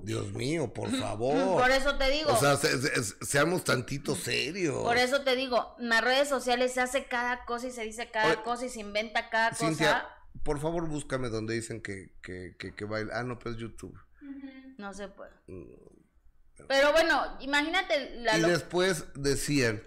Dios 0.02 0.34
mío, 0.34 0.74
por 0.74 0.92
favor. 0.92 1.62
Por 1.62 1.72
eso 1.72 1.96
te 1.98 2.10
digo. 2.10 2.32
O 2.32 2.38
sea, 2.38 2.58
se- 2.58 2.78
se- 2.82 3.26
seamos 3.26 3.64
tantito 3.64 4.16
serios. 4.16 4.84
Por 4.84 4.98
eso 4.98 5.22
te 5.22 5.36
digo, 5.36 5.76
en 5.80 5.90
las 5.90 6.02
redes 6.04 6.28
sociales 6.28 6.74
se 6.74 6.82
hace 6.82 7.06
cada 7.06 7.46
cosa 7.46 7.68
y 7.68 7.72
se 7.72 7.84
dice 7.84 8.10
cada 8.12 8.34
Oye, 8.34 8.42
cosa 8.44 8.66
y 8.66 8.70
se 8.70 8.82
inventa 8.82 9.30
cada 9.30 9.54
Cintia, 9.54 9.94
cosa. 9.94 10.08
por 10.44 10.60
favor, 10.60 10.88
búscame 10.90 11.30
donde 11.30 11.54
dicen 11.54 11.82
que, 11.82 12.12
que, 12.22 12.56
que, 12.60 12.76
que 12.76 12.86
baila. 12.86 13.20
Ah, 13.20 13.24
no, 13.24 13.40
pues 13.40 13.56
YouTube. 13.58 13.98
No 14.78 14.94
se 14.94 15.08
puede. 15.08 15.32
Pero 16.68 16.92
bueno, 16.92 17.38
imagínate 17.42 18.22
la 18.22 18.38
y 18.38 18.42
después 18.42 19.06
decían 19.16 19.84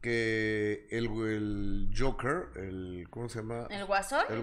que 0.00 0.88
el, 0.90 1.06
el 1.06 1.90
Joker, 1.96 2.48
el 2.56 3.06
¿cómo 3.10 3.28
se 3.28 3.38
llama? 3.38 3.66
el 3.70 3.84
guasón. 3.84 4.24
El 4.28 4.42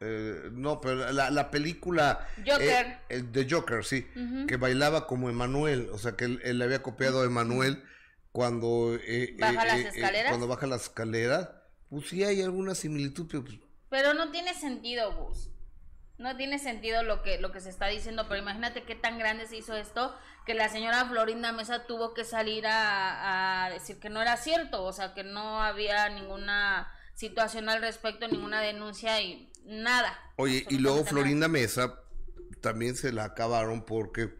eh, 0.00 0.50
no, 0.52 0.80
pero 0.80 1.10
la, 1.12 1.30
la 1.30 1.50
película 1.50 2.28
Joker. 2.46 2.86
eh, 2.86 2.98
el 3.08 3.32
de 3.32 3.48
Joker, 3.50 3.84
sí, 3.84 4.06
que 4.46 4.56
bailaba 4.56 5.06
como 5.06 5.28
Emanuel, 5.28 5.88
o 5.92 5.98
sea 5.98 6.12
que 6.12 6.24
él, 6.24 6.40
él 6.44 6.58
le 6.58 6.64
había 6.64 6.82
copiado 6.82 7.22
a 7.22 7.24
Emanuel 7.24 7.82
cuando 8.30 8.96
eh, 9.02 9.34
¿Baja 9.38 9.52
eh, 9.64 9.66
las 9.66 9.76
eh, 9.78 9.82
eh, 9.82 9.88
escaleras? 9.94 10.28
cuando 10.30 10.46
baja 10.46 10.66
las 10.66 10.82
escaleras, 10.82 11.50
pues 11.90 12.08
sí 12.08 12.22
hay 12.22 12.42
alguna 12.42 12.74
similitud, 12.76 13.26
pero 13.28 13.44
pues, 13.44 13.58
Pero 13.88 14.14
no 14.14 14.30
tiene 14.30 14.54
sentido, 14.54 15.12
Gus. 15.16 15.50
No 16.18 16.36
tiene 16.36 16.58
sentido 16.58 17.02
lo 17.04 17.22
que, 17.22 17.38
lo 17.40 17.52
que 17.52 17.60
se 17.60 17.70
está 17.70 17.86
diciendo, 17.86 18.26
pero 18.28 18.40
imagínate 18.42 18.82
qué 18.82 18.94
tan 18.96 19.18
grande 19.18 19.46
se 19.46 19.56
hizo 19.56 19.76
esto 19.76 20.14
que 20.44 20.54
la 20.54 20.68
señora 20.68 21.04
Florinda 21.06 21.52
Mesa 21.52 21.86
tuvo 21.86 22.12
que 22.14 22.24
salir 22.24 22.66
a, 22.66 23.66
a 23.66 23.70
decir 23.70 24.00
que 24.00 24.10
no 24.10 24.20
era 24.20 24.36
cierto, 24.36 24.82
o 24.82 24.92
sea, 24.92 25.14
que 25.14 25.22
no 25.22 25.62
había 25.62 26.08
ninguna 26.08 26.92
situación 27.14 27.68
al 27.68 27.80
respecto, 27.82 28.26
ninguna 28.28 28.60
denuncia 28.60 29.20
y 29.20 29.52
nada. 29.64 30.18
Oye, 30.36 30.66
y 30.68 30.78
luego 30.78 30.98
nada. 30.98 31.08
Florinda 31.10 31.48
Mesa 31.48 32.00
también 32.60 32.96
se 32.96 33.12
la 33.12 33.24
acabaron 33.24 33.84
porque 33.84 34.30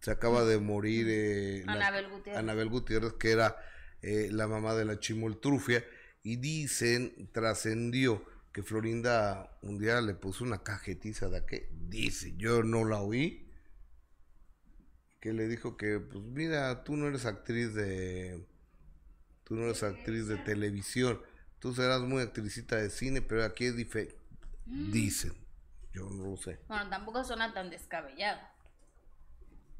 se 0.00 0.10
acaba 0.10 0.44
de 0.44 0.58
morir 0.58 1.06
eh, 1.08 1.62
la- 1.66 1.72
Anabel 1.74 2.08
Gutiérrez. 2.08 2.38
Anabel 2.40 2.68
Gutiérrez, 2.68 3.12
que 3.14 3.30
era 3.32 3.56
eh, 4.02 4.28
la 4.32 4.46
mamá 4.48 4.74
de 4.74 4.84
la 4.86 4.98
Chimoltrufia, 4.98 5.84
y 6.22 6.36
dicen, 6.36 7.30
trascendió 7.32 8.24
que 8.52 8.62
Florinda 8.62 9.58
un 9.62 9.78
día 9.78 10.00
le 10.00 10.14
puso 10.14 10.44
una 10.44 10.62
cajetiza 10.62 11.28
de 11.28 11.44
que 11.46 11.68
dice, 11.72 12.34
yo 12.36 12.62
no 12.62 12.84
la 12.84 13.00
oí, 13.00 13.50
que 15.20 15.32
le 15.32 15.48
dijo 15.48 15.76
que, 15.76 15.98
pues 16.00 16.24
mira, 16.24 16.84
tú 16.84 16.96
no 16.96 17.08
eres 17.08 17.26
actriz 17.26 17.74
de, 17.74 18.46
tú 19.44 19.54
no 19.56 19.64
eres 19.64 19.82
actriz 19.82 20.26
de 20.28 20.36
televisión, 20.38 21.20
tú 21.58 21.74
serás 21.74 22.00
muy 22.02 22.22
actricita 22.22 22.76
de 22.76 22.90
cine, 22.90 23.22
pero 23.22 23.44
aquí 23.44 23.66
es 23.66 23.76
diferente. 23.76 24.16
Dicen, 24.66 25.32
yo 25.92 26.08
no 26.10 26.30
lo 26.30 26.36
sé, 26.36 26.60
Bueno, 26.68 26.90
tampoco 26.90 27.24
suena 27.24 27.52
tan 27.54 27.70
descabellado. 27.70 28.40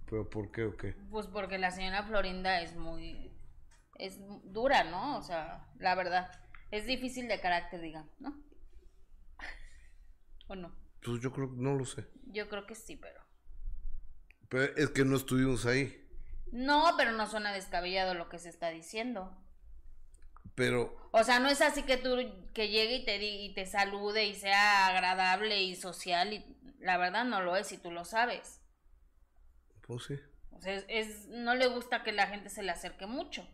pero 0.07 0.29
¿por 0.31 0.51
qué 0.51 0.65
o 0.65 0.77
qué? 0.77 0.95
Pues 1.11 1.27
porque 1.27 1.59
la 1.59 1.71
señora 1.71 2.03
Florinda 2.05 2.63
es 2.63 2.75
muy. 2.77 3.31
es 3.97 4.19
dura, 4.45 4.85
¿no? 4.85 5.19
O 5.19 5.23
sea, 5.23 5.69
la 5.79 5.95
verdad. 5.95 6.31
Es 6.71 6.87
difícil 6.87 7.29
de 7.29 7.41
carácter, 7.41 7.81
digamos, 7.81 8.11
¿no? 8.21 8.35
¿O 10.49 10.55
no? 10.57 10.75
Pues 11.03 11.21
yo 11.21 11.33
creo, 11.33 11.49
no 11.55 11.75
lo 11.77 11.85
sé, 11.85 12.07
Yo 12.27 12.49
creo 12.49 12.67
que 12.67 12.75
sí, 12.75 12.97
pero. 12.97 13.21
pero 14.49 14.75
es 14.77 14.91
que 14.91 15.05
no 15.05 15.17
estuvimos 15.17 15.65
ahí, 15.67 16.05
No, 16.51 16.95
pero 16.97 17.13
no 17.13 17.27
suena 17.27 17.53
descabellado 17.53 18.15
lo 18.15 18.29
que 18.29 18.39
se 18.39 18.49
está 18.49 18.71
diciendo. 18.71 19.37
pero 20.55 20.97
O 21.13 21.23
sea, 21.25 21.39
no 21.39 21.49
es 21.49 21.61
así 21.61 21.83
que 21.85 21.97
tú 21.97 22.17
que 22.55 22.69
llegue 22.69 22.97
y 22.97 23.05
te 23.05 23.17
y 23.25 23.55
te 23.55 23.67
salude 23.67 24.27
y 24.27 24.35
sea 24.35 24.89
agradable 24.89 25.63
y 25.63 25.77
social 25.77 26.33
y 26.33 26.45
la 26.81 26.97
verdad 26.99 27.25
no 27.25 27.43
lo 27.43 27.57
es 27.57 27.71
y 27.73 27.79
tú 27.79 27.91
lo 27.91 28.05
sabes. 28.05 28.61
pues 29.83 30.05
sí. 30.05 30.15
O 30.51 30.61
sea, 30.61 30.75
es, 30.75 30.85
es- 30.89 31.29
no 31.29 31.55
le 31.55 31.67
gusta 31.69 32.03
que 32.03 32.13
la 32.13 32.27
gente 32.27 32.49
se 32.51 32.63
le 32.63 32.73
acerque 32.73 33.07
mucho. 33.07 33.47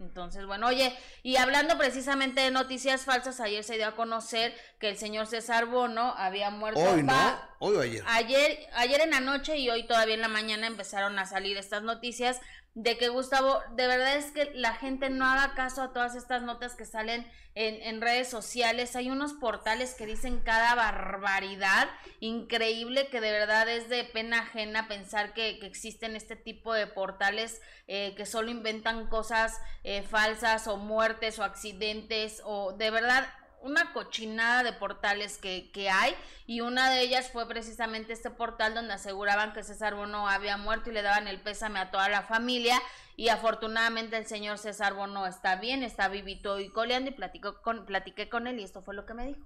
Entonces, 0.00 0.46
bueno, 0.46 0.68
oye, 0.68 0.96
y 1.22 1.36
hablando 1.36 1.76
precisamente 1.76 2.40
de 2.40 2.50
noticias 2.52 3.04
falsas, 3.04 3.40
ayer 3.40 3.64
se 3.64 3.74
dio 3.74 3.88
a 3.88 3.96
conocer 3.96 4.54
que 4.78 4.88
el 4.88 4.96
señor 4.96 5.26
César 5.26 5.66
Bono 5.66 6.14
había 6.16 6.50
muerto. 6.50 6.80
Hoy 6.80 7.02
no, 7.02 7.40
hoy 7.58 7.76
o 7.76 7.80
ayer. 7.80 8.04
Ayer, 8.06 8.58
ayer 8.74 9.00
en 9.00 9.10
la 9.10 9.20
noche 9.20 9.56
y 9.56 9.68
hoy 9.70 9.86
todavía 9.86 10.14
en 10.14 10.20
la 10.20 10.28
mañana 10.28 10.68
empezaron 10.68 11.18
a 11.18 11.26
salir 11.26 11.56
estas 11.56 11.82
noticias 11.82 12.40
de 12.78 12.96
que 12.96 13.08
Gustavo, 13.08 13.60
de 13.74 13.88
verdad 13.88 14.14
es 14.14 14.30
que 14.30 14.52
la 14.54 14.72
gente 14.72 15.10
no 15.10 15.24
haga 15.24 15.56
caso 15.56 15.82
a 15.82 15.92
todas 15.92 16.14
estas 16.14 16.42
notas 16.42 16.76
que 16.76 16.84
salen 16.84 17.28
en, 17.56 18.00
redes 18.00 18.28
sociales. 18.28 18.94
Hay 18.94 19.10
unos 19.10 19.32
portales 19.32 19.94
que 19.94 20.06
dicen 20.06 20.38
cada 20.44 20.76
barbaridad 20.76 21.88
increíble 22.20 23.08
que 23.08 23.20
de 23.20 23.32
verdad 23.32 23.68
es 23.68 23.88
de 23.88 24.04
pena 24.04 24.42
ajena 24.42 24.86
pensar 24.86 25.34
que, 25.34 25.58
que 25.58 25.66
existen 25.66 26.14
este 26.14 26.36
tipo 26.36 26.72
de 26.72 26.86
portales 26.86 27.60
eh, 27.88 28.14
que 28.16 28.24
solo 28.24 28.48
inventan 28.48 29.08
cosas 29.08 29.60
eh, 29.82 30.02
falsas 30.02 30.68
o 30.68 30.76
muertes 30.76 31.40
o 31.40 31.42
accidentes 31.42 32.40
o 32.44 32.74
de 32.74 32.92
verdad 32.92 33.26
una 33.62 33.92
cochinada 33.92 34.62
de 34.62 34.72
portales 34.72 35.38
que, 35.38 35.70
que 35.72 35.90
hay 35.90 36.14
y 36.46 36.60
una 36.60 36.90
de 36.90 37.02
ellas 37.02 37.30
fue 37.32 37.48
precisamente 37.48 38.12
este 38.12 38.30
portal 38.30 38.74
donde 38.74 38.94
aseguraban 38.94 39.52
que 39.52 39.62
César 39.62 39.94
Bono 39.94 40.28
había 40.28 40.56
muerto 40.56 40.90
y 40.90 40.94
le 40.94 41.02
daban 41.02 41.28
el 41.28 41.40
pésame 41.40 41.78
a 41.78 41.90
toda 41.90 42.08
la 42.08 42.22
familia 42.22 42.80
y 43.16 43.30
afortunadamente 43.30 44.16
el 44.16 44.26
señor 44.26 44.58
César 44.58 44.94
Bono 44.94 45.26
está 45.26 45.56
bien, 45.56 45.82
está 45.82 46.08
vivito 46.08 46.60
y 46.60 46.68
coleando 46.68 47.10
y 47.10 47.14
platicó 47.14 47.60
con, 47.62 47.84
platiqué 47.84 48.28
con 48.28 48.46
él 48.46 48.60
y 48.60 48.62
esto 48.62 48.80
fue 48.80 48.94
lo 48.94 49.06
que 49.06 49.14
me 49.14 49.26
dijo. 49.26 49.40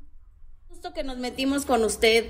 Justo 0.68 0.92
que 0.94 1.04
nos 1.04 1.18
metimos 1.18 1.66
con 1.66 1.82
usted. 1.84 2.26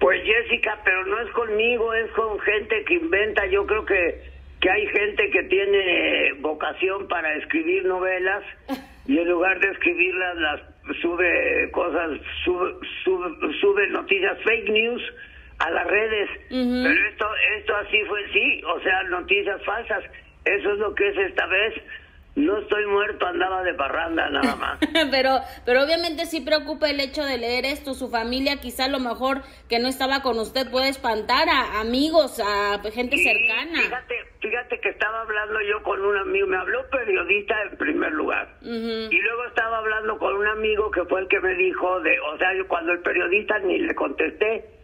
Pues 0.00 0.22
Jessica, 0.24 0.80
pero 0.84 1.06
no 1.06 1.20
es 1.20 1.32
conmigo, 1.32 1.94
es 1.94 2.10
con 2.12 2.38
gente 2.40 2.84
que 2.84 2.94
inventa. 2.94 3.46
Yo 3.46 3.66
creo 3.66 3.84
que, 3.86 4.30
que 4.60 4.70
hay 4.70 4.86
gente 4.88 5.30
que 5.30 5.42
tiene 5.44 6.32
vocación 6.40 7.08
para 7.08 7.32
escribir 7.36 7.84
novelas 7.84 8.44
y 9.06 9.18
en 9.18 9.28
lugar 9.28 9.58
de 9.60 9.70
escribirlas 9.70 10.36
las 10.36 10.75
sube 11.00 11.70
cosas, 11.72 12.20
sube, 12.44 12.74
sube, 13.04 13.52
sube 13.60 13.88
noticias 13.88 14.38
fake 14.44 14.70
news 14.70 15.02
a 15.58 15.70
las 15.70 15.86
redes. 15.86 16.30
Pero 16.48 17.08
esto, 17.08 17.26
esto 17.58 17.76
así 17.76 18.02
fue, 18.04 18.32
sí, 18.32 18.62
o 18.66 18.80
sea, 18.80 19.02
noticias 19.04 19.62
falsas. 19.64 20.04
Eso 20.44 20.72
es 20.72 20.78
lo 20.78 20.94
que 20.94 21.08
es 21.08 21.16
esta 21.16 21.46
vez. 21.46 21.74
No 22.36 22.58
estoy 22.58 22.84
muerto, 22.86 23.26
andaba 23.26 23.62
de 23.62 23.72
parranda 23.72 24.28
nada 24.28 24.56
más. 24.56 24.78
pero, 25.10 25.40
pero 25.64 25.82
obviamente 25.82 26.26
sí 26.26 26.42
preocupa 26.42 26.90
el 26.90 27.00
hecho 27.00 27.24
de 27.24 27.38
leer 27.38 27.64
esto. 27.64 27.94
Su 27.94 28.10
familia, 28.10 28.60
quizá 28.60 28.84
a 28.84 28.88
lo 28.88 29.00
mejor 29.00 29.40
que 29.70 29.78
no 29.78 29.88
estaba 29.88 30.20
con 30.20 30.38
usted, 30.38 30.70
puede 30.70 30.90
espantar 30.90 31.48
a 31.48 31.80
amigos, 31.80 32.38
a 32.40 32.78
gente 32.92 33.16
cercana. 33.16 33.80
Fíjate, 33.80 34.14
fíjate 34.40 34.80
que 34.80 34.90
estaba 34.90 35.22
hablando 35.22 35.60
yo 35.62 35.82
con 35.82 35.98
un 36.04 36.16
amigo, 36.18 36.46
me 36.46 36.58
habló 36.58 36.86
periodista 36.90 37.54
en 37.62 37.78
primer 37.78 38.12
lugar. 38.12 38.48
Y 38.62 39.18
luego 39.18 39.44
estaba 39.46 39.78
hablando 39.78 40.18
con 40.18 40.36
un 40.36 40.46
amigo 40.46 40.90
que 40.90 41.04
fue 41.06 41.22
el 41.22 41.28
que 41.28 41.40
me 41.40 41.54
dijo 41.54 42.00
de, 42.00 42.20
o 42.20 42.36
sea, 42.36 42.54
yo 42.54 42.68
cuando 42.68 42.92
el 42.92 43.00
periodista 43.00 43.58
ni 43.60 43.78
le 43.78 43.94
contesté, 43.94 44.76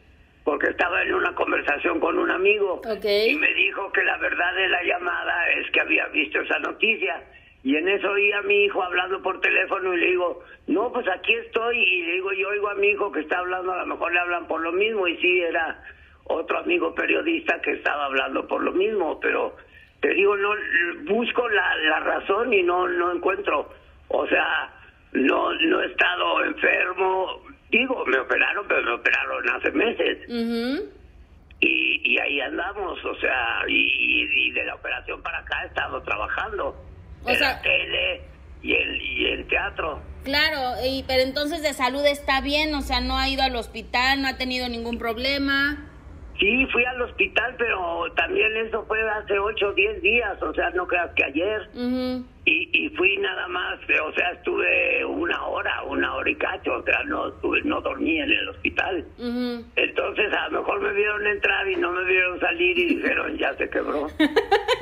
porque 0.45 0.69
estaba 0.69 1.03
en 1.03 1.15
una 1.15 1.35
conversación 1.35 2.01
con 2.01 2.19
un 2.19 2.31
amigo. 2.31 2.81
Ok. 2.87 3.05
Y 3.05 3.35
me 3.37 3.53
dijo 3.55 3.93
que 3.93 4.03
la 4.03 4.17
verdad 4.17 4.55
de 4.55 4.69
la 4.69 4.83
llamada 4.83 5.51
es 5.51 5.71
que 5.71 5.81
había 5.81 6.07
visto 6.09 6.41
esa 6.41 6.59
noticia. 6.59 7.23
Y 7.65 7.77
en 7.77 7.89
eso 7.89 8.11
oí 8.11 8.33
a 8.33 8.43
mi 8.43 8.65
hijo 8.65 8.83
hablando 8.83 9.23
por 9.23 9.41
teléfono 9.41 9.95
y 9.95 9.99
le 9.99 10.07
digo, 10.07 10.43
no, 10.67 10.93
pues 10.93 11.07
aquí 11.09 11.33
estoy. 11.35 11.79
Y 11.79 12.03
le 12.03 12.13
digo, 12.15 12.33
yo 12.33 12.49
oigo 12.49 12.69
a 12.69 12.75
mi 12.75 12.89
hijo 12.89 13.13
que 13.13 13.21
está 13.21 13.39
hablando, 13.39 13.73
a 13.73 13.79
lo 13.79 13.87
mejor 13.87 14.13
le 14.13 14.19
hablan 14.19 14.49
por 14.49 14.61
lo 14.61 14.73
mismo. 14.73 15.07
Y 15.07 15.17
sí, 15.19 15.41
era 15.43 15.81
otro 16.25 16.59
amigo 16.59 16.95
periodista 16.95 17.61
que 17.61 17.73
estaba 17.73 18.07
hablando 18.07 18.47
por 18.49 18.63
lo 18.63 18.73
mismo. 18.73 19.21
Pero 19.21 19.57
te 20.01 20.13
digo, 20.15 20.37
no 20.37 20.51
busco 21.05 21.49
la, 21.49 21.77
la 21.77 22.01
razón 22.01 22.53
y 22.53 22.63
no, 22.65 22.89
no 22.89 23.13
encuentro. 23.13 23.71
O 24.09 24.27
sea, 24.27 24.73
no, 25.13 25.53
no 25.55 25.83
he 25.83 25.87
estado 25.87 26.45
enfermo. 26.45 27.43
Digo, 27.71 28.05
me 28.07 28.19
operaron, 28.19 28.67
pero 28.67 28.83
me 28.83 28.93
operaron 28.93 29.49
hace 29.51 29.71
meses 29.71 30.19
y, 31.61 32.03
y 32.05 32.19
ahí 32.19 32.41
andamos, 32.41 33.03
o 33.05 33.15
sea, 33.17 33.63
y, 33.69 34.27
y 34.49 34.51
de 34.51 34.65
la 34.65 34.75
operación 34.75 35.23
para 35.23 35.39
acá 35.39 35.63
he 35.63 35.67
estado 35.69 36.03
trabajando. 36.03 36.75
O 37.25 37.31
en 37.31 37.37
sea- 37.37 37.53
la 37.55 37.63
tele, 37.63 38.21
y 38.63 38.73
el, 38.75 39.03
y 39.03 39.25
el 39.27 39.47
teatro. 39.49 40.03
Claro, 40.25 40.75
y, 40.87 41.03
pero 41.09 41.23
entonces 41.23 41.63
de 41.63 41.73
salud 41.75 42.05
está 42.07 42.41
bien, 42.41 42.75
o 42.75 42.83
sea, 42.83 43.01
no 43.01 43.19
ha 43.19 43.29
ido 43.29 43.43
al 43.43 43.57
hospital, 43.57 44.23
no 44.23 44.29
ha 44.29 44.37
tenido 44.37 44.69
ningún 44.69 44.99
problema. 44.99 45.89
Sí, 46.39 46.67
fui 46.73 46.85
al 46.85 47.01
hospital, 47.03 47.55
pero 47.57 48.13
también 48.17 48.57
eso 48.57 48.85
fue 48.87 48.99
hace 49.11 49.39
8 49.39 49.69
o 49.69 49.73
10 49.73 50.03
días, 50.03 50.43
o 50.43 50.53
sea, 50.55 50.71
no 50.71 50.87
creas 50.87 51.11
que 51.15 51.25
ayer. 51.25 51.69
Y, 52.45 52.69
y 52.73 52.89
fui 52.97 53.17
nada 53.19 53.47
más, 53.49 53.79
o 53.79 54.13
sea, 54.15 54.31
estuve 54.33 55.05
una 55.05 55.47
hora, 55.47 55.83
una 55.85 56.15
hora 56.15 56.29
y 56.31 56.35
cacho, 56.35 56.75
o 56.75 56.83
sea, 56.83 57.05
no, 57.05 57.29
estuve, 57.29 57.63
no 57.63 57.81
dormí 57.81 58.19
en 58.19 58.31
el 58.31 58.49
hospital. 58.49 59.05
Entonces 59.77 60.33
a 60.33 60.49
lo 60.49 60.61
mejor 60.61 60.81
me 60.81 60.93
vieron 60.93 61.27
entrar 61.27 61.69
y 61.69 61.77
no 61.77 61.93
me 61.93 62.05
vieron 62.05 62.41
salir 62.41 62.77
y 62.79 62.97
dijeron, 62.97 63.39
ya 63.39 63.55
se 63.55 63.69
quebró. 63.69 64.07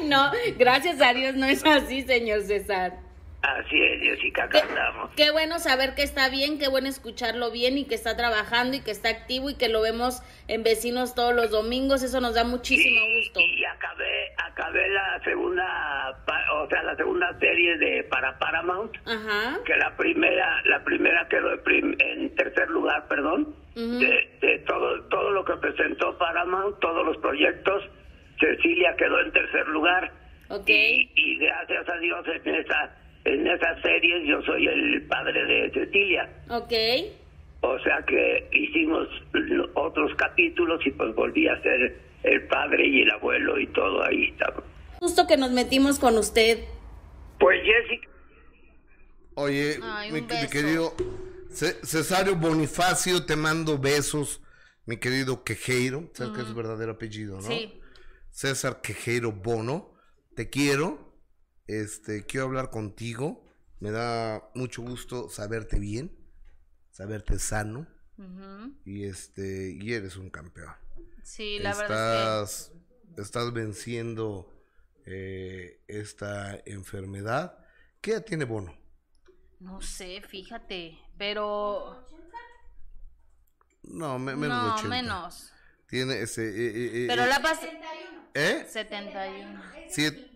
No, 0.09 0.31
gracias 0.59 1.01
a 1.03 1.13
Dios 1.13 1.35
no 1.35 1.45
es 1.45 1.65
así, 1.65 2.01
señor 2.03 2.41
César. 2.41 2.95
Así 3.43 3.83
es, 3.83 4.01
Jessica, 4.03 4.45
acá 4.45 4.61
andamos. 4.69 5.11
Qué 5.17 5.31
bueno 5.31 5.59
saber 5.59 5.95
que 5.95 6.03
está 6.03 6.29
bien, 6.29 6.59
qué 6.59 6.69
bueno 6.69 6.89
escucharlo 6.89 7.51
bien 7.51 7.79
y 7.79 7.87
que 7.87 7.95
está 7.95 8.15
trabajando 8.15 8.77
y 8.77 8.81
que 8.81 8.91
está 8.91 9.09
activo 9.09 9.49
y 9.49 9.57
que 9.57 9.71
lo 9.71 9.81
vemos 9.81 10.23
en 10.47 10.63
vecinos 10.63 11.15
todos 11.15 11.35
los 11.35 11.51
domingos, 11.51 12.03
eso 12.03 12.21
nos 12.21 12.35
da 12.35 12.45
muchísimo 12.45 13.01
gusto. 13.17 13.41
Y 13.41 13.65
acabé, 13.65 14.33
acabé 14.37 14.89
la 14.91 15.21
segunda, 15.25 16.23
o 16.55 16.69
sea, 16.69 16.83
la 16.83 16.95
segunda 16.97 17.39
serie 17.39 17.79
de 17.79 18.05
para 18.05 18.39
Paramount, 18.39 18.95
Ajá. 19.07 19.59
que 19.65 19.75
la 19.77 19.97
primera, 19.97 20.61
la 20.65 20.85
primera 20.85 21.27
quedó 21.29 21.53
en, 21.67 22.35
tercer 22.35 22.69
lugar, 22.69 23.09
perdón, 23.09 23.55
de, 23.75 24.31
de 24.43 24.59
todo, 24.67 25.03
todo 25.05 25.31
lo 25.31 25.45
que 25.47 25.57
presentó 25.57 26.19
Paramount, 26.19 26.79
todos 26.81 27.07
los 27.07 27.17
proyectos, 27.19 27.85
Cecilia 28.39 28.95
quedó 28.97 29.21
en 29.21 29.33
tercer 29.33 29.67
lugar. 29.69 30.13
Ok. 30.49 30.69
Y, 30.69 31.11
y 31.15 31.39
gracias 31.39 31.89
a 31.89 31.97
Dios 31.99 32.27
en 32.27 32.55
esa, 32.57 32.91
en 33.35 33.47
esas 33.47 33.81
series 33.83 34.27
yo 34.29 34.41
soy 34.43 34.67
el 34.67 35.07
padre 35.07 35.45
de 35.45 35.71
Cecilia. 35.73 36.29
Ok. 36.49 36.73
O 37.63 37.79
sea 37.81 38.03
que 38.07 38.49
hicimos 38.53 39.07
otros 39.75 40.13
capítulos 40.17 40.81
y 40.87 40.91
pues 40.93 41.15
volví 41.15 41.47
a 41.49 41.61
ser 41.63 42.01
el 42.23 42.47
padre 42.49 42.87
y 42.87 43.03
el 43.03 43.11
abuelo 43.11 43.59
y 43.59 43.67
todo 43.69 44.03
ahí 44.05 44.25
estaba. 44.31 44.63
Justo 44.99 45.27
que 45.27 45.37
nos 45.37 45.51
metimos 45.51 45.99
con 45.99 46.17
usted. 46.19 46.59
Pues 47.39 47.59
Jessica, 47.65 48.09
Oye, 49.35 49.79
Ay, 49.83 50.13
mi, 50.13 50.21
mi 50.23 50.27
querido 50.51 50.95
Ce- 51.51 51.79
Cesario 51.85 52.37
Bonifacio, 52.37 53.25
te 53.25 53.37
mando 53.37 53.79
besos, 53.79 54.43
mi 54.87 54.99
querido 54.99 55.45
Quejeiro, 55.45 56.11
¿sabes 56.13 56.35
que 56.35 56.43
es 56.43 56.49
su 56.49 56.55
verdadero 56.55 56.93
apellido, 56.93 57.37
no? 57.37 57.43
Sí. 57.43 57.81
César 58.31 58.81
Quejeiro 58.83 59.33
Bono, 59.33 59.95
te 60.37 60.49
quiero, 60.51 61.10
este, 61.71 62.25
quiero 62.27 62.47
hablar 62.47 62.71
contigo, 62.71 63.45
me 63.81 63.91
da 63.91 64.51
mucho 64.55 64.83
gusto 64.83 65.29
saberte 65.29 65.79
bien, 65.79 66.11
saberte 66.91 67.39
sano, 67.39 67.87
Ujú. 68.19 68.75
y 68.85 69.05
este, 69.05 69.71
y 69.81 69.93
eres 69.95 70.17
un 70.17 70.31
campeón. 70.31 70.75
Sí, 71.23 71.59
la 71.59 71.75
verdad 71.75 72.43
es 72.43 72.51
estás, 72.51 72.73
estás 73.27 73.53
venciendo 73.53 74.53
eh, 75.07 75.81
esta 75.89 76.61
enfermedad. 76.67 77.59
¿Qué 78.01 78.13
edad 78.13 78.25
tiene 78.25 78.45
Bono? 78.45 78.75
no 79.61 79.81
sé, 79.83 80.23
fíjate, 80.23 80.99
pero 81.19 82.03
No, 83.83 84.19
me- 84.19 84.37
menos 84.37 84.63
de 84.63 84.69
no, 84.69 84.75
80. 84.75 84.89
menos. 84.89 85.53
Tiene 85.87 86.21
ese. 86.23 86.43
eh, 86.49 86.67
eh, 86.69 86.91
eh, 87.05 87.07
Pero 87.09 87.25
eh, 87.25 87.29
la 87.29 87.43
pas 87.43 87.59
¿Eh? 88.35 88.67
71. 88.69 89.63
7-1. 89.89 90.30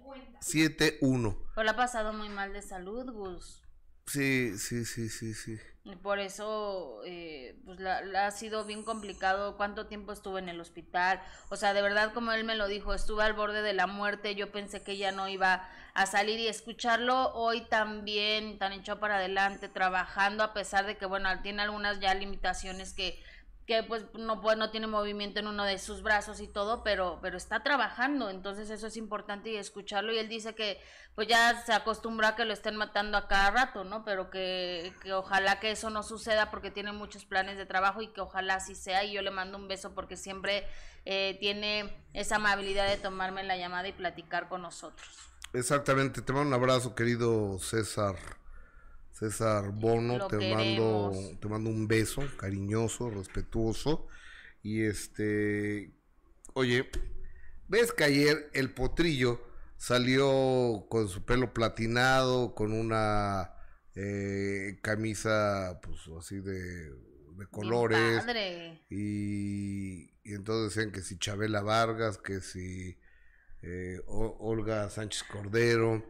Pero 1.55 1.65
la 1.65 1.73
ha 1.73 1.77
pasado 1.77 2.13
muy 2.13 2.29
mal 2.29 2.53
de 2.53 2.63
salud, 2.63 3.11
Gus. 3.11 3.63
Sí, 4.07 4.59
sí, 4.59 4.85
sí, 4.85 5.09
sí, 5.09 5.33
sí. 5.33 5.59
Y 5.85 5.97
por 5.97 6.19
eso, 6.19 7.01
eh, 7.05 7.59
pues 7.65 7.81
la, 7.81 8.03
la 8.03 8.27
ha 8.27 8.31
sido 8.31 8.65
bien 8.65 8.83
complicado. 8.85 9.57
¿Cuánto 9.57 9.87
tiempo 9.87 10.13
estuve 10.13 10.41
en 10.41 10.49
el 10.49 10.61
hospital? 10.61 11.23
O 11.49 11.57
sea, 11.57 11.75
de 11.75 11.83
verdad, 11.83 12.13
como 12.13 12.33
él 12.33 12.45
me 12.45 12.55
lo 12.55 12.69
dijo, 12.69 12.95
estuve 12.95 13.23
al 13.23 13.33
borde 13.33 13.63
de 13.63 13.73
la 13.73 13.87
muerte. 13.87 14.35
Yo 14.35 14.53
pensé 14.53 14.83
que 14.83 14.97
ya 14.97 15.13
no 15.13 15.29
iba 15.29 15.69
a 15.95 16.07
salir 16.07 16.39
y 16.41 16.49
escucharlo 16.49 17.33
hoy 17.35 17.63
también, 17.63 18.59
tan 18.59 18.73
echado 18.73 19.01
para 19.01 19.17
adelante, 19.17 19.69
trabajando, 19.69 20.43
a 20.43 20.53
pesar 20.53 20.87
de 20.87 20.97
que, 20.97 21.07
bueno, 21.07 21.29
tiene 21.43 21.63
algunas 21.63 22.01
ya 22.01 22.15
limitaciones 22.15 22.93
que 22.93 23.23
que 23.67 23.83
pues 23.83 24.05
no 24.15 24.41
puede, 24.43 24.57
no 24.57 24.71
tiene 24.71 24.87
movimiento 24.87 25.41
en 25.41 25.47
uno 25.47 25.65
de 25.65 25.79
sus 25.79 26.03
brazos 26.03 26.41
y 26.41 26.47
todo, 26.47 26.83
pero, 26.83 27.19
pero 27.23 27.37
está 27.37 27.63
trabajando, 27.63 28.29
entonces 28.29 28.69
eso 28.69 28.87
es 28.87 28.97
importante 28.97 29.51
y 29.51 29.57
escucharlo 29.57 30.13
y 30.13 30.19
él 30.19 30.29
dice 30.29 30.55
que 30.55 30.79
pues 31.15 31.29
ya 31.29 31.63
se 31.65 31.73
acostumbró 31.73 32.27
a 32.27 32.37
que 32.37 32.45
lo 32.45 32.53
estén 32.53 32.77
matando 32.77 33.17
a 33.17 33.27
cada 33.27 33.51
rato, 33.51 33.85
¿no? 33.85 34.05
Pero 34.05 34.31
que, 34.31 34.93
que 35.03 35.15
ojalá 35.15 35.61
que 35.61 35.71
eso 35.71 35.89
no 35.89 36.03
suceda 36.03 36.51
porque 36.51 36.71
tiene 36.71 36.93
muchos 36.93 37.25
planes 37.25 37.57
de 37.57 37.65
trabajo 37.65 38.03
y 38.03 38.09
que 38.09 38.21
ojalá 38.21 38.57
así 38.57 38.75
sea 38.75 39.05
y 39.05 39.13
yo 39.13 39.23
le 39.23 39.31
mando 39.31 39.57
un 39.57 39.67
beso 39.67 39.95
porque 39.95 40.17
siempre 40.17 40.67
eh, 41.07 41.37
tiene 41.41 41.97
esa 42.13 42.37
amabilidad 42.37 42.89
de 42.89 42.97
tomarme 42.99 43.45
la 43.45 43.57
llamada 43.57 43.89
y 43.89 43.93
platicar 43.93 44.49
con 44.49 44.63
nosotros. 44.63 45.09
Exactamente. 45.55 46.21
Te 46.21 46.33
mando 46.33 46.49
un 46.49 46.55
abrazo, 46.55 46.95
querido 46.95 47.59
César. 47.59 48.17
César 49.15 49.71
Bono, 49.71 50.19
Lo 50.19 50.27
te 50.27 50.39
mando, 50.53 51.13
te 51.41 51.49
mando 51.49 51.71
un 51.71 51.87
beso 51.87 52.23
cariñoso, 52.37 53.11
respetuoso. 53.11 54.09
Y 54.63 54.83
este, 54.83 55.93
oye, 56.55 56.91
ves 57.69 57.93
que 57.93 58.05
ayer 58.05 58.51
el 58.55 58.75
potrillo 58.75 59.41
salió 59.77 60.87
con 60.89 61.09
su 61.09 61.25
pelo 61.25 61.55
platinado, 61.55 62.55
con 62.57 62.73
una 62.73 63.53
eh, 63.95 64.79
camisa, 64.83 65.79
pues 65.81 66.01
así 66.19 66.41
de, 66.41 66.91
de 66.91 67.47
colores. 67.53 68.19
padre. 68.25 68.83
Y, 68.91 70.11
y 70.25 70.35
entonces 70.35 70.75
decían 70.75 70.93
que 70.93 71.03
si 71.03 71.19
Chabela 71.19 71.63
Vargas, 71.63 72.19
que 72.19 72.41
si 72.41 72.99
eh, 73.63 74.01
O- 74.07 74.37
Olga 74.41 74.91
Sánchez 74.91 75.23
Cordero, 75.25 76.03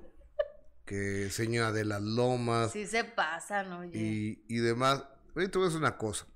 que 0.84 1.30
señora 1.30 1.72
de 1.72 1.84
las 1.84 2.02
Lomas 2.02 2.72
Sí 2.72 2.86
se 2.86 3.04
pasan, 3.04 3.72
oye. 3.72 3.98
y, 3.98 4.44
y 4.48 4.58
demás. 4.58 5.04
Oye, 5.34 5.46
a 5.46 5.58
decir 5.58 5.78
una 5.78 5.96
cosa. 5.96 6.26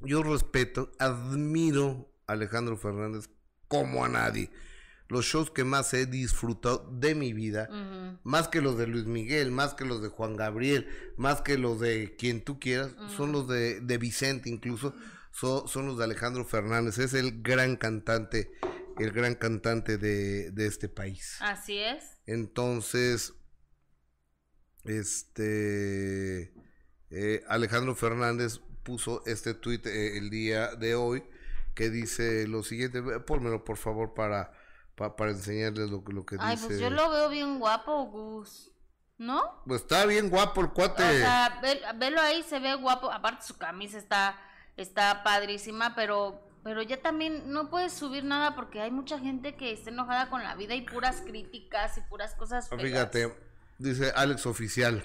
Yo 0.00 0.22
respeto, 0.22 0.92
admiro 0.98 2.10
a 2.26 2.32
Alejandro 2.32 2.76
Fernández 2.76 3.28
como 3.68 4.04
a 4.04 4.08
nadie. 4.08 4.50
Los 5.08 5.24
shows 5.26 5.50
que 5.50 5.64
más 5.64 5.92
he 5.92 6.06
disfrutado 6.06 6.88
de 6.92 7.16
mi 7.16 7.32
vida, 7.32 7.68
más 8.22 8.46
que 8.46 8.60
los 8.60 8.78
de 8.78 8.86
Luis 8.86 9.06
Miguel, 9.06 9.50
más 9.50 9.74
que 9.74 9.84
los 9.84 10.00
de 10.00 10.08
Juan 10.08 10.36
Gabriel, 10.36 10.88
más 11.16 11.42
que 11.42 11.58
los 11.58 11.80
de 11.80 12.14
quien 12.16 12.42
tú 12.44 12.60
quieras, 12.60 12.92
son 13.16 13.32
los 13.32 13.48
de, 13.48 13.80
de 13.80 13.98
Vicente 13.98 14.48
incluso, 14.48 14.94
so- 15.32 15.66
son 15.66 15.86
los 15.86 15.98
de 15.98 16.04
Alejandro 16.04 16.44
Fernández. 16.44 16.98
Es 16.98 17.12
el 17.14 17.42
gran 17.42 17.74
cantante, 17.76 18.52
el 19.00 19.10
gran 19.10 19.34
cantante 19.34 19.98
de, 19.98 20.52
de 20.52 20.66
este 20.68 20.88
país. 20.88 21.36
Así 21.40 21.78
es. 21.78 22.04
Entonces, 22.26 23.34
este 24.84 26.52
eh, 27.10 27.44
Alejandro 27.48 27.94
Fernández 27.94 28.60
puso 28.82 29.22
este 29.26 29.54
tuit 29.54 29.86
eh, 29.86 30.16
el 30.18 30.30
día 30.30 30.74
de 30.76 30.94
hoy 30.94 31.24
que 31.74 31.90
dice 31.90 32.46
lo 32.46 32.62
siguiente, 32.62 33.02
pónmelo 33.20 33.64
por 33.64 33.76
favor 33.76 34.12
para, 34.14 34.52
pa- 34.96 35.16
para 35.16 35.30
enseñarles 35.30 35.90
lo, 35.90 36.04
que- 36.04 36.12
lo 36.12 36.26
que 36.26 36.36
Ay, 36.38 36.56
dice. 36.56 36.66
pues 36.68 36.80
yo 36.80 36.90
lo 36.90 37.10
veo 37.10 37.28
bien 37.28 37.58
guapo, 37.58 38.04
Gus. 38.06 38.72
¿No? 39.18 39.62
Pues 39.66 39.82
está 39.82 40.06
bien 40.06 40.30
guapo 40.30 40.62
el 40.62 40.70
cuate. 40.70 41.02
O 41.04 41.10
sea, 41.10 41.58
ve- 41.62 41.82
velo 41.96 42.20
ahí, 42.22 42.42
se 42.42 42.58
ve 42.58 42.74
guapo. 42.74 43.10
Aparte 43.12 43.44
su 43.46 43.58
camisa 43.58 43.98
está, 43.98 44.38
está 44.78 45.22
padrísima, 45.22 45.94
pero, 45.94 46.40
pero 46.64 46.80
ya 46.80 47.02
también 47.02 47.50
no 47.52 47.68
puedes 47.68 47.92
subir 47.92 48.24
nada 48.24 48.54
porque 48.54 48.80
hay 48.80 48.90
mucha 48.90 49.18
gente 49.18 49.56
que 49.56 49.72
está 49.72 49.90
enojada 49.90 50.30
con 50.30 50.42
la 50.42 50.54
vida 50.54 50.74
y 50.74 50.82
puras 50.86 51.20
críticas 51.20 51.98
y 51.98 52.00
puras 52.02 52.34
cosas 52.34 52.68
feas. 52.70 52.80
Fíjate, 52.80 53.30
dice 53.80 54.12
Alex 54.14 54.46
Oficial. 54.46 55.04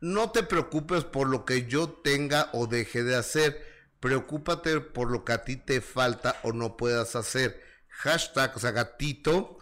No 0.00 0.30
te 0.30 0.42
preocupes 0.42 1.04
por 1.04 1.28
lo 1.28 1.44
que 1.44 1.66
yo 1.66 1.88
tenga 1.90 2.48
o 2.52 2.66
deje 2.66 3.02
de 3.02 3.16
hacer. 3.16 3.62
Preocúpate 4.00 4.80
por 4.80 5.10
lo 5.10 5.24
que 5.24 5.32
a 5.32 5.44
ti 5.44 5.56
te 5.56 5.80
falta 5.80 6.38
o 6.42 6.52
no 6.52 6.76
puedas 6.76 7.16
hacer. 7.16 7.60
Hashtag, 7.88 8.56
o 8.56 8.58
sea, 8.58 8.70
gatito, 8.70 9.58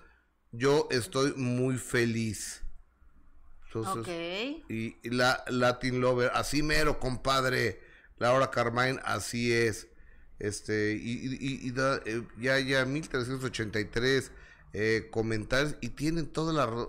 yo 0.52 0.86
estoy 0.90 1.32
muy 1.34 1.76
feliz. 1.78 2.62
Entonces, 3.66 4.06
y 4.68 4.96
y 5.02 5.10
la 5.10 5.44
Latin 5.48 6.00
Lover, 6.00 6.30
así 6.34 6.62
mero, 6.62 6.98
compadre. 7.00 7.80
Laura 8.18 8.50
Carmine, 8.50 8.98
así 9.04 9.52
es. 9.52 9.88
Este, 10.38 10.92
y, 10.94 11.36
y- 11.40 11.66
y- 11.66 11.70
da, 11.72 12.00
eh, 12.06 12.22
ya, 12.38 12.58
ya 12.60 12.84
1383 12.84 14.30
eh, 14.72 15.08
comentarios 15.10 15.74
y 15.80 15.90
tienen 15.90 16.26
toda 16.28 16.52
la, 16.52 16.86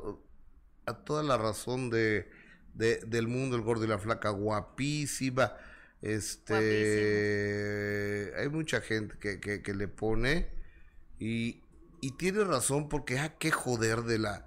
a 0.90 1.04
toda 1.06 1.24
la 1.24 1.38
razón 1.38 1.90
de, 1.90 2.30
de- 2.74 3.02
del 3.08 3.28
mundo, 3.28 3.56
el 3.56 3.62
gordo 3.64 3.86
y 3.86 3.88
la 3.88 4.00
flaca, 4.00 4.30
guapísima. 4.30 5.54
Este, 6.70 8.34
hay 8.38 8.50
mucha 8.50 8.82
gente 8.82 9.16
que, 9.20 9.40
que, 9.40 9.62
que 9.62 9.74
le 9.74 9.88
pone 9.88 10.50
y, 11.20 11.62
y 12.02 12.12
tiene 12.12 12.44
razón 12.44 12.90
porque, 12.90 13.20
ah, 13.20 13.36
qué 13.40 13.52
joder 13.52 14.04
de 14.04 14.20
la, 14.20 14.46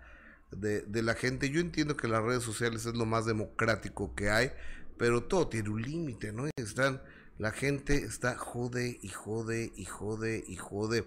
de, 0.50 0.82
de 0.82 1.02
la 1.02 1.14
gente. 1.14 1.50
Yo 1.50 1.60
entiendo 1.60 1.96
que 1.96 2.08
las 2.08 2.22
redes 2.22 2.42
sociales 2.42 2.86
es 2.86 2.94
lo 2.94 3.06
más 3.06 3.26
democrático 3.26 4.14
que 4.14 4.30
hay, 4.30 4.50
pero 4.98 5.24
todo 5.24 5.48
tiene 5.48 5.70
un 5.70 5.82
límite, 5.82 6.32
¿no? 6.32 6.48
Están, 6.56 7.02
la 7.38 7.50
gente 7.52 7.96
está 7.96 8.36
jode 8.36 8.98
y 9.02 9.08
jode 9.08 9.72
y 9.76 9.84
jode 9.84 10.44
y 10.46 10.56
jode. 10.56 11.06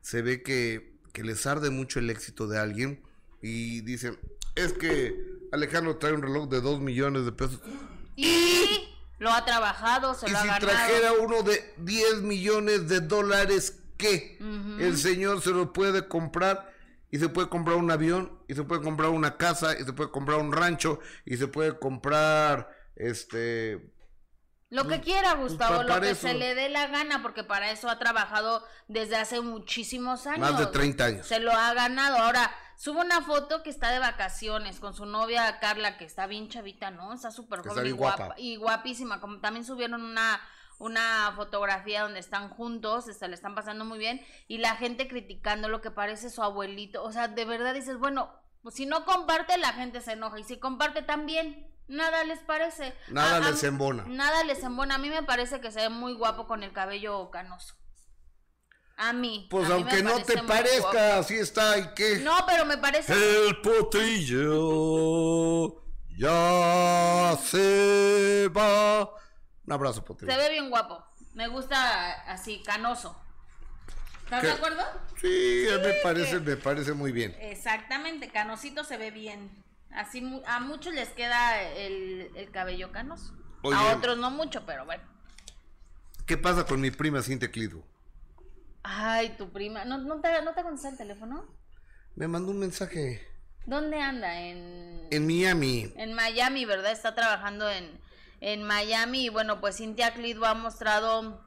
Se 0.00 0.22
ve 0.22 0.42
que, 0.42 0.94
que 1.12 1.22
les 1.24 1.46
arde 1.46 1.70
mucho 1.70 1.98
el 1.98 2.10
éxito 2.10 2.46
de 2.48 2.58
alguien 2.58 3.00
y 3.42 3.80
dicen, 3.82 4.18
es 4.56 4.72
que 4.72 5.14
Alejandro 5.52 5.96
trae 5.98 6.12
un 6.12 6.22
reloj 6.22 6.48
de 6.48 6.60
dos 6.60 6.80
millones 6.80 7.24
de 7.24 7.32
pesos. 7.32 7.60
Y 8.16 8.88
lo 9.18 9.32
ha 9.32 9.44
trabajado, 9.44 10.14
se 10.14 10.26
Y 10.28 10.32
lo 10.32 10.38
ha 10.38 10.42
si 10.42 10.48
ganado. 10.48 10.66
trajera 10.66 11.12
uno 11.12 11.42
de 11.42 11.74
10 11.78 12.22
millones 12.22 12.88
de 12.88 13.00
dólares, 13.00 13.78
¿qué? 13.96 14.38
El 14.80 14.98
señor 14.98 15.40
se 15.42 15.50
lo 15.50 15.72
puede 15.72 16.08
comprar 16.08 16.72
y 17.10 17.18
se 17.18 17.28
puede 17.28 17.48
comprar 17.48 17.76
un 17.76 17.90
avión 17.90 18.38
y 18.48 18.54
se 18.54 18.64
puede 18.64 18.82
comprar 18.82 19.10
una 19.10 19.36
casa 19.36 19.78
y 19.78 19.84
se 19.84 19.92
puede 19.92 20.10
comprar 20.10 20.38
un 20.38 20.52
rancho 20.52 20.98
y 21.24 21.36
se 21.36 21.46
puede 21.46 21.78
comprar 21.78 22.68
este 22.96 23.92
Lo 24.70 24.88
que 24.88 25.00
quiera, 25.00 25.34
Gustavo, 25.34 25.82
lo 25.84 26.00
que 26.00 26.10
eso. 26.10 26.26
se 26.26 26.34
le 26.34 26.54
dé 26.54 26.68
la 26.68 26.88
gana, 26.88 27.22
porque 27.22 27.44
para 27.44 27.70
eso 27.70 27.88
ha 27.88 27.98
trabajado 27.98 28.64
desde 28.88 29.16
hace 29.16 29.40
muchísimos 29.40 30.26
años. 30.26 30.40
Más 30.40 30.58
de 30.58 30.66
30 30.66 31.04
años. 31.04 31.26
Se 31.26 31.38
lo 31.40 31.52
ha 31.52 31.72
ganado. 31.74 32.16
Ahora, 32.18 32.50
sube 32.76 33.00
una 33.00 33.20
foto 33.22 33.62
que 33.62 33.70
está 33.70 33.90
de 33.90 33.98
vacaciones 33.98 34.80
con 34.80 34.94
su 34.94 35.06
novia 35.06 35.58
Carla, 35.60 35.96
que 35.98 36.04
está 36.04 36.26
bien 36.26 36.48
chavita, 36.48 36.90
¿no? 36.90 37.12
Está 37.12 37.30
súper 37.30 37.60
joven 37.60 37.76
está 37.78 37.88
y 37.88 37.92
guapa. 37.92 38.16
guapa. 38.26 38.34
Y 38.40 38.56
guapísima. 38.56 39.20
Como 39.20 39.40
también 39.40 39.64
subieron 39.64 40.02
una, 40.02 40.40
una 40.78 41.32
fotografía 41.36 42.02
donde 42.02 42.20
están 42.20 42.48
juntos, 42.50 43.06
se 43.06 43.28
le 43.28 43.34
están 43.34 43.54
pasando 43.54 43.84
muy 43.84 43.98
bien, 43.98 44.24
y 44.48 44.58
la 44.58 44.76
gente 44.76 45.08
criticando 45.08 45.68
lo 45.68 45.80
que 45.80 45.90
parece 45.90 46.30
su 46.30 46.42
abuelito. 46.42 47.02
O 47.02 47.12
sea, 47.12 47.28
de 47.28 47.44
verdad 47.44 47.74
dices, 47.74 47.98
bueno, 47.98 48.30
pues 48.62 48.74
si 48.74 48.84
no 48.86 49.04
comparte, 49.04 49.56
la 49.58 49.72
gente 49.72 50.00
se 50.00 50.12
enoja. 50.12 50.38
Y 50.38 50.44
si 50.44 50.58
comparte 50.58 51.02
también. 51.02 51.72
Nada 51.88 52.24
les 52.24 52.40
parece. 52.40 52.96
Nada 53.12 53.36
A- 53.36 53.46
a- 53.46 53.50
les 53.52 53.62
embona. 53.62 54.02
Nada 54.08 54.42
les 54.42 54.60
embona. 54.64 54.96
A 54.96 54.98
mí 54.98 55.08
me 55.08 55.22
parece 55.22 55.60
que 55.60 55.70
se 55.70 55.82
ve 55.82 55.88
muy 55.88 56.14
guapo 56.14 56.48
con 56.48 56.64
el 56.64 56.72
cabello 56.72 57.30
canoso. 57.30 57.76
A 58.98 59.12
mí. 59.12 59.46
pues 59.50 59.66
a 59.70 59.76
mí 59.76 59.84
me 59.84 59.90
aunque 59.90 60.02
no 60.02 60.10
parece 60.12 60.32
te 60.34 60.42
parezca, 60.42 60.80
guapo. 60.90 61.20
así 61.20 61.34
está 61.34 61.76
y 61.78 61.88
qué. 61.94 62.18
No, 62.18 62.34
pero 62.46 62.64
me 62.64 62.78
parece. 62.78 63.12
El 63.46 63.60
potrillo 64.46 65.82
ya 66.16 67.36
se 67.42 68.48
va. 68.56 69.02
Un 69.66 69.72
abrazo, 69.72 70.02
potrillo. 70.04 70.32
Se 70.32 70.38
ve 70.38 70.48
bien 70.50 70.70
guapo. 70.70 71.04
Me 71.34 71.48
gusta 71.48 72.12
así, 72.30 72.62
canoso. 72.64 73.14
¿Estás 74.24 74.40
¿Qué? 74.40 74.46
de 74.48 74.52
acuerdo? 74.54 74.82
Sí, 75.20 75.66
me 75.82 75.92
Sí, 75.92 75.98
parece, 76.02 76.30
que- 76.32 76.40
me 76.40 76.56
parece 76.56 76.92
muy 76.94 77.12
bien. 77.12 77.36
Exactamente, 77.40 78.30
canosito 78.30 78.82
se 78.84 78.96
ve 78.96 79.10
bien. 79.10 79.50
Así 79.92 80.42
a 80.46 80.58
muchos 80.60 80.94
les 80.94 81.10
queda 81.10 81.60
el, 81.62 82.30
el 82.34 82.50
cabello 82.50 82.90
canoso. 82.92 83.34
Oye. 83.62 83.76
A 83.76 83.94
otros 83.96 84.16
no 84.18 84.30
mucho, 84.30 84.64
pero 84.66 84.84
bueno. 84.86 85.04
¿Qué 86.26 86.36
pasa 86.36 86.64
con 86.66 86.80
mi 86.80 86.90
prima 86.90 87.22
Cintia 87.22 87.50
Clitbo? 87.50 87.84
Ay, 88.88 89.30
tu 89.36 89.50
prima. 89.52 89.84
¿No, 89.84 89.98
no 89.98 90.20
te, 90.20 90.42
¿No 90.42 90.54
te 90.54 90.62
contesta 90.62 90.88
el 90.90 90.96
teléfono? 90.96 91.44
Me 92.14 92.28
mandó 92.28 92.52
un 92.52 92.60
mensaje 92.60 93.20
¿Dónde 93.66 94.00
anda? 94.00 94.40
En, 94.42 95.08
en 95.10 95.26
Miami. 95.26 95.92
en 95.96 96.14
Miami, 96.14 96.64
¿verdad? 96.64 96.92
Está 96.92 97.14
trabajando 97.16 97.68
en, 97.68 98.00
en 98.40 98.62
Miami. 98.62 99.24
Y 99.26 99.28
bueno, 99.28 99.60
pues 99.60 99.78
Cintia 99.78 100.14
Clitbo 100.14 100.46
ha 100.46 100.54
mostrado 100.54 101.44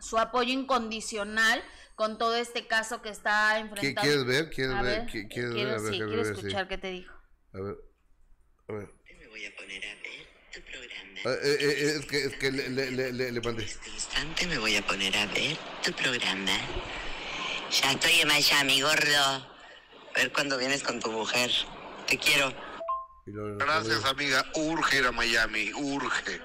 su 0.00 0.18
apoyo 0.18 0.52
incondicional 0.52 1.60
con 1.96 2.16
todo 2.16 2.36
este 2.36 2.68
caso 2.68 3.02
que 3.02 3.08
está 3.08 3.54
¿Qué 3.54 3.60
enfrentando. 3.60 4.00
quieres 4.02 4.24
ver? 4.24 4.50
¿Quieres 4.50 4.76
A 4.76 4.82
ver? 4.82 5.06
¿Qué- 5.06 5.26
¿Quieres 5.26 5.52
quiero, 5.52 5.70
ver? 5.82 5.92
Sí, 5.92 5.98
quiero 5.98 6.24
sí. 6.24 6.30
escuchar 6.30 6.68
qué 6.68 6.78
te 6.78 6.90
dijo. 6.92 7.12
A 7.54 7.60
ver. 7.60 7.76
A 8.68 8.72
ver. 8.74 8.88
Me 9.18 9.26
voy 9.26 9.44
a 9.44 9.56
poner 9.56 9.84
a 9.84 9.94
ver 9.96 10.27
tu 10.52 10.60
programa. 10.62 11.20
Eh, 11.24 11.38
eh, 11.42 11.58
eh, 11.60 11.96
es 11.98 12.06
que, 12.06 12.24
es 12.24 12.34
que 12.36 12.50
le, 12.50 12.68
le, 12.70 12.90
le, 12.90 13.12
le, 13.12 13.32
le 13.32 13.40
mandé. 13.40 13.62
En 13.62 13.68
este 13.68 13.90
instante 13.90 14.46
me 14.46 14.58
voy 14.58 14.76
a 14.76 14.86
poner 14.86 15.16
a 15.16 15.26
ver 15.26 15.56
tu 15.82 15.92
programa. 15.92 16.58
Ya 17.70 17.92
estoy 17.92 18.20
en 18.20 18.28
Miami, 18.28 18.80
gordo. 18.80 19.24
A 19.24 19.46
ver 20.14 20.32
cuándo 20.32 20.56
vienes 20.58 20.82
con 20.82 21.00
tu 21.00 21.10
mujer. 21.10 21.50
Te 22.06 22.18
quiero. 22.18 22.52
Gracias, 23.26 24.04
amiga. 24.04 24.44
Urge 24.54 24.98
ir 24.98 25.06
a 25.06 25.12
Miami, 25.12 25.72
urge. 25.74 26.40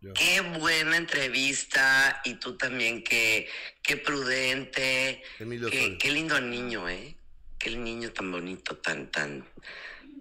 Ya. 0.00 0.12
Qué 0.14 0.40
buena 0.40 0.96
entrevista. 0.96 2.22
Y 2.24 2.34
tú 2.34 2.56
también, 2.56 3.02
qué, 3.04 3.48
qué 3.82 3.96
prudente. 3.96 5.22
Emilio 5.38 5.68
Qué, 5.68 5.98
qué 5.98 6.10
lindo 6.10 6.40
niño, 6.40 6.88
¿eh? 6.88 7.14
Qué 7.58 7.70
niño 7.70 8.12
tan 8.12 8.30
bonito, 8.30 8.76
tan, 8.76 9.10
tan, 9.10 9.44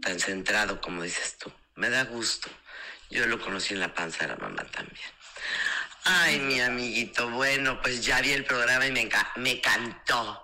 tan 0.02 0.20
centrado, 0.20 0.82
como 0.82 1.04
dices 1.04 1.38
tú. 1.38 1.52
Me 1.76 1.90
da 1.90 2.04
gusto. 2.06 2.50
Yo 3.10 3.26
lo 3.26 3.40
conocí 3.40 3.74
en 3.74 3.80
la 3.80 3.94
panza 3.94 4.26
de 4.26 4.30
la 4.34 4.38
mamá 4.38 4.64
también. 4.66 4.98
Ay, 6.04 6.40
mi 6.40 6.60
amiguito, 6.62 7.30
bueno, 7.30 7.82
pues 7.82 8.06
ya 8.06 8.22
vi 8.22 8.32
el 8.32 8.44
programa 8.46 8.86
y 8.88 8.92
me, 8.92 9.10
enca- 9.10 9.32
me 9.38 9.60
cantó. 9.62 10.42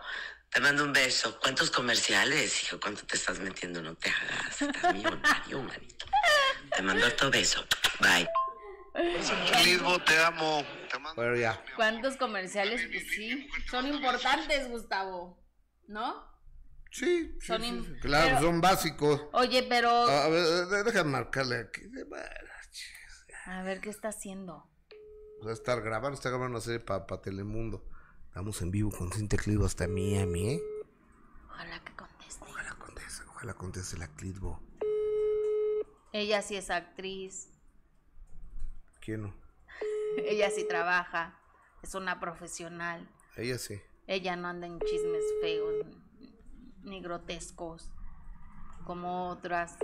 Te 0.50 0.60
mando 0.60 0.84
un 0.84 0.94
beso. 0.94 1.40
¿Cuántos 1.40 1.72
comerciales, 1.72 2.64
hijo? 2.64 2.80
¿Cuánto 2.80 3.06
te 3.06 3.16
estás 3.16 3.40
metiendo? 3.40 3.82
No 3.82 3.96
te 3.96 4.10
hagas. 4.10 4.62
Estás 4.62 4.94
millonario, 4.94 5.62
manito. 5.64 6.06
Te 6.76 6.82
mando 6.82 7.08
otro 7.08 7.32
beso. 7.32 7.66
Bye. 8.00 8.28
Lisbo, 9.66 10.00
te 10.04 10.18
amo. 10.20 10.64
Te 10.92 11.00
mando 11.00 11.16
Bueno, 11.22 11.36
ya. 11.38 11.64
¿Cuántos 11.76 12.16
comerciales? 12.18 12.86
Pues 12.92 13.08
sí, 13.16 13.50
son 13.70 13.88
importantes, 13.88 14.68
Gustavo. 14.70 15.44
¿No? 15.88 16.32
Sí, 16.92 17.36
sí, 17.40 17.48
Son 17.48 17.62
sí, 17.64 17.68
im- 17.70 17.86
sí. 17.86 18.00
Claro, 18.02 18.28
pero- 18.36 18.42
son 18.42 18.62
básicos. 18.62 19.22
Oye, 19.34 19.64
pero... 19.64 19.90
A 19.90 20.30
ver, 20.30 20.84
déjame 20.86 21.10
marcarle 21.10 21.62
aquí. 21.62 21.82
Bueno, 22.08 22.28
A 23.46 23.64
ver, 23.64 23.82
¿qué 23.82 23.90
está 23.90 24.10
haciendo? 24.10 24.66
Va 25.46 25.50
a 25.52 25.54
estar 25.54 25.82
grabando, 25.82 26.16
está 26.16 26.30
grabando 26.30 26.58
una 26.58 26.62
serie 26.62 26.80
para 26.80 27.06
Telemundo. 27.22 27.84
Estamos 28.28 28.62
en 28.62 28.72
vivo 28.72 28.90
con 28.92 29.12
Cintia 29.12 29.38
Clitbo 29.38 29.66
hasta 29.66 29.88
Miami, 29.88 30.52
¿eh? 30.56 30.62
Ojalá 31.50 31.84
que 31.84 31.94
conteste. 31.96 32.46
Ojalá 32.46 32.74
conteste, 32.76 33.24
ojalá 33.28 33.54
conteste 33.54 33.98
la 33.98 34.08
Clitbo. 34.08 34.60
Ella 36.14 36.42
sí 36.42 36.56
es 36.56 36.70
actriz, 36.70 37.50
¿Quién 39.02 39.24
no? 39.24 39.34
ella 40.18 40.50
sí 40.50 40.66
trabaja, 40.68 41.38
es 41.82 41.94
una 41.96 42.20
profesional. 42.20 43.10
Ella 43.36 43.58
sí. 43.58 43.82
Ella 44.08 44.36
no 44.36 44.48
anda 44.48 44.68
en 44.68 44.80
chismes 44.80 45.24
feos 45.42 45.86
ni 46.84 47.02
grotescos 47.02 47.92
como 48.86 49.30
otras, 49.30 49.78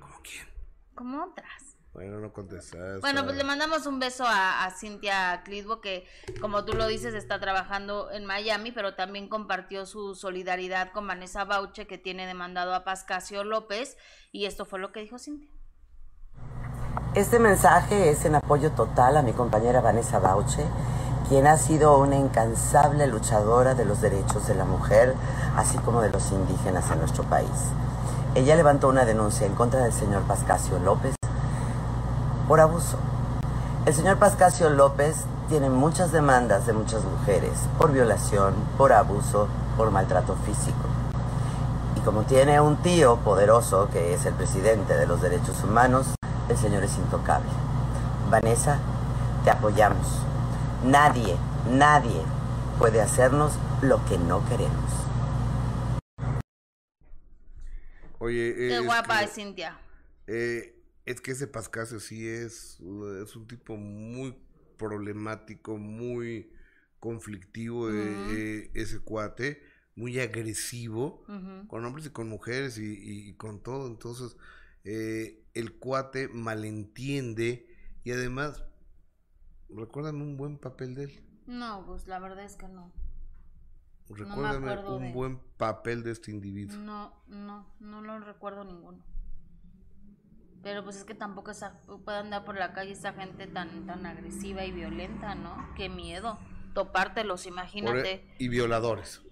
¿Cómo 0.00 0.20
quién? 0.22 0.46
como 0.94 1.24
otras. 1.24 1.75
Bueno, 1.96 2.20
no 2.20 2.30
contesta. 2.30 2.76
Bueno, 3.00 3.24
pues 3.24 3.38
le 3.38 3.44
mandamos 3.44 3.86
un 3.86 3.98
beso 3.98 4.26
a, 4.26 4.66
a 4.66 4.70
Cintia 4.70 5.40
Clitbo, 5.44 5.80
que 5.80 6.06
como 6.42 6.66
tú 6.66 6.74
lo 6.74 6.86
dices, 6.86 7.14
está 7.14 7.40
trabajando 7.40 8.10
en 8.10 8.26
Miami, 8.26 8.70
pero 8.70 8.94
también 8.94 9.30
compartió 9.30 9.86
su 9.86 10.14
solidaridad 10.14 10.92
con 10.92 11.06
Vanessa 11.06 11.46
Bauche, 11.46 11.86
que 11.86 11.96
tiene 11.96 12.26
demandado 12.26 12.74
a 12.74 12.84
Pascasio 12.84 13.44
López, 13.44 13.96
y 14.30 14.44
esto 14.44 14.66
fue 14.66 14.78
lo 14.78 14.92
que 14.92 15.00
dijo 15.00 15.18
Cintia. 15.18 15.48
Este 17.14 17.38
mensaje 17.38 18.10
es 18.10 18.26
en 18.26 18.34
apoyo 18.34 18.72
total 18.72 19.16
a 19.16 19.22
mi 19.22 19.32
compañera 19.32 19.80
Vanessa 19.80 20.18
Bauche, 20.18 20.66
quien 21.30 21.46
ha 21.46 21.56
sido 21.56 21.96
una 21.96 22.16
incansable 22.16 23.06
luchadora 23.06 23.74
de 23.74 23.86
los 23.86 24.02
derechos 24.02 24.46
de 24.46 24.54
la 24.54 24.66
mujer, 24.66 25.14
así 25.56 25.78
como 25.78 26.02
de 26.02 26.10
los 26.10 26.30
indígenas 26.30 26.90
en 26.90 26.98
nuestro 26.98 27.24
país. 27.24 27.48
Ella 28.34 28.54
levantó 28.54 28.88
una 28.88 29.06
denuncia 29.06 29.46
en 29.46 29.54
contra 29.54 29.82
del 29.82 29.94
señor 29.94 30.24
Pascasio 30.24 30.78
López 30.78 31.15
por 32.48 32.60
abuso. 32.60 32.98
El 33.86 33.94
señor 33.94 34.18
Pascasio 34.18 34.70
López 34.70 35.16
tiene 35.48 35.70
muchas 35.70 36.10
demandas 36.12 36.66
de 36.66 36.72
muchas 36.72 37.04
mujeres 37.04 37.52
por 37.78 37.92
violación, 37.92 38.54
por 38.76 38.92
abuso, 38.92 39.48
por 39.76 39.90
maltrato 39.90 40.36
físico. 40.44 40.78
Y 41.96 42.00
como 42.00 42.22
tiene 42.22 42.60
un 42.60 42.76
tío 42.78 43.16
poderoso 43.18 43.88
que 43.92 44.14
es 44.14 44.26
el 44.26 44.34
presidente 44.34 44.96
de 44.96 45.06
los 45.06 45.20
derechos 45.22 45.62
humanos, 45.62 46.14
el 46.48 46.56
señor 46.56 46.82
es 46.84 46.96
intocable. 46.96 47.48
Vanessa, 48.30 48.78
te 49.44 49.50
apoyamos. 49.50 50.06
Nadie, 50.84 51.36
nadie 51.70 52.20
puede 52.78 53.00
hacernos 53.00 53.52
lo 53.82 54.04
que 54.06 54.18
no 54.18 54.44
queremos. 54.48 54.90
Oye, 58.18 58.54
Qué 58.56 58.76
es 58.78 58.84
guapa 58.84 59.18
que- 59.18 59.24
es 59.26 59.32
Cintia. 59.32 59.76
Eh, 60.26 60.75
es 61.06 61.20
que 61.20 61.30
ese 61.32 61.46
Pascasio 61.46 62.00
sí 62.00 62.26
es, 62.28 62.78
uh, 62.80 63.22
es 63.22 63.34
un 63.36 63.46
tipo 63.46 63.76
muy 63.76 64.36
problemático, 64.76 65.78
muy 65.78 66.52
conflictivo, 67.00 67.90
eh, 67.90 67.94
eh, 68.64 68.70
ese 68.74 68.98
cuate, 69.00 69.62
muy 69.94 70.18
agresivo, 70.20 71.24
con 71.68 71.84
hombres 71.84 72.06
y 72.06 72.10
con 72.10 72.28
mujeres 72.28 72.76
y, 72.78 72.84
y- 72.84 73.28
y 73.30 73.34
con 73.34 73.62
todo. 73.62 73.86
Entonces, 73.86 74.36
eh, 74.84 75.42
el 75.54 75.78
cuate 75.78 76.28
malentiende 76.28 77.66
y 78.04 78.12
además, 78.12 78.62
¿recuerdan 79.68 80.20
un 80.20 80.36
buen 80.36 80.58
papel 80.58 80.94
de 80.94 81.04
él? 81.04 81.22
No, 81.46 81.84
pues 81.86 82.06
la 82.06 82.18
verdad 82.18 82.44
es 82.44 82.56
que 82.56 82.68
no. 82.68 82.92
Recuérdame 84.08 84.76
un 84.88 85.02
de- 85.02 85.12
buen 85.12 85.38
papel 85.56 86.02
de 86.02 86.12
este 86.12 86.30
individuo. 86.30 86.76
No, 86.78 87.12
no, 87.26 87.66
no 87.80 88.00
lo 88.02 88.18
recuerdo 88.20 88.64
ninguno. 88.64 89.02
Pero 90.66 90.82
pues 90.82 90.96
es 90.96 91.04
que 91.04 91.14
tampoco 91.14 91.52
esa, 91.52 91.80
puede 92.04 92.18
andar 92.18 92.44
por 92.44 92.56
la 92.56 92.72
calle 92.72 92.90
esa 92.90 93.12
gente 93.12 93.46
tan, 93.46 93.86
tan 93.86 94.04
agresiva 94.04 94.64
y 94.64 94.72
violenta, 94.72 95.36
¿no? 95.36 95.72
Qué 95.76 95.88
miedo. 95.88 96.40
Topártelos, 96.74 97.42
Por 97.42 97.46
e- 97.46 97.52
imagínate. 97.52 98.34
y 98.40 98.48
violadores. 98.48 99.22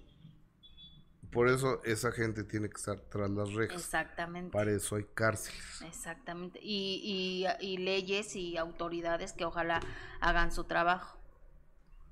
Por 1.33 1.49
eso 1.49 1.83
esa 1.83 2.13
gente 2.13 2.45
tiene 2.45 2.69
que 2.69 2.77
estar 2.77 3.01
tras 3.11 3.29
las 3.31 3.53
rejas. 3.53 3.77
Exactamente. 3.81 4.53
Para 4.53 4.71
eso 4.71 4.95
hay 4.95 5.07
cárceles. 5.13 5.83
Exactamente. 5.83 6.61
Y, 6.63 7.45
y, 7.61 7.67
y 7.67 7.79
leyes 7.79 8.37
y 8.37 8.57
autoridades 8.57 9.33
que 9.33 9.45
ojalá 9.45 9.81
hagan 10.21 10.53
su 10.53 10.63
trabajo. 10.63 11.19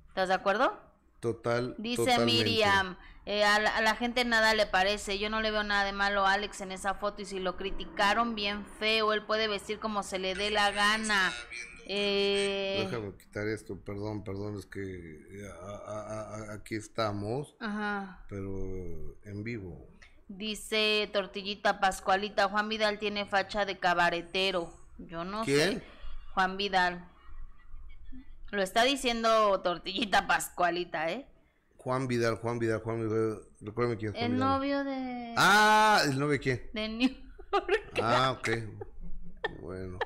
¿Estás 0.09 0.27
de 0.27 0.33
acuerdo? 0.33 0.77
Total. 1.23 1.73
Dice 1.77 2.03
totalmente. 2.03 2.43
Miriam, 2.43 2.97
eh, 3.25 3.45
a, 3.45 3.57
la, 3.59 3.77
a 3.77 3.81
la 3.81 3.95
gente 3.95 4.25
nada 4.25 4.53
le 4.53 4.65
parece, 4.67 5.17
yo 5.17 5.29
no 5.29 5.39
le 5.39 5.51
veo 5.51 5.63
nada 5.63 5.85
de 5.85 5.93
malo 5.93 6.25
a 6.27 6.33
Alex 6.33 6.59
en 6.59 6.73
esa 6.73 6.95
foto 6.95 7.21
y 7.21 7.25
si 7.25 7.39
lo 7.39 7.55
criticaron 7.55 8.35
bien 8.35 8.65
feo, 8.77 9.13
él 9.13 9.23
puede 9.25 9.47
vestir 9.47 9.79
como 9.79 10.03
se 10.03 10.19
le 10.19 10.35
dé 10.35 10.51
la 10.51 10.69
gana. 10.71 11.31
Eh, 11.87 12.85
Déjame 12.89 13.13
quitar 13.17 13.47
esto, 13.47 13.77
perdón, 13.79 14.23
perdón, 14.23 14.57
es 14.57 14.65
que 14.65 14.81
eh, 14.81 15.49
a- 15.61 15.91
a- 15.91 16.35
a- 16.51 16.53
aquí 16.55 16.75
estamos, 16.75 17.55
ajá. 17.59 18.23
pero 18.27 19.15
en 19.23 19.43
vivo. 19.43 19.87
Dice 20.27 21.09
Tortillita 21.13 21.79
Pascualita, 21.79 22.49
Juan 22.49 22.67
Vidal 22.69 22.99
tiene 22.99 23.25
facha 23.25 23.65
de 23.65 23.79
cabaretero. 23.79 24.73
Yo 24.97 25.23
no 25.25 25.43
¿Quién? 25.45 25.79
sé. 25.79 25.83
Juan 26.33 26.57
Vidal. 26.57 27.07
Lo 28.53 28.61
está 28.61 28.83
diciendo 28.83 29.59
Tortillita 29.61 30.27
Pascualita, 30.27 31.09
¿eh? 31.11 31.25
Juan 31.77 32.07
Vidal, 32.07 32.35
Juan 32.35 32.59
Vidal, 32.59 32.81
Juan 32.81 32.99
Vidal, 33.01 33.41
recuérdame 33.61 33.97
quién 33.97 34.11
es 34.13 34.19
Juan 34.19 34.25
El 34.25 34.33
Vidal. 34.33 34.47
novio 34.49 34.83
de, 34.83 35.33
Ah, 35.37 36.01
¿el 36.05 36.11
novio 36.19 36.33
de 36.33 36.39
quién? 36.39 36.69
de 36.71 36.87
New 36.87 37.09
York. 37.09 37.99
Ah, 37.99 38.37
ok. 38.37 38.49
Bueno. 39.59 39.97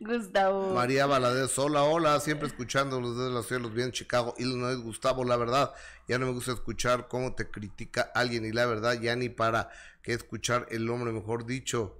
Gustavo. 0.00 0.74
María 0.74 1.04
Valadez, 1.04 1.58
hola, 1.58 1.82
hola, 1.82 2.18
siempre 2.20 2.48
escuchando 2.48 2.98
los 2.98 3.14
de 3.18 3.28
los 3.30 3.46
cielos 3.46 3.74
bien 3.74 3.92
Chicago, 3.92 4.34
Illinois, 4.38 4.78
Gustavo, 4.78 5.22
la 5.22 5.36
verdad, 5.36 5.74
ya 6.08 6.18
no 6.18 6.24
me 6.24 6.32
gusta 6.32 6.52
escuchar 6.52 7.08
cómo 7.08 7.34
te 7.34 7.50
critica 7.50 8.10
alguien 8.14 8.46
y 8.46 8.52
la 8.52 8.64
verdad 8.64 8.98
ya 8.98 9.16
ni 9.16 9.28
para 9.28 9.68
qué 10.00 10.14
escuchar 10.14 10.66
el 10.70 10.88
hombre, 10.88 11.12
mejor 11.12 11.44
dicho, 11.44 11.98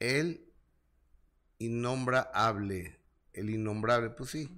el 0.00 0.52
innombrable, 1.58 2.99
el 3.40 3.50
innombrable, 3.50 4.10
pues 4.10 4.30
sí. 4.30 4.48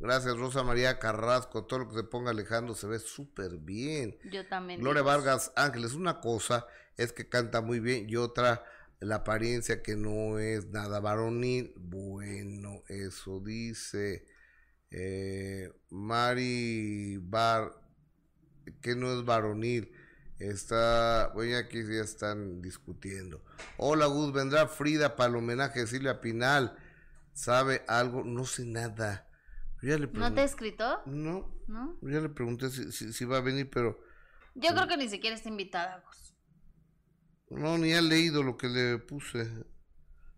Gracias 0.00 0.38
Rosa 0.38 0.62
María 0.62 0.98
Carrasco, 0.98 1.66
todo 1.66 1.80
lo 1.80 1.88
que 1.90 1.96
se 1.96 2.04
ponga 2.04 2.30
Alejandro 2.30 2.74
se 2.74 2.86
ve 2.86 2.98
súper 2.98 3.58
bien. 3.58 4.18
Yo 4.32 4.46
también. 4.46 4.80
Gloria 4.80 5.02
digo. 5.02 5.12
Vargas 5.12 5.52
Ángeles, 5.56 5.92
una 5.92 6.20
cosa 6.20 6.66
es 6.96 7.12
que 7.12 7.28
canta 7.28 7.60
muy 7.60 7.80
bien 7.80 8.08
y 8.08 8.16
otra 8.16 8.64
la 9.00 9.16
apariencia 9.16 9.82
que 9.82 9.96
no 9.96 10.38
es 10.38 10.68
nada 10.68 11.00
varonil. 11.00 11.74
Bueno, 11.76 12.82
eso 12.88 13.40
dice 13.40 14.26
eh, 14.90 15.70
Mari 15.90 17.18
Bar, 17.18 17.72
que 18.80 18.94
no 18.96 19.12
es 19.12 19.24
varonil. 19.24 19.92
Está, 20.38 21.30
bueno, 21.34 21.58
aquí 21.58 21.82
ya 21.82 22.02
están 22.02 22.62
discutiendo. 22.62 23.44
Hola 23.76 24.06
Gus, 24.06 24.32
vendrá 24.32 24.66
Frida 24.66 25.14
para 25.14 25.28
el 25.28 25.36
homenaje 25.36 25.80
de 25.80 25.86
Silvia 25.86 26.22
Pinal. 26.22 26.78
¿Sabe 27.32 27.82
algo? 27.88 28.24
No 28.24 28.44
sé 28.44 28.64
nada. 28.64 29.28
Ya 29.82 29.96
le 29.96 30.08
¿No 30.12 30.32
te 30.32 30.42
he 30.42 30.44
escrito? 30.44 31.02
No, 31.06 31.48
ya 32.02 32.20
le 32.20 32.28
pregunté 32.28 32.68
si, 32.70 32.92
si- 32.92 33.12
si 33.12 33.24
va 33.24 33.38
a 33.38 33.40
venir, 33.40 33.70
pero 33.70 33.98
Yo 34.54 34.70
creo 34.70 34.86
que 34.88 34.96
ni 34.96 35.08
siquiera 35.08 35.36
está 35.36 35.48
invitada, 35.48 36.02
Gus. 36.06 36.34
No, 37.50 37.78
ni 37.78 37.92
ha 37.94 38.00
leído 38.02 38.42
lo 38.42 38.56
que 38.56 38.68
le 38.68 38.98
puse. 38.98 39.48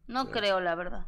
No 0.07 0.31
creo, 0.31 0.61
la 0.61 0.75
verdad. 0.75 1.07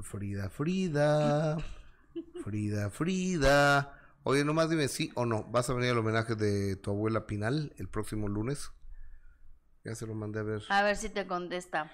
Frida, 0.00 0.48
Frida. 0.50 1.56
Frida, 2.44 2.90
Frida. 2.90 3.92
Oye, 4.24 4.44
nomás 4.44 4.70
dime 4.70 4.88
sí 4.88 5.12
o 5.14 5.24
no. 5.24 5.44
¿Vas 5.44 5.70
a 5.70 5.74
venir 5.74 5.90
al 5.90 5.98
homenaje 5.98 6.34
de 6.34 6.76
tu 6.76 6.90
abuela 6.90 7.26
Pinal 7.26 7.72
el 7.76 7.88
próximo 7.88 8.28
lunes? 8.28 8.70
Ya 9.84 9.94
se 9.94 10.06
lo 10.06 10.14
mandé 10.14 10.40
a 10.40 10.42
ver. 10.42 10.62
A 10.68 10.82
ver 10.82 10.96
si 10.96 11.08
te 11.08 11.26
contesta. 11.26 11.90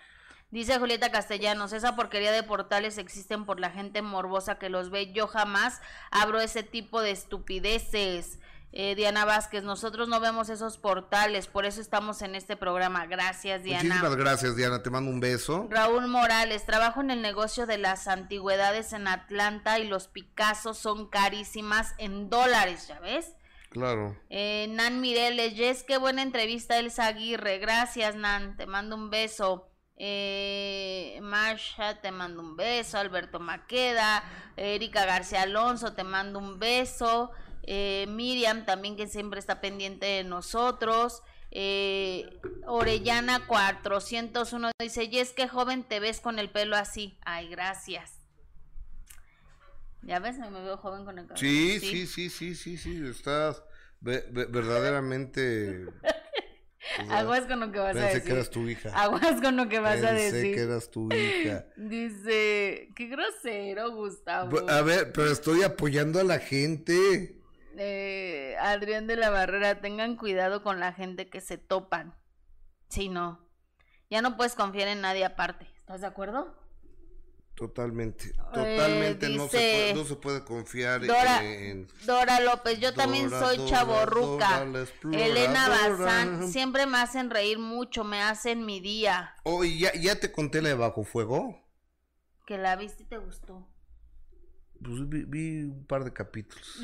Dice 0.53 0.79
Julieta 0.79 1.11
Castellanos, 1.11 1.73
esa 1.73 1.97
porquería 1.97 2.31
de 2.31 2.43
portales 2.43 2.99
existen 2.99 3.47
por 3.47 3.59
la 3.59 3.71
gente 3.71 4.03
morbosa 4.03 4.59
que 4.59 4.69
los 4.69 4.91
ve. 4.91 5.11
Yo 5.11 5.27
jamás 5.27 5.81
abro 6.11 6.43
ese 6.43 6.63
tipo 6.63 7.01
de 7.01 7.11
estupideces. 7.11 8.39
Eh, 8.71 8.95
Diana 8.95 9.25
Vázquez, 9.25 9.65
nosotros 9.65 10.09
no 10.09 10.21
vemos 10.21 10.51
esos 10.51 10.77
portales, 10.77 11.47
por 11.47 11.65
eso 11.65 11.81
estamos 11.81 12.21
en 12.21 12.35
este 12.35 12.55
programa. 12.55 13.07
Gracias, 13.07 13.63
Diana. 13.63 13.83
Muchísimas 13.83 14.17
gracias, 14.17 14.55
Diana. 14.55 14.83
Te 14.83 14.91
mando 14.91 15.11
un 15.11 15.21
beso. 15.21 15.69
Raúl 15.71 16.07
Morales, 16.07 16.67
trabajo 16.67 17.01
en 17.01 17.11
el 17.11 17.23
negocio 17.23 17.65
de 17.65 17.79
las 17.79 18.07
antigüedades 18.07 18.93
en 18.93 19.09
Atlanta 19.09 19.79
y 19.79 19.89
los 19.89 20.07
Picassos 20.09 20.77
son 20.77 21.09
carísimas 21.09 21.95
en 21.97 22.29
dólares, 22.29 22.89
¿ya 22.89 23.01
ves? 23.01 23.33
Claro. 23.71 24.19
Eh, 24.29 24.67
Nan 24.69 25.01
Mireles, 25.01 25.55
Jess, 25.55 25.83
qué 25.83 25.97
buena 25.97 26.21
entrevista, 26.21 26.79
Elsa 26.79 27.07
Aguirre. 27.07 27.59
Gracias, 27.59 28.17
Nan, 28.17 28.59
te 28.59 28.67
mando 28.67 28.97
un 28.97 29.09
beso. 29.09 29.72
Eh, 30.05 31.21
Marsha, 31.23 32.01
te 32.01 32.11
mando 32.11 32.41
un 32.43 32.57
beso. 32.57 32.99
Alberto 32.99 33.39
Maqueda, 33.39 34.25
Erika 34.57 35.07
García 35.07 35.43
Alonso, 35.43 35.93
te 35.93 36.03
mando 36.03 36.41
un 36.41 36.59
beso. 36.59 37.31
Eh, 37.63 38.07
Miriam, 38.09 38.65
también 38.67 38.97
que 38.97 39.07
siempre 39.07 39.39
está 39.39 39.61
pendiente 39.61 40.07
de 40.07 40.25
nosotros. 40.25 41.23
Eh, 41.53 42.41
Orellana 42.67 43.47
401 43.47 44.73
dice, 44.81 45.07
Jess, 45.09 45.33
qué 45.33 45.47
joven 45.47 45.85
te 45.85 46.01
ves 46.01 46.21
con 46.21 46.41
el 46.41 46.51
pelo 46.51 46.75
así. 46.75 47.17
Ay, 47.25 47.49
gracias. 47.49 48.19
¿Ya 50.03 50.19
ves? 50.19 50.37
Me 50.37 50.51
veo 50.51 50.79
joven 50.79 51.05
con 51.05 51.17
el 51.21 51.29
cabello. 51.29 51.39
Sí, 51.47 51.79
sí, 51.79 52.09
sí, 52.09 52.29
sí, 52.29 52.57
sí, 52.57 52.77
sí. 52.77 53.07
Estás 53.09 53.63
ve- 54.01 54.27
ve- 54.33 54.47
verdaderamente. 54.47 55.87
o 57.01 57.07
sea, 57.07 57.19
Aguas 57.19 57.47
con 57.47 57.61
lo 57.61 57.71
que 57.73 57.79
vas 57.79 57.91
a 57.91 57.93
pensé 58.01 58.07
decir. 58.15 58.23
que 58.25 58.33
eras 58.33 58.51
tu 58.51 58.69
hija. 58.69 58.91
Aguas 58.95 59.41
con 59.41 59.57
lo 59.57 59.69
que 59.69 59.79
vas 59.81 60.03
a 60.03 60.09
Pensé 60.09 60.33
decir. 60.33 60.55
que 60.55 60.61
eras 60.63 60.91
tu 60.91 61.09
hija. 61.13 61.67
Dice, 61.77 62.89
qué 62.97 63.07
grosero, 63.09 63.91
Gustavo. 63.93 64.69
A 64.69 64.83
ver, 64.83 65.13
pero 65.13 65.31
estoy 65.31 65.63
apoyando 65.63 66.21
a 66.21 66.25
la 66.25 66.39
gente. 66.39 67.41
Eh, 67.79 68.57
Adrián 68.61 69.07
de 69.07 69.17
la 69.17 69.31
Barrera, 69.31 69.81
tengan 69.81 70.17
cuidado 70.17 70.63
con 70.63 70.81
la 70.81 70.93
gente 70.93 71.31
que 71.31 71.41
se 71.41 71.57
topan. 71.59 72.15
Sí, 72.89 73.09
no. 73.09 73.49
Ya 74.11 74.21
no 74.21 74.37
puedes 74.37 74.55
confiar 74.55 74.89
en 74.89 75.01
nadie 75.01 75.25
aparte. 75.25 75.67
¿Estás 75.79 76.03
de 76.03 76.07
acuerdo? 76.07 76.55
Totalmente, 77.55 78.33
totalmente 78.33 79.29
no, 79.29 79.47
se 79.47 79.59
Eh, 79.59 79.93
puede, 79.93 79.95
no 79.95 80.09
se 80.09 80.17
puede 80.17 80.43
confiar 80.45 81.07
Dora, 81.07 81.45
en... 81.45 81.87
Dora 82.07 82.41
López, 82.41 82.81
yo 82.81 82.95
también 82.95 83.29
soy 83.31 83.59
chaborruca. 83.67 84.63
Elena 85.13 85.69
Bazán, 85.69 86.49
siempre 86.51 86.87
me 86.87 86.99
hacen 86.99 87.31
reír 87.31 87.59
mucho, 87.59 88.05
me 88.05 88.23
hacen 88.23 88.65
mi 88.65 88.81
día. 88.81 89.35
Oh, 89.45 89.65
¿y 89.65 89.79
ya, 89.81 89.93
ya 89.95 90.19
te 90.19 90.33
conté 90.33 90.63
la 90.63 90.71
de 90.71 90.75
Bajo 90.77 91.05
Fuego. 91.05 91.61
Que 92.47 92.57
la 92.59 92.75
viste 92.77 93.03
y 93.03 93.07
te 93.07 93.19
gustó. 93.19 93.69
Pues 94.83 95.09
vi, 95.09 95.25
vi 95.25 95.63
un 95.65 95.87
par 95.87 96.05
de 96.05 96.13
capítulos. 96.13 96.81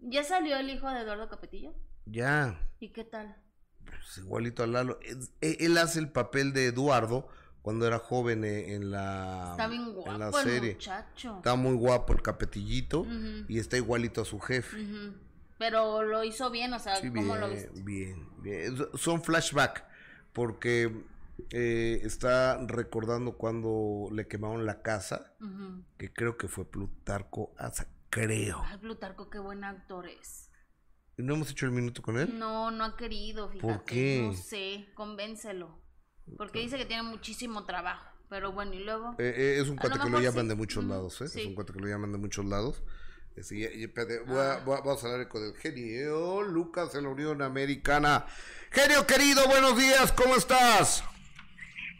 ¿Ya 0.00 0.24
salió 0.24 0.56
el 0.56 0.70
hijo 0.70 0.88
de 0.88 1.00
Eduardo 1.00 1.28
Capetillo? 1.28 1.74
Ya, 2.06 2.60
¿Y 2.80 2.90
qué 2.92 3.04
tal? 3.04 3.36
pues 3.84 4.18
igualito 4.18 4.62
a 4.62 4.66
Lalo. 4.66 4.98
E- 5.40 5.56
Él 5.60 5.76
hace 5.76 5.98
el 5.98 6.10
papel 6.10 6.52
de 6.54 6.66
Eduardo 6.66 7.28
cuando 7.64 7.86
era 7.86 7.98
joven 7.98 8.44
eh, 8.44 8.74
en 8.74 8.90
la, 8.90 9.48
Está 9.52 9.68
bien 9.68 9.82
en 9.84 10.18
la 10.18 10.28
guapo 10.28 10.38
el 10.40 10.44
serie. 10.44 10.72
muchacho. 10.74 11.36
Está 11.38 11.54
muy 11.54 11.74
guapo 11.74 12.12
el 12.12 12.20
capetillito 12.20 13.06
y 13.48 13.58
está 13.58 13.78
igualito 13.78 14.20
a 14.20 14.26
su 14.26 14.38
jefe. 14.38 14.76
Pero 15.58 16.02
lo 16.02 16.22
hizo 16.24 16.50
bien, 16.50 16.74
o 16.74 16.78
sea, 16.78 16.96
Sí, 16.96 17.08
¿cómo 17.08 17.22
bien, 17.22 17.40
lo 17.40 17.48
viste? 17.48 17.70
bien, 17.82 18.28
bien. 18.42 18.76
So- 18.76 18.96
Son 18.98 19.22
flashback 19.22 19.82
porque 20.34 21.04
eh, 21.50 22.00
está 22.02 22.58
recordando 22.66 23.38
cuando 23.38 24.08
le 24.12 24.28
quemaron 24.28 24.66
la 24.66 24.82
casa, 24.82 25.32
que 25.96 26.12
creo 26.12 26.36
que 26.36 26.48
fue 26.48 26.70
Plutarco 26.70 27.54
Asa, 27.56 27.86
creo. 28.10 28.60
Ay, 28.66 28.76
Plutarco, 28.76 29.30
qué 29.30 29.38
buen 29.38 29.64
actor 29.64 30.06
es. 30.06 30.50
¿Y 31.16 31.22
¿No 31.22 31.34
hemos 31.34 31.50
hecho 31.50 31.64
el 31.64 31.72
minuto 31.72 32.02
con 32.02 32.18
él? 32.18 32.38
No, 32.38 32.70
no 32.70 32.84
ha 32.84 32.96
querido, 32.96 33.48
fíjate. 33.48 33.72
¿Por 33.72 33.84
qué? 33.86 34.24
No 34.26 34.34
sé, 34.34 34.88
convéncelo. 34.94 35.82
Porque 36.36 36.60
dice 36.60 36.76
que 36.78 36.84
tiene 36.86 37.02
muchísimo 37.02 37.64
trabajo. 37.64 38.04
Pero 38.30 38.52
bueno, 38.52 38.72
y 38.74 38.82
luego. 38.84 39.14
Eh, 39.18 39.34
eh, 39.36 39.58
es 39.60 39.68
un 39.68 39.76
cuate 39.76 39.98
lo 39.98 40.04
que 40.04 40.10
lo 40.10 40.20
llaman 40.20 40.44
sí. 40.44 40.48
de 40.48 40.54
muchos 40.54 40.84
lados, 40.84 41.20
¿eh? 41.20 41.28
sí. 41.28 41.40
Es 41.42 41.46
un 41.46 41.54
cuate 41.54 41.72
que 41.72 41.80
lo 41.80 41.86
llaman 41.86 42.10
de 42.12 42.18
muchos 42.18 42.44
lados. 42.46 42.82
Eh, 43.36 43.42
sí, 43.42 43.60
y- 43.60 43.84
espérate, 43.84 44.20
voy 44.20 44.38
a- 44.38 44.54
Ah. 44.54 44.62
voy 44.64 44.76
a- 44.76 44.80
vamos 44.80 45.04
a 45.04 45.08
hablar 45.12 45.28
con 45.28 45.44
el 45.44 45.54
genio 45.54 46.42
Lucas 46.42 46.94
en 46.94 47.04
la 47.04 47.10
Unión 47.10 47.42
Americana. 47.42 48.26
Genio 48.70 49.06
querido, 49.06 49.46
buenos 49.46 49.76
días, 49.78 50.10
¿cómo 50.12 50.36
estás? 50.36 51.04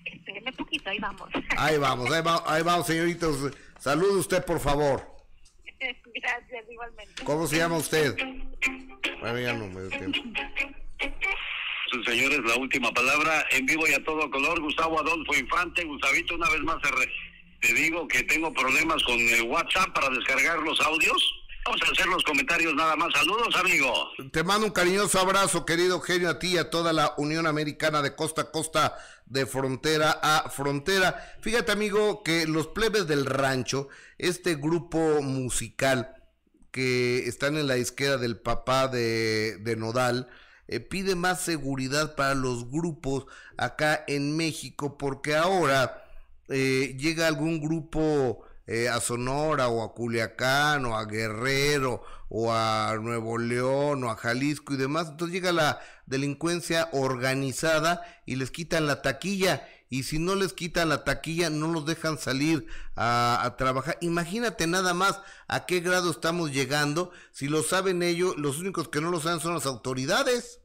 Espéreme 0.05 0.51
un 0.51 0.57
poquito, 0.57 0.91
ahí 0.91 0.99
vamos. 0.99 1.29
Ahí 1.57 1.79
vamos, 1.79 2.11
ahí, 2.11 2.23
va- 2.23 2.43
ahí 2.47 2.63
vamos, 2.63 2.87
señoritos. 2.87 3.53
Salude 3.79 4.17
usted, 4.19 4.45
por 4.45 4.59
favor. 4.61 5.07
Gracias, 6.15 6.65
igualmente. 6.71 7.23
¿Cómo 7.25 7.47
se 7.47 7.59
llama 7.59 7.77
usted? 7.77 8.17
Bueno, 9.21 9.39
ya 9.39 9.53
no 9.53 9.67
me 9.69 9.83
dio 9.83 9.91
tiempo. 9.91 10.19
Señores, 12.05 12.41
la 12.45 12.57
última 12.57 12.93
palabra 12.93 13.45
en 13.51 13.67
vivo 13.67 13.87
y 13.87 13.93
a 13.93 14.03
todo 14.05 14.31
color. 14.31 14.61
Gustavo 14.61 15.01
Adolfo 15.01 15.35
Infante, 15.35 15.85
Gustavito, 15.85 16.35
una 16.35 16.51
vez 16.51 16.61
más 16.63 16.77
te 17.61 17.73
digo 17.73 18.07
que 18.09 18.23
tengo 18.25 18.53
problemas 18.53 19.03
con 19.05 19.19
el 19.19 19.43
WhatsApp 19.45 19.95
para 19.95 20.11
descargar 20.11 20.59
los 20.59 20.79
audios. 20.83 21.45
Vamos 21.65 21.81
a 21.81 21.93
hacer 21.93 22.07
los 22.09 22.23
comentarios 22.23 22.75
nada 22.75 22.95
más. 22.95 23.11
Saludos, 23.15 23.57
amigo. 23.57 24.11
Te 24.33 24.45
mando 24.45 24.67
un 24.67 24.73
cariñoso 24.73 25.19
abrazo, 25.19 25.65
querido 25.65 25.99
genio, 26.03 26.29
a 26.29 26.39
ti 26.39 26.49
y 26.49 26.59
a 26.59 26.69
toda 26.69 26.93
la 26.93 27.15
Unión 27.17 27.47
Americana 27.47 28.03
de 28.03 28.15
costa 28.15 28.43
a 28.43 28.51
costa, 28.51 28.99
de 29.25 29.47
frontera 29.47 30.11
a 30.23 30.51
frontera. 30.51 31.37
Fíjate, 31.41 31.73
amigo, 31.73 32.23
que 32.23 32.47
los 32.47 32.67
plebes 32.67 33.07
del 33.07 33.25
rancho, 33.25 33.89
este 34.19 34.57
grupo 34.57 35.23
musical 35.23 36.17
que 36.71 37.27
están 37.29 37.57
en 37.57 37.67
la 37.67 37.79
izquierda 37.79 38.19
del 38.19 38.37
papá 38.37 38.89
de, 38.89 39.57
de 39.61 39.77
Nodal, 39.77 40.29
eh, 40.69 40.81
pide 40.81 41.15
más 41.15 41.41
seguridad 41.41 42.15
para 42.15 42.35
los 42.35 42.71
grupos 42.71 43.27
acá 43.57 44.05
en 44.07 44.37
México, 44.37 44.97
porque 44.99 45.35
ahora 45.35 46.05
eh, 46.49 46.97
llega 46.99 47.27
algún 47.27 47.61
grupo 47.61 48.45
eh, 48.67 48.89
a 48.89 49.01
Sonora 49.01 49.69
o 49.69 49.83
a 49.83 49.95
Culiacán 49.95 50.87
o 50.87 50.97
a 50.97 51.05
Guerrero 51.05 52.03
o 52.31 52.53
a 52.53 52.97
Nuevo 53.01 53.37
León 53.37 54.05
o 54.05 54.11
a 54.11 54.17
Jalisco 54.17 54.73
y 54.73 54.79
demás, 54.79 55.09
entonces 55.11 55.35
llega 55.35 55.53
la 55.53 55.81
delincuencia 56.07 56.89
organizada 56.93 58.03
y 58.25 58.37
les 58.37 58.51
quitan 58.51 58.87
la 58.87 59.03
taquilla 59.03 59.69
y 59.91 60.03
si 60.05 60.19
no 60.19 60.35
les 60.35 60.53
quitan 60.53 60.89
la 60.89 61.05
taquilla 61.05 61.51
no 61.51 61.69
los 61.69 61.87
dejan 61.87 62.19
salir 62.19 62.67
a, 62.97 63.41
a 63.45 63.57
trabajar. 63.57 63.97
Imagínate 64.01 64.67
nada 64.67 64.95
más 64.95 65.21
a 65.49 65.67
qué 65.67 65.81
grado 65.81 66.11
estamos 66.11 66.51
llegando, 66.53 67.13
si 67.33 67.49
lo 67.49 67.63
saben 67.63 68.03
ellos, 68.03 68.37
los 68.37 68.59
únicos 68.59 68.89
que 68.89 69.01
no 69.01 69.11
lo 69.11 69.21
saben 69.21 69.41
son 69.41 69.55
las 69.55 69.67
autoridades. 69.67 70.61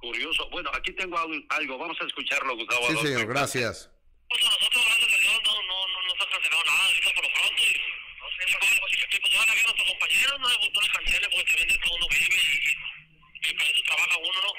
Curioso. 0.00 0.48
Bueno, 0.50 0.70
aquí 0.74 0.92
tengo 0.92 1.16
al- 1.18 1.46
algo. 1.48 1.78
Vamos 1.78 1.96
a 2.00 2.04
escucharlo, 2.04 2.54
Gustavo 2.56 2.80
Sí, 2.82 2.86
Adolfo. 2.92 3.06
señor, 3.08 3.26
gracias. 3.26 3.90
Pues 4.28 4.44
nosotros, 4.44 4.82
gracias 4.84 5.12
a 5.14 5.20
Dios, 5.20 5.40
no, 5.44 5.52
no, 5.64 5.76
no 5.88 5.98
nos 6.04 6.26
ha 6.26 6.30
cancelado 6.30 6.64
nada 6.64 6.84
ahorita 6.84 7.10
por 7.14 7.24
lo 7.24 7.32
pronto. 7.32 7.62
Y, 7.64 7.72
no 8.20 8.26
sé, 8.28 8.40
eso 8.44 8.58
es 8.60 8.72
algo 8.72 8.86
así 8.86 8.96
que 9.00 9.04
estoy 9.04 9.20
pues, 9.20 9.34
a 9.34 9.46
nuestros 9.48 9.88
compañeros, 9.88 10.34
no 10.40 10.48
les 10.48 10.58
gustó 10.58 10.80
les 10.84 10.92
cancele 10.92 11.26
porque 11.32 11.44
también 11.48 11.68
de 11.72 11.78
todo 11.80 11.94
uno 11.96 12.06
vive 12.12 12.36
y, 12.36 12.56
y, 12.60 13.48
y 13.48 13.54
para 13.56 13.70
eso 13.70 13.82
trabaja 13.88 14.16
uno, 14.20 14.38
¿no? 14.44 14.52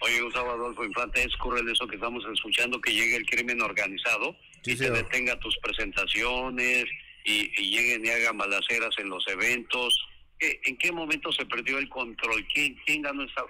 Oye, 0.00 0.20
Gustavo 0.22 0.50
Adolfo 0.52 0.84
Infante, 0.84 1.22
es 1.22 1.34
cruel 1.36 1.68
eso 1.68 1.86
que 1.88 1.96
estamos 1.96 2.24
escuchando, 2.32 2.80
que 2.80 2.92
llegue 2.92 3.16
el 3.16 3.26
crimen 3.26 3.60
organizado 3.62 4.36
Sí, 4.62 4.72
y 4.72 4.76
te 4.76 4.84
señor. 4.84 4.96
detenga 4.98 5.38
tus 5.40 5.56
presentaciones 5.58 6.84
y, 7.24 7.50
y 7.60 7.70
lleguen 7.76 8.04
y 8.06 8.08
hagan 8.10 8.38
balaceras 8.38 8.94
en 8.98 9.08
los 9.08 9.26
eventos. 9.28 9.94
¿Qué- 10.38 10.60
¿En 10.64 10.76
qué 10.78 10.92
momento 10.92 11.32
se 11.32 11.44
perdió 11.46 11.78
el 11.78 11.88
control? 11.88 12.46
¿Quién, 12.52 12.76
quién 12.86 13.02
ganó 13.02 13.22
esta 13.24 13.42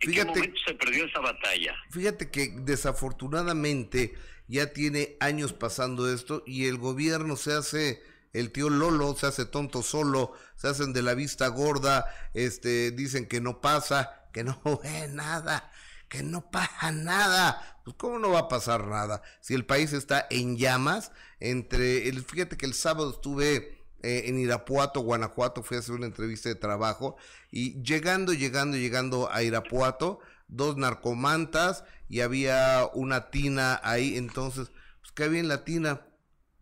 ¿En 0.00 0.10
Fíjate- 0.10 0.32
qué 0.32 0.38
momento 0.38 0.60
se 0.66 0.74
perdió 0.74 1.04
esta 1.06 1.20
batalla? 1.20 1.74
Fíjate 1.90 2.30
que 2.30 2.48
desafortunadamente 2.60 4.14
ya 4.48 4.72
tiene 4.72 5.16
años 5.20 5.52
pasando 5.52 6.12
esto 6.12 6.42
y 6.46 6.66
el 6.66 6.76
gobierno 6.78 7.36
se 7.36 7.52
hace 7.54 8.02
el 8.32 8.50
tío 8.50 8.68
Lolo, 8.68 9.14
se 9.14 9.26
hace 9.26 9.46
tonto 9.46 9.82
solo, 9.82 10.32
se 10.56 10.66
hacen 10.68 10.92
de 10.92 11.02
la 11.02 11.14
vista 11.14 11.46
gorda, 11.48 12.04
este 12.34 12.90
dicen 12.90 13.28
que 13.28 13.40
no 13.40 13.60
pasa, 13.60 14.28
que 14.32 14.42
no 14.44 14.60
ve 14.82 15.06
nada, 15.12 15.70
que 16.08 16.22
no 16.22 16.50
pasa 16.50 16.92
nada. 16.92 17.80
Pues 17.84 17.96
cómo 17.96 18.18
no 18.18 18.30
va 18.30 18.40
a 18.40 18.48
pasar 18.48 18.86
nada 18.86 19.22
si 19.40 19.54
el 19.54 19.66
país 19.66 19.92
está 19.92 20.26
en 20.30 20.56
llamas 20.56 21.12
entre 21.40 22.08
el 22.08 22.24
fíjate 22.24 22.56
que 22.56 22.66
el 22.66 22.74
sábado 22.74 23.10
estuve 23.10 23.84
eh, 24.02 24.24
en 24.26 24.38
Irapuato, 24.38 25.00
Guanajuato, 25.00 25.62
fui 25.62 25.76
a 25.76 25.80
hacer 25.80 25.94
una 25.94 26.06
entrevista 26.06 26.48
de 26.48 26.54
trabajo 26.54 27.16
y 27.50 27.82
llegando, 27.82 28.32
llegando, 28.32 28.76
llegando 28.76 29.30
a 29.32 29.42
Irapuato, 29.42 30.20
dos 30.48 30.76
narcomantas 30.76 31.84
y 32.08 32.20
había 32.20 32.88
una 32.92 33.30
tina 33.30 33.80
ahí, 33.82 34.16
entonces, 34.16 34.70
pues 35.00 35.12
que 35.12 35.24
había 35.24 35.40
en 35.40 35.48
la 35.48 35.64
tina 35.64 36.06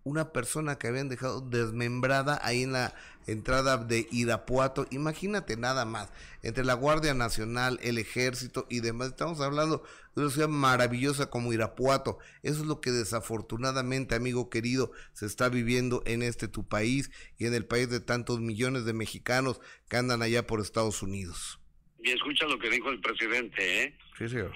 una 0.05 0.33
persona 0.33 0.79
que 0.79 0.89
habían 0.89 1.09
dejado 1.09 1.41
desmembrada 1.41 2.41
ahí 2.43 2.63
en 2.63 2.73
la 2.73 2.95
entrada 3.27 3.77
de 3.77 4.09
Irapuato, 4.11 4.87
imagínate 4.91 5.57
nada 5.57 5.85
más, 5.85 6.11
entre 6.43 6.65
la 6.65 6.75
Guardia 6.75 7.15
Nacional, 7.15 7.79
el 7.83 7.99
Ejército 7.99 8.67
y 8.69 8.81
demás, 8.81 9.09
estamos 9.09 9.41
hablando 9.41 9.85
de 10.15 10.23
una 10.23 10.31
ciudad 10.31 10.49
maravillosa 10.49 11.31
como 11.31 11.53
Irapuato, 11.53 12.19
eso 12.43 12.61
es 12.61 12.67
lo 12.67 12.81
que 12.81 12.91
desafortunadamente, 12.91 14.15
amigo 14.15 14.51
querido, 14.51 14.93
se 15.13 15.27
está 15.27 15.49
viviendo 15.49 16.03
en 16.07 16.23
este 16.23 16.49
tu 16.49 16.67
país 16.67 17.11
y 17.39 17.47
en 17.47 17.55
el 17.55 17.65
país 17.65 17.89
de 17.91 18.01
tantos 18.01 18.41
millones 18.41 18.85
de 18.85 18.93
mexicanos 18.93 19.61
que 19.89 19.97
andan 19.97 20.23
allá 20.23 20.47
por 20.47 20.61
Estados 20.61 21.03
Unidos. 21.03 21.61
Y 22.03 22.11
escucha 22.11 22.47
lo 22.47 22.59
que 22.59 22.69
dijo 22.69 22.91
el 22.91 23.01
presidente, 23.01 23.85
¿eh? 23.85 23.97
Sí, 24.19 24.29
señor 24.29 24.53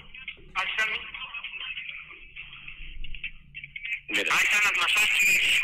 están. 0.65 0.89
Mira. 4.09 4.33
Ahí 4.33 4.43
están 4.43 4.63
las 4.63 4.77
masacres. 4.77 5.61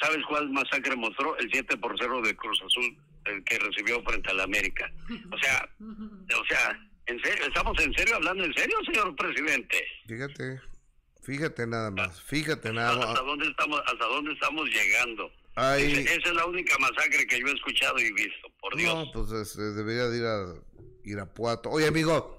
¿Sabes 0.00 0.18
cuál 0.28 0.50
masacre 0.50 0.96
mostró? 0.96 1.36
El 1.38 1.50
7 1.52 1.76
por 1.78 1.94
0 1.98 2.22
de 2.22 2.36
Cruz 2.36 2.60
Azul, 2.64 2.96
el 3.24 3.42
que 3.44 3.58
recibió 3.58 4.02
frente 4.02 4.30
a 4.30 4.34
la 4.34 4.44
América. 4.44 4.90
O 5.32 5.38
sea, 5.38 5.68
o 5.80 6.44
sea, 6.48 6.80
¿en 7.06 7.20
serio? 7.22 7.46
¿Estamos 7.46 7.78
en 7.82 7.92
serio 7.94 8.16
hablando 8.16 8.44
en 8.44 8.54
serio, 8.54 8.76
señor 8.86 9.14
presidente? 9.16 9.84
Fíjate, 10.06 10.60
fíjate 11.24 11.66
nada 11.66 11.90
más, 11.90 12.22
fíjate 12.22 12.72
nada 12.72 12.90
¿Hasta 12.92 13.06
más. 13.06 13.24
dónde 13.24 13.46
estamos, 13.48 13.80
hasta 13.86 14.04
dónde 14.06 14.32
estamos 14.32 14.68
llegando? 14.68 15.32
Ay. 15.56 15.92
Ese- 15.92 16.14
esa 16.14 16.28
es 16.28 16.34
la 16.34 16.46
única 16.46 16.78
masacre 16.78 17.26
que 17.26 17.40
yo 17.40 17.46
he 17.48 17.52
escuchado 17.52 17.98
y 17.98 18.12
visto, 18.12 18.48
por 18.60 18.76
Dios. 18.76 18.94
No, 18.94 19.10
pues 19.12 19.32
este, 19.32 19.62
debería 19.72 20.04
de 20.06 20.18
ir 20.18 20.24
a 20.24 20.54
Irapuato. 21.04 21.70
Oye, 21.70 21.88
amigo, 21.88 22.37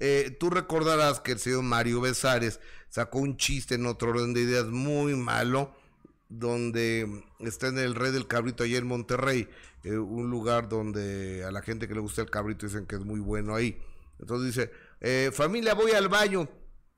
eh, 0.00 0.36
tú 0.38 0.50
recordarás 0.50 1.20
que 1.20 1.32
el 1.32 1.38
señor 1.38 1.62
Mario 1.62 2.00
Besares 2.00 2.60
sacó 2.88 3.18
un 3.18 3.36
chiste 3.36 3.74
en 3.76 3.86
otro 3.86 4.10
orden 4.10 4.32
de 4.34 4.40
ideas 4.42 4.66
muy 4.66 5.14
malo, 5.16 5.74
donde 6.28 7.24
está 7.40 7.68
en 7.68 7.78
el 7.78 7.94
Rey 7.94 8.12
del 8.12 8.26
Cabrito 8.26 8.64
allá 8.64 8.78
en 8.78 8.86
Monterrey, 8.86 9.48
eh, 9.84 9.96
un 9.96 10.30
lugar 10.30 10.68
donde 10.68 11.44
a 11.44 11.50
la 11.50 11.62
gente 11.62 11.88
que 11.88 11.94
le 11.94 12.00
gusta 12.00 12.20
el 12.22 12.30
cabrito 12.30 12.66
dicen 12.66 12.86
que 12.86 12.96
es 12.96 13.04
muy 13.04 13.20
bueno 13.20 13.54
ahí. 13.54 13.80
Entonces 14.18 14.54
dice, 14.54 14.70
eh, 15.00 15.30
familia, 15.32 15.74
voy 15.74 15.92
al 15.92 16.08
baño. 16.08 16.48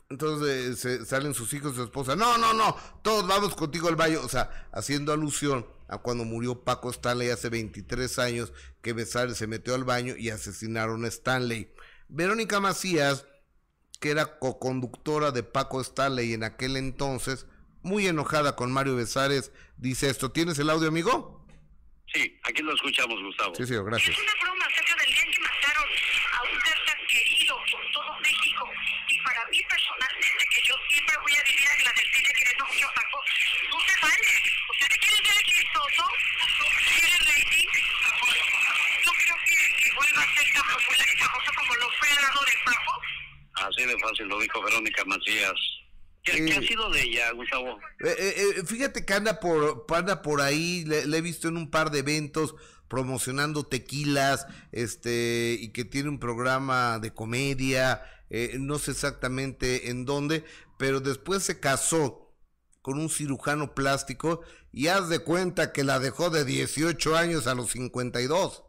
Entonces 0.08 0.48
eh, 0.48 0.76
se- 0.76 1.04
salen 1.06 1.34
sus 1.34 1.52
hijos 1.54 1.72
y 1.72 1.76
su 1.76 1.82
esposa. 1.84 2.16
No, 2.16 2.36
no, 2.38 2.52
no, 2.54 2.74
todos 3.02 3.26
vamos 3.28 3.54
contigo 3.54 3.88
al 3.88 3.94
baño. 3.96 4.20
O 4.24 4.28
sea, 4.28 4.68
haciendo 4.72 5.12
alusión 5.12 5.64
a 5.86 5.98
cuando 5.98 6.24
murió 6.24 6.64
Paco 6.64 6.90
Stanley 6.90 7.30
hace 7.30 7.48
23 7.50 8.18
años, 8.18 8.52
que 8.82 8.92
Besares 8.92 9.36
se 9.36 9.46
metió 9.46 9.74
al 9.74 9.84
baño 9.84 10.16
y 10.16 10.30
asesinaron 10.30 11.04
a 11.04 11.08
Stanley. 11.08 11.70
Verónica 12.10 12.60
Macías, 12.60 13.26
que 14.00 14.10
era 14.10 14.38
coconductora 14.38 15.30
de 15.30 15.42
Paco 15.42 15.80
Stanley 15.80 16.32
en 16.34 16.44
aquel 16.44 16.76
entonces, 16.76 17.46
muy 17.82 18.06
enojada 18.06 18.56
con 18.56 18.72
Mario 18.72 18.96
Besares, 18.96 19.52
dice 19.76 20.10
esto. 20.10 20.32
¿Tienes 20.32 20.58
el 20.58 20.70
audio, 20.70 20.88
amigo? 20.88 21.46
Sí, 22.12 22.38
aquí 22.42 22.62
lo 22.62 22.74
escuchamos, 22.74 23.22
Gustavo. 23.22 23.54
Sí, 23.54 23.66
señor, 23.66 23.84
gracias. 23.86 24.10
Es 24.10 24.18
una 24.18 24.34
broma 24.42 24.66
acerca 24.66 24.96
del 24.96 25.14
día 25.14 25.22
en 25.22 25.30
que 25.30 25.40
mataron 25.40 25.86
a 25.86 26.42
un 26.42 26.60
ser 26.60 26.78
tan 26.84 26.98
querido 27.06 27.56
por 27.70 27.82
todo 27.92 28.20
México. 28.20 28.68
Y 29.08 29.18
para 29.22 29.46
mí 29.46 29.58
personalmente, 29.70 30.44
que 30.50 30.60
yo 30.66 30.74
siempre 30.90 31.14
voy 31.22 31.32
a 31.32 31.42
decir 31.46 31.68
a 31.68 31.84
la 31.84 31.92
del 31.94 32.08
cine 32.10 32.30
que 32.34 32.56
no 32.58 32.66
yo 32.74 32.88
Paco, 32.94 33.18
no 33.70 33.78
se 33.86 33.94
vale. 34.02 34.32
¿Ustedes 34.74 34.98
quieren 34.98 35.22
ser 35.30 35.40
chistoso? 35.46 36.04
¿Quieren 36.98 37.22
rating? 37.30 37.68
No 39.06 39.12
creo 39.14 39.36
que, 39.46 39.58
que 39.82 39.89
vuelva 40.00 40.22
a 40.22 40.34
ser 40.34 40.46
tan 40.54 40.66
popular 40.72 41.08
y 41.12 41.18
famoso 41.20 41.50
como 41.56 41.74
lo 41.76 41.86
fue 41.98 42.08
al 42.08 42.22
lado 42.22 42.40
de 42.40 42.54
Paco. 42.64 42.92
Así 43.68 43.82
de 43.84 43.98
fácil 43.98 44.28
lo 44.28 44.40
dijo 44.40 44.62
Verónica 44.62 45.04
Macías. 45.04 45.60
¿Qué, 46.22 46.44
qué 46.44 46.52
ha 46.52 46.60
sido 46.60 46.90
de 46.90 47.02
ella, 47.02 47.32
Gustavo? 47.32 47.78
Eh, 48.00 48.16
eh, 48.18 48.34
eh, 48.58 48.62
fíjate 48.66 49.04
que 49.04 49.14
anda 49.14 49.40
por, 49.40 49.86
anda 49.88 50.22
por 50.22 50.40
ahí, 50.40 50.84
le, 50.84 51.06
le 51.06 51.18
he 51.18 51.22
visto 51.22 51.48
en 51.48 51.56
un 51.56 51.70
par 51.70 51.90
de 51.90 52.00
eventos 52.00 52.54
promocionando 52.90 53.62
tequilas, 53.62 54.48
este, 54.72 55.56
y 55.58 55.68
que 55.68 55.84
tiene 55.84 56.08
un 56.08 56.18
programa 56.18 56.98
de 56.98 57.14
comedia, 57.14 58.02
eh, 58.30 58.56
no 58.58 58.78
sé 58.78 58.90
exactamente 58.90 59.90
en 59.90 60.04
dónde, 60.04 60.44
pero 60.76 61.00
después 61.00 61.44
se 61.44 61.60
casó 61.60 62.34
con 62.82 62.98
un 62.98 63.10
cirujano 63.10 63.74
plástico 63.74 64.42
y 64.72 64.88
haz 64.88 65.08
de 65.08 65.20
cuenta 65.20 65.72
que 65.72 65.84
la 65.84 66.00
dejó 66.00 66.30
de 66.30 66.44
18 66.44 67.16
años 67.16 67.46
a 67.46 67.54
los 67.54 67.70
52. 67.70 68.64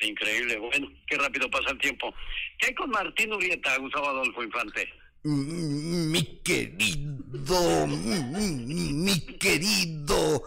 Increíble, 0.00 0.58
bueno, 0.58 0.88
qué 1.06 1.16
rápido 1.16 1.48
pasa 1.50 1.70
el 1.70 1.78
tiempo. 1.78 2.12
¿Qué 2.58 2.66
hay 2.68 2.74
con 2.74 2.90
Martín 2.90 3.32
Urieta, 3.32 3.76
Gustavo 3.78 4.08
Adolfo 4.08 4.42
Infante? 4.42 4.88
Mm, 5.22 6.10
Mi 6.10 6.40
querido, 6.42 7.86
mm, 7.86 9.04
mi 9.04 9.20
querido 9.38 10.42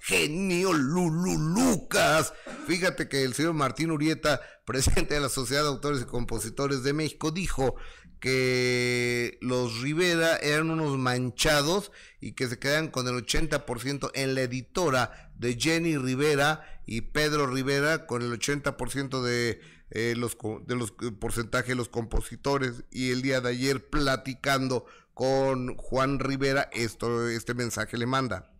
genio 0.00 0.72
Lulu 0.72 1.38
Lucas. 1.38 2.34
Fíjate 2.66 3.08
que 3.08 3.22
el 3.22 3.34
señor 3.34 3.54
Martín 3.54 3.90
Urieta, 3.90 4.40
presidente 4.64 5.14
de 5.14 5.20
la 5.20 5.28
Sociedad 5.28 5.62
de 5.62 5.68
Autores 5.68 6.02
y 6.02 6.06
Compositores 6.06 6.82
de 6.82 6.92
México, 6.92 7.30
dijo 7.30 7.76
que 8.20 9.38
los 9.40 9.82
Rivera 9.82 10.36
eran 10.38 10.70
unos 10.70 10.96
manchados 10.96 11.92
y 12.20 12.32
que 12.32 12.48
se 12.48 12.58
quedan 12.58 12.88
con 12.88 13.06
el 13.06 13.14
80% 13.14 14.10
en 14.14 14.34
la 14.34 14.42
editora 14.42 15.30
de 15.36 15.58
Jenny 15.60 15.98
Rivera 15.98 16.73
y 16.86 17.02
Pedro 17.02 17.46
Rivera 17.46 18.06
con 18.06 18.22
el 18.22 18.32
80% 18.32 19.22
de 19.22 19.60
eh, 19.90 20.14
los 20.16 20.36
de 20.66 20.76
los 20.76 20.94
eh, 21.02 21.12
porcentaje 21.12 21.68
de 21.68 21.74
los 21.76 21.88
compositores 21.88 22.84
y 22.90 23.10
el 23.10 23.22
día 23.22 23.40
de 23.40 23.50
ayer 23.50 23.88
platicando 23.88 24.86
con 25.14 25.76
Juan 25.76 26.18
Rivera 26.18 26.68
esto 26.72 27.28
este 27.28 27.54
mensaje 27.54 27.96
le 27.96 28.06
manda. 28.06 28.50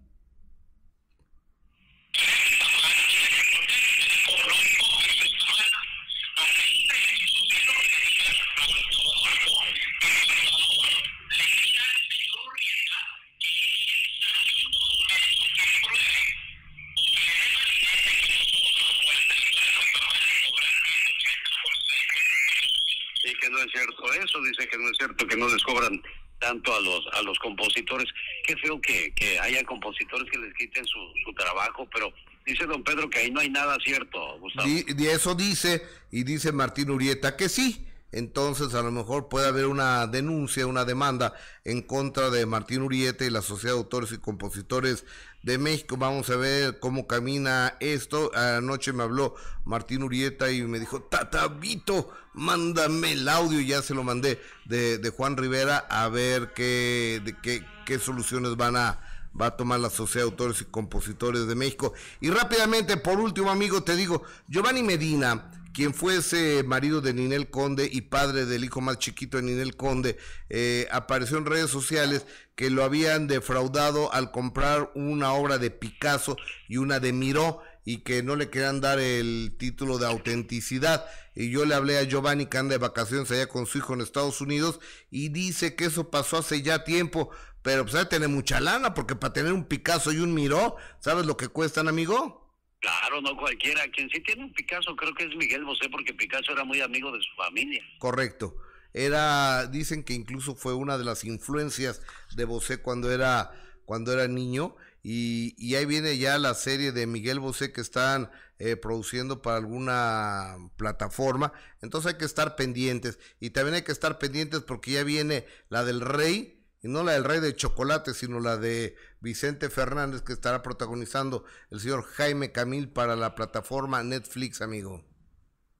Eso, 24.25 24.41
dice 24.43 24.69
que 24.69 24.79
no 24.79 24.91
es 24.91 24.97
cierto 24.97 25.27
que 25.27 25.37
no 25.37 25.49
les 25.49 25.63
cobran 25.63 26.01
tanto 26.39 26.75
a 26.75 26.81
los 26.81 27.07
a 27.13 27.23
los 27.23 27.39
compositores. 27.39 28.09
Qué 28.47 28.57
feo 28.57 28.81
que, 28.81 29.13
que 29.15 29.39
haya 29.39 29.65
compositores 29.65 30.31
que 30.31 30.39
les 30.39 30.55
quiten 30.55 30.85
su, 30.87 31.33
trabajo, 31.37 31.89
pero 31.93 32.13
dice 32.47 32.67
don 32.67 32.83
Pedro 32.85 33.09
que 33.11 33.21
ahí 33.21 33.31
no 33.31 33.41
hay 33.41 33.51
nada 33.51 33.77
cierto, 33.85 34.39
Gustavo. 34.39 34.69
De 34.69 35.13
eso 35.13 35.35
dice, 35.35 35.83
y 36.11 36.25
dice 36.25 36.53
Martín 36.53 36.91
Urieta 36.91 37.37
que 37.37 37.49
sí. 37.49 37.87
Entonces 38.13 38.75
a 38.75 38.83
lo 38.83 38.93
mejor 38.93 39.29
puede 39.29 39.49
haber 39.49 39.67
una 39.67 40.07
denuncia, 40.07 40.69
una 40.69 40.85
demanda 40.85 41.35
en 41.65 41.83
contra 41.83 42.31
de 42.31 42.47
Martín 42.47 42.83
Urieta 42.83 43.25
y 43.25 43.31
la 43.31 43.43
Sociedad 43.43 43.75
de 43.75 43.81
Autores 43.81 44.13
y 44.13 44.19
Compositores 44.19 45.05
de 45.45 45.59
México. 45.59 45.97
Vamos 45.97 46.31
a 46.31 46.37
ver 46.37 46.81
cómo 46.81 47.07
camina 47.07 47.77
esto. 47.79 48.31
Anoche 48.35 48.93
me 48.93 49.03
habló 49.03 49.35
Martín 49.65 50.03
Urieta 50.03 50.51
y 50.51 50.63
me 50.63 50.81
dijo, 50.81 51.03
Tatavito, 51.03 52.11
mándame 52.33 53.13
el 53.13 53.29
audio. 53.29 53.61
Ya 53.61 53.83
se 53.83 53.95
lo 53.95 54.03
mandé 54.03 54.41
de, 54.65 54.99
de 54.99 55.11
Juan 55.11 55.37
Rivera 55.37 55.79
a 55.79 56.09
ver 56.09 56.53
qué, 56.55 57.21
de 57.25 57.37
qué, 57.41 57.65
qué 57.85 57.99
soluciones 57.99 58.57
van 58.57 58.77
a, 58.77 59.01
va 59.39 59.47
a 59.47 59.57
tomar 59.57 59.81
la 59.81 59.91
Sociedad 59.91 60.27
de 60.27 60.33
Autores 60.33 60.63
y 60.63 60.65
Compositores 60.65 61.47
de 61.47 61.55
México. 61.55 61.93
Y 62.21 62.31
rápidamente, 62.31 62.97
por 62.97 63.21
último, 63.21 63.51
amigo, 63.51 63.83
te 63.83 63.97
digo, 63.97 64.23
Giovanni 64.49 64.83
Medina, 64.83 65.51
quien 65.75 65.93
fuese 65.93 66.63
marido 66.63 67.01
de 67.01 67.13
Ninel 67.13 67.51
Conde 67.51 67.91
y 67.93 68.03
padre 68.03 68.47
del 68.47 68.65
hijo 68.65 68.81
más 68.81 68.99
chiquito 68.99 69.37
de 69.37 69.43
Ninel 69.43 69.77
Conde, 69.77 70.17
eh, 70.49 70.87
apareció 70.93 71.37
en 71.37 71.47
redes 71.47 71.69
sociales 71.69 72.25
que 72.55 72.71
lo 72.71 72.85
habían 72.85 73.27
defraudado 73.27 74.13
al 74.13 74.31
comprar 74.31 74.93
una 74.95 75.33
obra 75.33 75.59
de 75.59 75.71
Picasso 75.71 76.37
y 76.69 76.77
una 76.77 77.01
de 77.01 77.13
Miró 77.13 77.61
y 77.85 77.99
que 77.99 78.23
no 78.23 78.37
le 78.37 78.51
querían 78.51 78.81
dar 78.81 79.01
el 79.01 79.57
título 79.59 79.99
de 79.99 80.07
autenticidad. 80.07 81.05
Y 81.35 81.51
yo 81.51 81.67
le 81.67 81.75
hablé 81.75 81.99
a 81.99 82.05
Giovanni 82.05 82.47
que 82.47 82.57
anda 82.57 82.75
de 82.75 82.79
vacaciones 82.79 83.31
allá 83.33 83.49
con 83.49 83.67
su 83.67 83.79
hijo 83.79 83.95
en 83.95 84.01
Estados 84.01 84.41
Unidos 84.41 84.79
y 85.11 85.31
dice 85.31 85.75
que 85.75 85.87
eso 85.87 86.09
pasó 86.09 86.39
hace 86.39 86.63
ya 86.63 86.85
tiempo, 86.85 87.31
pero 87.63 87.83
pues 87.83 87.97
hay 87.97 88.05
que 88.05 88.11
tener 88.11 88.29
mucha 88.29 88.61
lana 88.61 88.95
porque 88.95 89.17
para 89.17 89.33
tener 89.33 89.53
un 89.53 89.65
Picasso 89.65 90.13
y 90.13 90.19
un 90.19 90.35
Miró, 90.35 90.77
¿sabes 91.01 91.27
lo 91.27 91.37
que 91.37 91.49
cuestan, 91.49 91.89
amigo? 91.89 92.44
Claro, 92.85 93.23
no 93.23 93.35
cualquiera. 93.35 93.81
Quien 93.89 94.11
sí 94.11 94.21
tiene 94.21 94.45
un 94.45 94.53
Picasso 94.53 94.95
creo 94.95 95.15
que 95.15 95.25
es 95.25 95.35
Miguel 95.37 95.65
Bosé, 95.65 95.89
porque 95.89 96.13
Picasso 96.13 96.53
era 96.53 96.65
muy 96.65 96.83
amigo 96.83 97.11
de 97.11 97.23
su 97.23 97.35
familia. 97.35 97.83
Correcto. 97.99 98.57
Era, 98.93 99.67
dicen 99.67 100.05
que 100.05 100.13
incluso 100.13 100.55
fue 100.55 100.75
una 100.75 100.99
de 100.99 101.05
las 101.05 101.25
influencias 101.25 102.03
de 102.37 102.45
Bosé 102.45 102.83
cuando 102.83 103.11
era, 103.11 103.53
cuando 103.87 104.13
era 104.13 104.29
niño. 104.29 104.77
Y, 105.03 105.55
y 105.57 105.77
ahí 105.77 105.87
viene 105.87 106.19
ya 106.19 106.37
la 106.37 106.53
serie 106.53 106.93
de 106.93 107.07
Miguel 107.07 107.41
Bosé 107.41 107.73
que 107.73 107.81
están 107.81 108.31
eh, 108.59 108.77
produciendo 108.77 109.41
para 109.41 109.57
alguna 109.57 110.57
plataforma. 110.77 111.55
Entonces 111.81 112.13
hay 112.13 112.19
que 112.19 112.27
estar 112.27 112.55
pendientes. 112.55 113.19
Y 113.41 113.51
también 113.51 113.77
hay 113.77 113.83
que 113.83 113.93
estar 113.93 114.19
pendientes 114.19 114.61
porque 114.61 114.93
ya 114.93 115.05
viene 115.05 115.47
la 115.71 115.85
del 115.85 116.03
rey. 116.03 116.54
Y 116.85 116.89
no 116.89 117.03
la 117.03 117.13
del 117.13 117.25
rey 117.25 117.41
de 117.41 117.57
chocolate, 117.57 118.13
sino 118.13 118.41
la 118.41 118.59
de 118.59 118.95
Vicente 119.21 119.71
Fernández 119.71 120.21
que 120.21 120.35
estará 120.35 120.63
protagonizando 120.63 121.47
el 121.71 121.81
señor 121.81 122.05
Jaime 122.05 122.53
Camil 122.53 122.91
para 122.91 123.17
la 123.17 123.35
plataforma 123.35 124.03
Netflix, 124.03 124.61
amigo. 124.61 125.03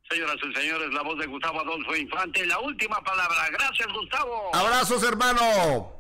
Señoras 0.09 0.37
y 0.37 0.55
señores, 0.55 0.95
la 0.95 1.03
voz 1.03 1.19
de 1.19 1.27
Gustavo 1.27 1.61
Adolfo 1.61 1.95
Infante, 1.95 2.47
la 2.47 2.59
última 2.59 3.05
palabra. 3.05 3.37
Gracias, 3.53 3.87
Gustavo. 3.93 4.57
Abrazos, 4.57 5.03
hermano. 5.03 5.93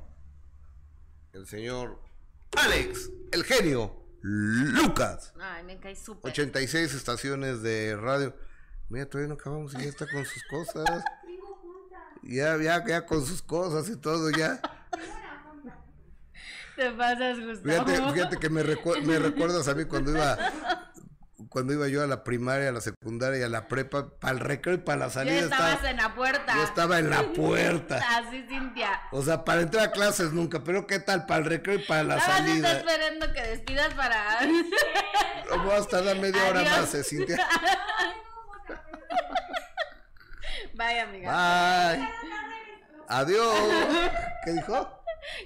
El 1.34 1.46
señor 1.46 2.00
Alex, 2.56 3.10
el 3.32 3.44
genio 3.44 3.94
Lucas. 4.22 5.34
Ay, 5.38 5.64
me 5.64 5.78
cae 5.80 5.96
súper. 5.96 6.30
86 6.30 6.94
estaciones 6.94 7.60
de 7.60 7.94
radio. 7.94 8.34
Mira, 8.88 9.04
todavía 9.04 9.28
no 9.28 9.34
acabamos 9.34 9.74
y 9.74 9.82
ya 9.82 9.84
está 9.84 10.06
con 10.10 10.24
sus 10.24 10.42
cosas. 10.44 11.04
Ya, 12.22 12.56
ya, 12.56 12.82
ya 12.86 13.04
con 13.04 13.26
sus 13.26 13.42
cosas 13.42 13.90
y 13.90 13.96
todo, 14.00 14.30
ya. 14.30 14.62
Te 16.76 16.90
pasas, 16.92 17.38
Gustavo. 17.40 17.84
Fíjate, 17.86 18.12
fíjate 18.14 18.36
que 18.38 18.50
me, 18.50 18.62
recu- 18.64 19.00
me 19.02 19.18
recuerdas 19.18 19.68
a 19.68 19.74
mí 19.74 19.84
cuando 19.84 20.10
iba 20.12 20.36
cuando 21.50 21.72
iba 21.72 21.86
yo 21.86 22.02
a 22.02 22.06
la 22.08 22.24
primaria, 22.24 22.70
a 22.70 22.72
la 22.72 22.80
secundaria 22.80 23.38
y 23.38 23.42
a 23.44 23.48
la 23.48 23.68
prepa, 23.68 24.10
para 24.18 24.32
el 24.34 24.40
recreo 24.40 24.74
y 24.74 24.78
para 24.78 24.98
la 24.98 25.06
Ya 25.06 25.10
salida 25.12 25.38
estabas 25.40 25.72
estaba, 25.74 25.90
en 25.90 25.96
la 25.98 26.14
puerta. 26.14 26.54
yo 26.56 26.62
estaba 26.64 26.98
en 26.98 27.10
la 27.10 27.22
puerta. 27.32 28.00
Así, 28.16 28.44
Cintia. 28.48 29.00
O 29.12 29.22
sea, 29.22 29.44
para 29.44 29.60
entrar 29.60 29.84
a 29.88 29.90
clases 29.92 30.32
nunca, 30.32 30.64
pero 30.64 30.88
¿qué 30.88 30.98
tal 30.98 31.26
para 31.26 31.38
el 31.40 31.46
recreo 31.46 31.76
y 31.76 31.84
para 31.84 32.02
la 32.02 32.18
salida? 32.20 32.72
esperando 32.78 33.32
que 33.32 33.40
despidas 33.42 33.94
para. 33.94 34.40
Vamos 35.48 35.86
a 35.86 35.88
tardar 35.88 36.16
media 36.18 36.42
hora 36.48 36.60
Adiós. 36.60 36.76
más, 36.80 36.94
eh, 36.94 37.04
Cintia. 37.04 37.36
Vaya, 40.74 41.02
amiga. 41.04 41.30
Bye. 41.94 42.08
Adiós. 43.08 43.54
¿Qué 44.44 44.52
dijo? 44.54 45.03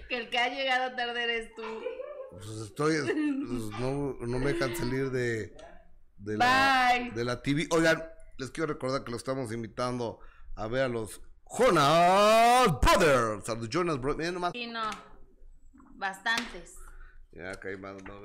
Que 0.08 0.16
el 0.16 0.30
que 0.30 0.38
ha 0.38 0.48
llegado 0.48 0.94
tarde 0.96 1.24
eres 1.24 1.54
tú. 1.54 1.62
Pues 2.30 2.46
estoy, 2.46 2.96
pues 3.02 3.80
no, 3.80 4.16
no 4.20 4.38
me 4.38 4.52
dejan 4.52 4.76
salir 4.76 5.10
de, 5.10 5.54
de, 6.18 6.36
la, 6.36 6.90
Bye. 6.92 7.10
de 7.12 7.24
la 7.24 7.42
TV. 7.42 7.66
Oigan, 7.70 8.04
les 8.36 8.50
quiero 8.50 8.72
recordar 8.72 9.04
que 9.04 9.10
lo 9.10 9.16
estamos 9.16 9.52
invitando 9.52 10.20
a 10.54 10.66
ver 10.68 10.82
a 10.82 10.88
los 10.88 11.20
Jonas 11.44 12.80
Brothers, 12.80 13.48
a 13.48 13.54
los 13.54 13.68
Jonas 13.68 13.98
Brothers. 13.98 14.18
Miren 14.18 14.34
nomás. 14.34 14.54
Y 14.54 14.66
no. 14.66 14.82
Bastantes. 15.94 16.74
Ya, 17.32 17.58
hay 17.62 17.76
más, 17.76 18.02
no, 18.02 18.20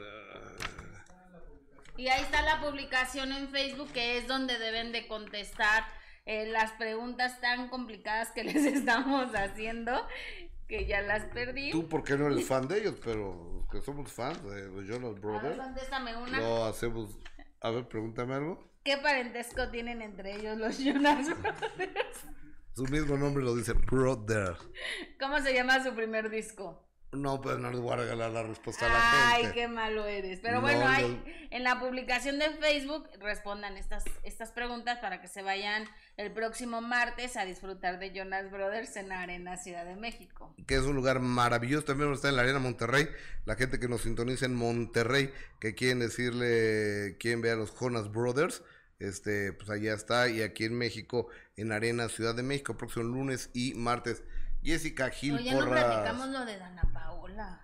Y 1.97 2.07
ahí 2.07 2.21
está 2.21 2.41
la 2.41 2.61
publicación 2.61 3.31
en 3.31 3.49
Facebook 3.49 3.91
que 3.91 4.17
es 4.17 4.27
donde 4.27 4.57
deben 4.57 4.91
de 4.91 5.07
contestar 5.07 5.83
eh, 6.25 6.47
las 6.47 6.71
preguntas 6.73 7.39
tan 7.41 7.67
complicadas 7.69 8.31
que 8.31 8.43
les 8.43 8.65
estamos 8.65 9.33
haciendo 9.35 10.07
que 10.67 10.85
ya 10.85 11.01
las 11.01 11.25
perdí. 11.25 11.71
Tú, 11.71 11.87
¿por 11.87 12.03
qué 12.03 12.17
no 12.17 12.27
eres 12.27 12.45
fan 12.47 12.67
de 12.67 12.79
ellos? 12.79 12.95
Pero 13.03 13.59
los 13.61 13.69
que 13.69 13.81
somos 13.81 14.11
fans 14.11 14.43
de 14.43 14.67
los 14.69 14.85
Jonas 14.85 15.09
A 15.11 15.13
ver, 15.13 15.19
Brothers, 15.21 15.57
contéstame 15.57 16.15
una. 16.15 16.39
lo 16.39 16.65
hacemos. 16.65 17.17
A 17.61 17.69
ver, 17.71 17.87
pregúntame 17.87 18.33
algo. 18.35 18.71
¿Qué 18.83 18.97
parentesco 18.97 19.69
tienen 19.69 20.01
entre 20.01 20.35
ellos 20.35 20.57
los 20.57 20.77
Jonas 20.79 21.27
Brothers? 21.41 22.25
Su 22.75 22.83
mismo 22.85 23.17
nombre 23.17 23.43
lo 23.43 23.55
dice 23.55 23.73
Brother. 23.73 24.55
¿Cómo 25.19 25.39
se 25.39 25.53
llama 25.53 25.83
su 25.83 25.93
primer 25.93 26.29
disco? 26.29 26.83
No, 27.13 27.39
pues 27.41 27.57
no 27.59 27.69
les 27.71 27.79
voy 27.79 27.93
a 27.93 27.97
regalar 27.97 28.31
la 28.31 28.43
respuesta 28.43 28.85
a 28.85 28.89
la 28.89 29.29
Ay, 29.31 29.41
gente. 29.43 29.55
qué 29.55 29.67
malo 29.67 30.05
eres. 30.05 30.39
Pero 30.41 30.55
No, 30.55 30.61
bueno, 30.61 30.87
hay, 30.87 31.07
no. 31.07 31.23
en 31.51 31.63
la 31.63 31.79
publicación 31.79 32.39
de 32.39 32.49
Facebook 32.59 33.07
respondan 33.21 33.77
estas, 33.77 34.03
estas 34.23 34.51
preguntas 34.51 34.99
para 34.99 35.21
que 35.21 35.27
se 35.27 35.41
vayan 35.43 35.85
el 36.17 36.31
próximo 36.31 36.81
martes 36.81 37.37
a 37.37 37.45
disfrutar 37.45 37.99
de 37.99 38.11
Jonas 38.13 38.49
Brothers 38.51 38.95
en 38.97 39.11
Arena 39.11 39.57
Ciudad 39.57 39.85
de 39.85 39.95
México. 39.95 40.55
que 40.67 40.75
es 40.75 40.81
un 40.81 40.95
lugar 40.95 41.19
maravilloso, 41.19 41.85
también 41.85 42.11
está 42.11 42.29
en 42.29 42.35
la 42.35 42.41
Arena 42.41 42.59
Monterrey, 42.59 43.07
la 43.45 43.55
gente 43.55 43.79
que 43.79 43.87
nos 43.87 44.01
sintoniza 44.01 44.45
en 44.45 44.55
Monterrey, 44.55 45.31
que 45.59 45.75
quieren 45.75 45.99
decirle, 45.99 47.17
quieren 47.19 47.41
ver 47.41 47.53
a 47.53 47.55
los 47.55 47.71
Jonas 47.71 48.11
Brothers, 48.11 48.63
este, 48.99 49.53
pues 49.53 49.69
allá 49.69 49.93
está, 49.93 50.29
y 50.29 50.41
aquí 50.41 50.65
en 50.65 50.77
México, 50.77 51.27
en 51.57 51.71
Arena 51.71 52.09
Ciudad 52.09 52.35
de 52.35 52.43
México, 52.43 52.77
próximo 52.77 53.03
lunes 53.05 53.49
y 53.53 53.73
martes. 53.73 54.23
Jessica 54.63 55.09
Gil 55.09 55.35
Oye, 55.35 55.51
no 55.51 55.59
Porras. 55.59 55.83
platicamos 55.85 56.27
lo 56.29 56.45
de 56.45 56.57
Dana 56.57 56.81
Paola, 56.93 57.61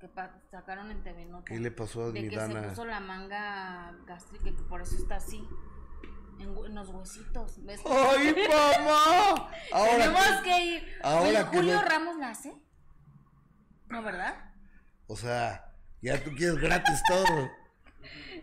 que 0.00 0.08
pa- 0.08 0.34
sacaron 0.50 0.90
en 0.90 1.02
TV 1.02 1.24
Nota. 1.26 1.44
¿Qué 1.44 1.58
le 1.60 1.70
pasó 1.70 2.04
a 2.04 2.10
De 2.12 2.22
mi 2.22 2.28
que 2.28 2.36
Dana? 2.36 2.62
se 2.62 2.68
puso 2.70 2.84
la 2.84 3.00
manga 3.00 3.94
gástrica 4.06 4.48
y 4.48 4.54
que 4.54 4.62
por 4.62 4.80
eso 4.82 4.96
está 4.96 5.16
así. 5.16 5.46
En, 6.40 6.54
los 6.74 6.88
huesitos. 6.88 7.64
¿ves? 7.64 7.80
¡Ay, 7.84 8.32
mamá! 8.48 9.50
Ahora 9.72 9.90
Tenemos 9.98 10.24
que- 10.42 10.42
que 10.50 10.64
ir. 10.64 10.88
ahora 11.02 11.28
Oye, 11.28 11.50
que 11.50 11.56
Julio 11.56 11.82
Ramos 11.82 12.16
la 12.18 12.30
hace. 12.30 12.54
¿No, 13.88 14.02
verdad? 14.02 14.52
O 15.08 15.16
sea, 15.16 15.74
ya 16.00 16.22
tú 16.22 16.30
quieres 16.36 16.56
gratis 16.58 17.00
todo. 17.08 17.50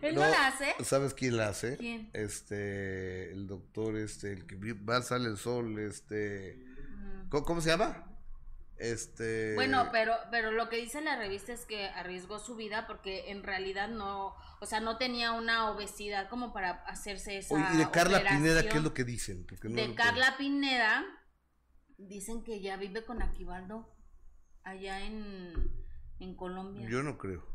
¿Él 0.02 0.14
no, 0.14 0.20
la 0.20 0.48
hace? 0.48 0.74
¿Sabes 0.84 1.14
quién 1.14 1.38
la 1.38 1.48
hace? 1.48 1.78
¿Quién? 1.78 2.10
Este, 2.12 3.32
el 3.32 3.46
doctor, 3.46 3.96
este, 3.96 4.32
el 4.32 4.46
que 4.46 4.56
va 4.74 4.98
a 4.98 5.02
salir 5.02 5.28
el 5.28 5.38
sol, 5.38 5.78
este, 5.78 6.62
¿cómo, 7.28 7.44
cómo 7.44 7.60
se 7.60 7.70
llama? 7.70 8.06
Este. 8.78 9.54
Bueno, 9.54 9.88
pero, 9.90 10.14
pero 10.30 10.52
lo 10.52 10.68
que 10.68 10.76
dice 10.76 11.00
la 11.00 11.16
revista 11.16 11.52
es 11.52 11.64
que 11.64 11.86
arriesgó 11.86 12.38
su 12.38 12.56
vida 12.56 12.86
porque 12.86 13.30
en 13.30 13.42
realidad 13.42 13.88
no, 13.88 14.34
o 14.60 14.66
sea, 14.66 14.80
no 14.80 14.98
tenía 14.98 15.32
una 15.32 15.70
obesidad 15.70 16.28
como 16.28 16.52
para 16.52 16.72
hacerse 16.84 17.38
esa 17.38 17.54
Oye, 17.54 17.64
y 17.72 17.76
de 17.78 17.90
Carla 17.90 18.18
operación. 18.18 18.42
Pineda, 18.42 18.68
¿qué 18.68 18.76
es 18.76 18.82
lo 18.82 18.92
que 18.92 19.04
dicen? 19.04 19.46
Porque 19.46 19.68
no 19.68 19.76
de 19.76 19.94
Carla 19.94 20.36
Pineda 20.36 21.06
dicen 21.96 22.44
que 22.44 22.60
ya 22.60 22.76
vive 22.76 23.02
con 23.04 23.22
Aquivaldo 23.22 23.96
allá 24.62 25.00
en, 25.06 25.54
en 26.18 26.36
Colombia. 26.36 26.86
Yo 26.86 27.02
no 27.02 27.16
creo. 27.16 27.46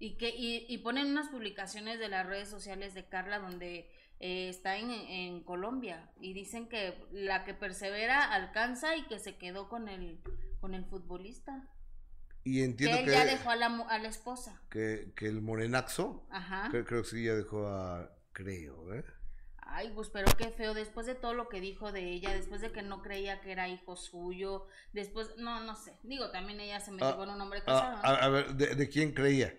Y 0.00 0.16
que 0.16 0.30
y, 0.30 0.66
y 0.68 0.78
ponen 0.78 1.08
unas 1.08 1.28
publicaciones 1.28 2.00
de 2.00 2.08
las 2.08 2.26
redes 2.26 2.48
sociales 2.48 2.94
de 2.94 3.08
Carla 3.08 3.38
donde 3.38 3.88
eh, 4.20 4.48
está 4.48 4.76
en, 4.78 4.90
en 4.90 5.42
Colombia 5.44 6.10
y 6.20 6.32
dicen 6.32 6.68
que 6.68 6.94
la 7.12 7.44
que 7.44 7.54
persevera 7.54 8.32
alcanza 8.32 8.96
y 8.96 9.06
que 9.06 9.18
se 9.18 9.36
quedó 9.36 9.68
con 9.68 9.88
el 9.88 10.20
con 10.60 10.74
el 10.74 10.84
futbolista. 10.84 11.68
Y 12.44 12.54
Que 12.58 12.64
entiendo 12.64 12.98
él 12.98 13.04
que, 13.04 13.12
ya 13.12 13.24
dejó 13.24 13.50
a 13.50 13.56
la, 13.56 13.66
a 13.66 13.98
la 13.98 14.08
esposa. 14.08 14.60
que, 14.70 15.12
que 15.16 15.26
el 15.26 15.40
morenaxo, 15.42 16.26
Ajá. 16.30 16.68
creo, 16.70 16.84
creo 16.84 17.02
que 17.02 17.08
sí 17.08 17.24
ya 17.24 17.34
dejó 17.34 17.66
a, 17.68 18.10
creo, 18.32 18.94
¿eh? 18.94 19.04
Ay, 19.70 19.92
pues 19.94 20.08
pero 20.08 20.26
qué 20.38 20.50
feo, 20.50 20.72
después 20.72 21.04
de 21.06 21.14
todo 21.14 21.34
lo 21.34 21.48
que 21.50 21.60
dijo 21.60 21.92
de 21.92 22.00
ella, 22.10 22.32
después 22.34 22.62
de 22.62 22.72
que 22.72 22.80
no 22.82 23.02
creía 23.02 23.42
que 23.42 23.52
era 23.52 23.68
hijo 23.68 23.96
suyo, 23.96 24.66
después, 24.94 25.36
no, 25.36 25.60
no 25.60 25.76
sé, 25.76 25.92
digo, 26.04 26.30
también 26.30 26.58
ella 26.60 26.80
se 26.80 26.90
metió 26.90 27.08
Ah, 27.08 27.16
con 27.16 27.28
un 27.28 27.38
hombre 27.40 27.60
Ah, 27.60 27.64
casado. 27.66 27.96
¿no? 27.98 28.02
a, 28.02 28.14
a 28.24 28.28
ver, 28.30 28.54
¿de, 28.54 28.74
de 28.74 28.88
quién 28.88 29.12
creía? 29.12 29.54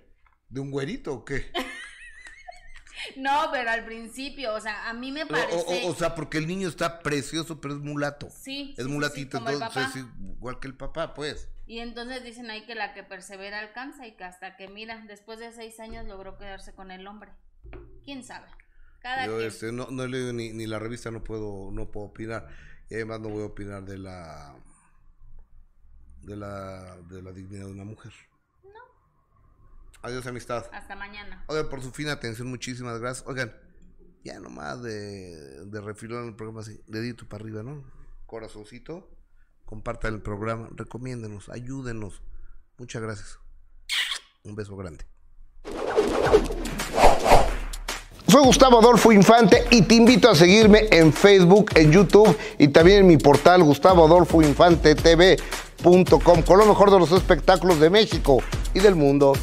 ¿De 0.50 0.60
un 0.60 0.72
güerito 0.72 1.14
o 1.14 1.24
qué? 1.26 1.52
No, 3.16 3.50
pero 3.52 3.70
al 3.70 3.86
principio, 3.86 4.54
o 4.54 4.60
sea, 4.62 4.90
a 4.90 4.94
mí 4.94 5.12
me 5.12 5.26
parece... 5.26 5.56
o- 5.56 5.90
o 5.90 5.96
sea, 5.96 6.16
porque 6.16 6.38
el 6.38 6.48
niño 6.48 6.68
está 6.68 7.00
precioso, 7.00 7.60
pero 7.62 7.74
es 7.76 7.80
mulato. 7.80 8.30
Sí, 8.30 8.74
Es 8.78 8.86
sí, 8.86 8.92
mulatito, 8.92 9.38
sí, 9.38 9.44
como 9.44 9.50
el 9.50 9.56
entonces 9.62 9.84
papá. 9.86 10.00
es 10.00 10.06
igual 10.36 10.60
que 10.60 10.68
el 10.68 10.76
papá, 10.76 11.14
pues. 11.14 11.48
Y 11.68 11.80
entonces 11.80 12.24
dicen 12.24 12.50
ahí 12.50 12.66
que 12.66 12.76
la 12.76 12.94
que 12.94 13.04
persevera 13.04 13.60
alcanza 13.60 14.08
y 14.08 14.14
que 14.16 14.24
hasta 14.24 14.56
que, 14.58 14.68
mira, 14.68 15.04
después 15.08 15.40
de 15.40 15.52
seis 15.52 15.80
años 15.80 16.06
logró 16.08 16.38
quedarse 16.38 16.74
con 16.74 16.90
el 16.92 17.06
hombre. 17.08 17.32
¿Quién 18.04 18.24
sabe? 18.24 18.48
Cada 19.02 19.28
Yo 19.28 19.38
quien. 19.38 19.48
este, 19.48 19.72
no, 19.72 19.88
no 19.92 20.04
he 20.04 20.08
leído 20.10 20.34
ni, 20.34 20.52
ni 20.52 20.66
la 20.66 20.80
revista, 20.80 21.12
no 21.12 21.24
puedo, 21.24 21.70
no 21.72 21.92
puedo 21.92 22.08
opinar. 22.08 22.48
Y 22.90 22.96
además 22.96 23.20
no 23.20 23.30
voy 23.30 23.44
a 23.44 23.46
opinar 23.46 23.84
de 23.84 23.98
la 24.00 24.56
de 26.24 26.36
la 26.36 26.98
de 27.10 27.22
la 27.22 27.32
dignidad 27.32 27.66
de 27.68 27.72
una 27.72 27.86
mujer. 27.86 28.12
Adiós, 30.02 30.26
amistad. 30.28 30.66
Hasta 30.72 30.96
mañana. 30.96 31.44
Oigan, 31.48 31.68
por 31.70 31.82
su 31.82 31.92
fina 31.92 32.14
atención, 32.14 32.48
muchísimas 32.48 33.00
gracias. 33.00 33.28
Oigan, 33.28 33.54
ya 34.24 34.40
nomás 34.40 34.82
de, 34.82 35.66
de 35.66 35.82
refilón 35.82 36.28
el 36.28 36.36
programa 36.36 36.62
así, 36.62 36.82
dedito 36.88 37.28
para 37.28 37.44
arriba, 37.44 37.64
¿no? 37.64 37.84
Corazoncito, 38.26 39.10
compartan 39.66 40.14
el 40.14 40.22
programa, 40.22 40.70
recomiéndenos, 40.72 41.50
ayúdenos. 41.50 42.24
Muchas 42.78 43.02
gracias. 43.02 43.40
Un 44.44 44.56
beso 44.56 44.78
grande. 44.78 45.06
Soy 48.28 48.46
Gustavo 48.46 48.80
Adolfo 48.80 49.12
Infante 49.12 49.66
y 49.72 49.82
te 49.82 49.96
invito 49.96 50.30
a 50.30 50.36
seguirme 50.36 50.88
en 50.92 51.12
Facebook, 51.12 51.72
en 51.76 51.92
YouTube 51.92 52.38
y 52.58 52.70
también 52.70 53.00
en 53.00 53.08
mi 53.08 53.18
portal 53.18 53.64
gustavoadolfoinfantetv.com 53.64 56.44
con 56.44 56.60
lo 56.60 56.68
mejor 56.68 56.92
de 56.92 57.00
los 57.00 57.12
espectáculos 57.12 57.80
de 57.80 57.90
México 57.90 58.38
y 58.74 58.80
del 58.80 58.96
mundo. 58.96 59.34